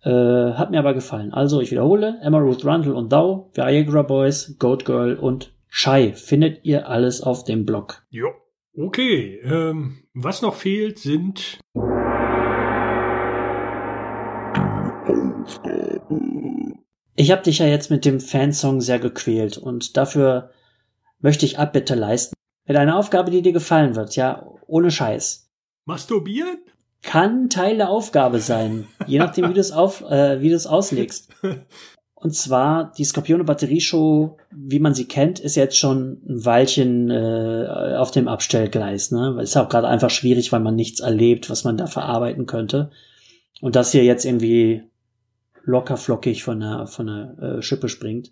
Äh, 0.02 0.10
hat 0.54 0.72
mir 0.72 0.80
aber 0.80 0.94
gefallen. 0.94 1.34
Also, 1.34 1.62
ich 1.62 1.72
wiederhole, 1.72 2.18
Emma 2.24 2.40
Ruth 2.40 2.66
Rundle 2.66 2.96
und 2.96 3.12
Dow, 3.12 3.50
Viagra 3.54 4.02
Boys, 4.02 4.56
Goat 4.58 4.86
Girl 4.86 5.16
und 5.16 5.54
Chai 5.70 6.14
findet 6.14 6.66
ihr 6.66 6.88
alles 6.88 7.22
auf 7.22 7.44
dem 7.44 7.66
Blog. 7.66 8.04
Jo. 8.10 8.30
Okay, 8.76 9.40
ähm, 9.44 9.98
was 10.14 10.42
noch 10.42 10.56
fehlt, 10.56 11.00
sind 11.00 11.60
Ich 17.16 17.32
habe 17.32 17.42
dich 17.42 17.60
ja 17.60 17.66
jetzt 17.66 17.92
mit 17.92 18.06
dem 18.06 18.20
Fansong 18.20 18.82
sehr 18.82 19.00
gequält 19.00 19.58
und 19.58 19.98
dafür 19.98 20.52
möchte 21.20 21.46
ich 21.46 21.60
Abbitte 21.60 21.96
leisten. 21.96 22.36
Mit 22.66 22.78
einer 22.78 22.98
Aufgabe, 22.98 23.32
die 23.32 23.42
dir 23.42 23.52
gefallen 23.52 23.96
wird, 23.96 24.16
ja, 24.16 24.46
ohne 24.68 24.92
Scheiß. 24.92 25.50
Masturbieren? 25.86 26.60
Kann 27.02 27.50
Teil 27.50 27.78
der 27.78 27.90
Aufgabe 27.90 28.40
sein, 28.40 28.88
je 29.08 29.20
nachdem, 29.20 29.50
wie 29.50 29.54
du 29.54 29.60
es 29.60 29.72
auf, 29.72 30.02
äh, 30.02 30.42
wie 30.42 30.50
du 30.50 30.56
es 30.56 30.68
auslegst. 30.68 31.30
Und 32.22 32.36
zwar 32.36 32.92
die 32.98 33.06
Skorpione 33.06 33.46
Batterieshow, 33.46 34.38
wie 34.52 34.80
man 34.80 34.94
sie 34.94 35.06
kennt, 35.06 35.40
ist 35.40 35.56
jetzt 35.56 35.78
schon 35.78 36.22
ein 36.28 36.46
Weilchen 36.46 37.10
äh, 37.10 37.96
auf 37.98 38.12
dem 38.12 38.28
Abstellgleis. 38.28 39.12
Ne? 39.12 39.38
Ist 39.42 39.56
auch 39.56 39.70
gerade 39.70 39.88
einfach 39.88 40.10
schwierig, 40.10 40.52
weil 40.52 40.60
man 40.60 40.76
nichts 40.76 41.00
erlebt, 41.00 41.50
was 41.50 41.64
man 41.64 41.78
da 41.78 41.88
verarbeiten 41.88 42.46
könnte. 42.46 42.92
Und 43.62 43.78
das 43.78 43.94
hier 43.94 44.04
jetzt 44.04 44.26
irgendwie 44.26 44.84
locker 45.64 45.98
flockig 45.98 46.44
von 46.44 46.60
der, 46.60 46.88
von 46.88 47.08
der 47.08 47.38
äh, 47.58 47.62
Schippe 47.62 47.90
springt. 47.90 48.32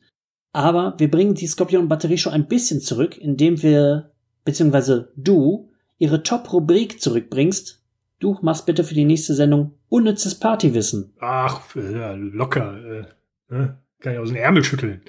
Aber 0.53 0.95
wir 0.97 1.11
bringen 1.11 1.35
die 1.35 1.47
Skorpion 1.47 1.87
Batterieshow 1.87 2.31
ein 2.31 2.47
bisschen 2.47 2.81
zurück, 2.81 3.17
indem 3.17 3.61
wir, 3.61 4.11
beziehungsweise 4.43 5.11
du, 5.15 5.69
ihre 5.97 6.23
Top-Rubrik 6.23 7.01
zurückbringst. 7.01 7.83
Du 8.19 8.37
machst 8.41 8.65
bitte 8.65 8.83
für 8.83 8.95
die 8.95 9.05
nächste 9.05 9.35
Sendung 9.35 9.73
unnützes 9.89 10.35
Partywissen. 10.35 11.13
Ach, 11.19 11.75
äh, 11.75 11.99
ja, 11.99 12.13
locker. 12.13 12.77
Äh, 12.77 13.53
ne? 13.53 13.77
Kann 13.99 14.13
ich 14.13 14.19
aus 14.19 14.29
dem 14.29 14.37
Ärmel 14.37 14.63
schütteln. 14.63 15.01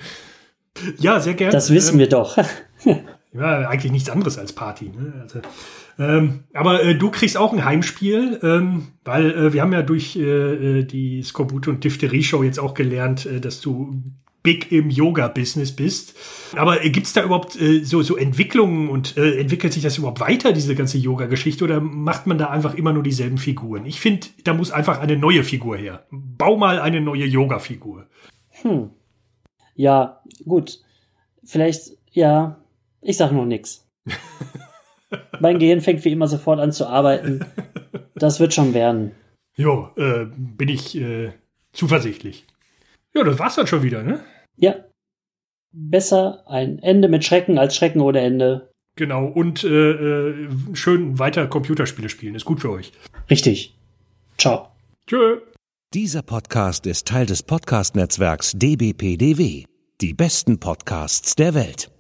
Ja, 0.99 1.19
sehr 1.21 1.35
gerne. 1.35 1.53
Das 1.53 1.71
wissen 1.71 1.95
ähm, 1.95 2.01
wir 2.01 2.09
doch. 2.09 2.37
Ja, 3.33 3.69
eigentlich 3.69 3.93
nichts 3.93 4.09
anderes 4.09 4.39
als 4.39 4.55
Party. 4.55 4.89
Ne? 4.89 5.13
Also, 5.21 5.41
ähm, 5.99 6.45
aber 6.55 6.85
äh, 6.85 6.95
du 6.95 7.11
kriegst 7.11 7.37
auch 7.37 7.53
ein 7.53 7.65
Heimspiel, 7.65 8.39
ähm, 8.43 8.89
weil 9.05 9.33
äh, 9.33 9.53
wir 9.53 9.63
haben 9.63 9.73
ja 9.73 9.83
durch 9.83 10.15
äh, 10.15 10.21
äh, 10.81 10.85
die 10.85 11.23
Skorbut 11.23 11.67
und 11.67 11.83
Diphtherie-Show 11.83 12.45
jetzt 12.45 12.61
auch 12.61 12.75
gelernt, 12.75 13.27
äh, 13.27 13.41
dass 13.41 13.61
du 13.61 14.01
big 14.45 14.71
im 14.71 14.91
Yoga-Business 14.91 15.75
bist. 15.75 16.15
Aber 16.57 16.85
äh, 16.85 16.91
gibt's 16.91 17.15
da 17.15 17.25
überhaupt 17.25 17.59
so, 17.83 18.03
so 18.03 18.17
Entwicklungen 18.17 18.89
und 18.89 19.17
entwickelt 19.17 19.73
sich 19.73 19.83
das 19.83 19.99
überhaupt 19.99 20.21
weiter, 20.21 20.53
diese 20.53 20.77
ganze 20.77 20.99
Yoga-Geschichte, 20.99 21.65
oder 21.65 21.81
macht 21.81 22.29
man 22.29 22.39
da 22.39 22.49
einfach 22.49 22.75
immer 22.75 22.93
nur 22.93 23.03
dieselben 23.03 23.39
Figuren? 23.39 23.85
Ich 23.85 24.01
finde, 24.01 24.29
da 24.45 24.55
muss 24.55 24.71
einfach 24.71 25.01
eine 25.01 25.17
neue 25.17 25.43
Figur 25.43 25.77
her. 25.77 26.07
Bau 26.11 26.57
mal 26.57 26.79
eine 26.79 27.01
neue 27.01 27.27
Yoga-Figur. 27.27 28.07
Hm. 28.63 28.91
Ja, 29.75 30.21
gut. 30.45 30.79
Vielleicht, 31.45 31.99
ja, 32.13 32.63
ich 33.03 33.17
sag 33.17 33.33
noch 33.33 33.45
nix. 33.45 33.85
mein 35.41 35.59
Gehirn 35.59 35.81
fängt 35.81 36.05
wie 36.05 36.13
immer 36.13 36.29
sofort 36.29 36.61
an 36.61 36.73
zu 36.73 36.87
arbeiten. 36.87 37.45
Das 38.15 38.41
wird 38.41 38.55
schon 38.55 38.75
werden. 38.75 39.13
Jo, 39.57 39.91
äh, 39.97 40.27
bin 40.37 40.69
ich 40.69 40.97
äh, 40.97 41.33
zuversichtlich. 41.73 42.47
Ja, 43.15 43.25
das 43.25 43.39
war's 43.39 43.57
dann 43.57 43.67
schon 43.67 43.83
wieder, 43.83 44.03
ne? 44.03 44.21
Ja. 44.57 44.75
Besser 45.73 46.45
ein 46.47 46.79
Ende 46.79 47.09
mit 47.09 47.25
Schrecken 47.25 47.59
als 47.59 47.77
Schrecken 47.77 48.01
ohne 48.01 48.21
Ende. 48.21 48.71
Genau, 48.97 49.27
und 49.27 49.63
äh, 49.63 49.91
äh, 49.91 50.49
schön 50.75 51.19
weiter 51.19 51.47
Computerspiele 51.47 52.09
spielen. 52.09 52.35
Ist 52.35 52.45
gut 52.45 52.61
für 52.61 52.71
euch. 52.71 52.93
Richtig. 53.31 53.77
Ciao. 54.39 54.71
Tschö. 55.07 55.41
Dieser 55.95 56.23
Podcast 56.23 56.87
ist 56.87 57.07
Teil 57.07 57.27
des 57.27 57.43
Podcast-Netzwerks 57.43 58.53
dbpdw. 58.57 59.65
Die 60.01 60.15
besten 60.15 60.61
Podcasts 60.61 61.35
der 61.35 61.55
Welt. 61.55 61.91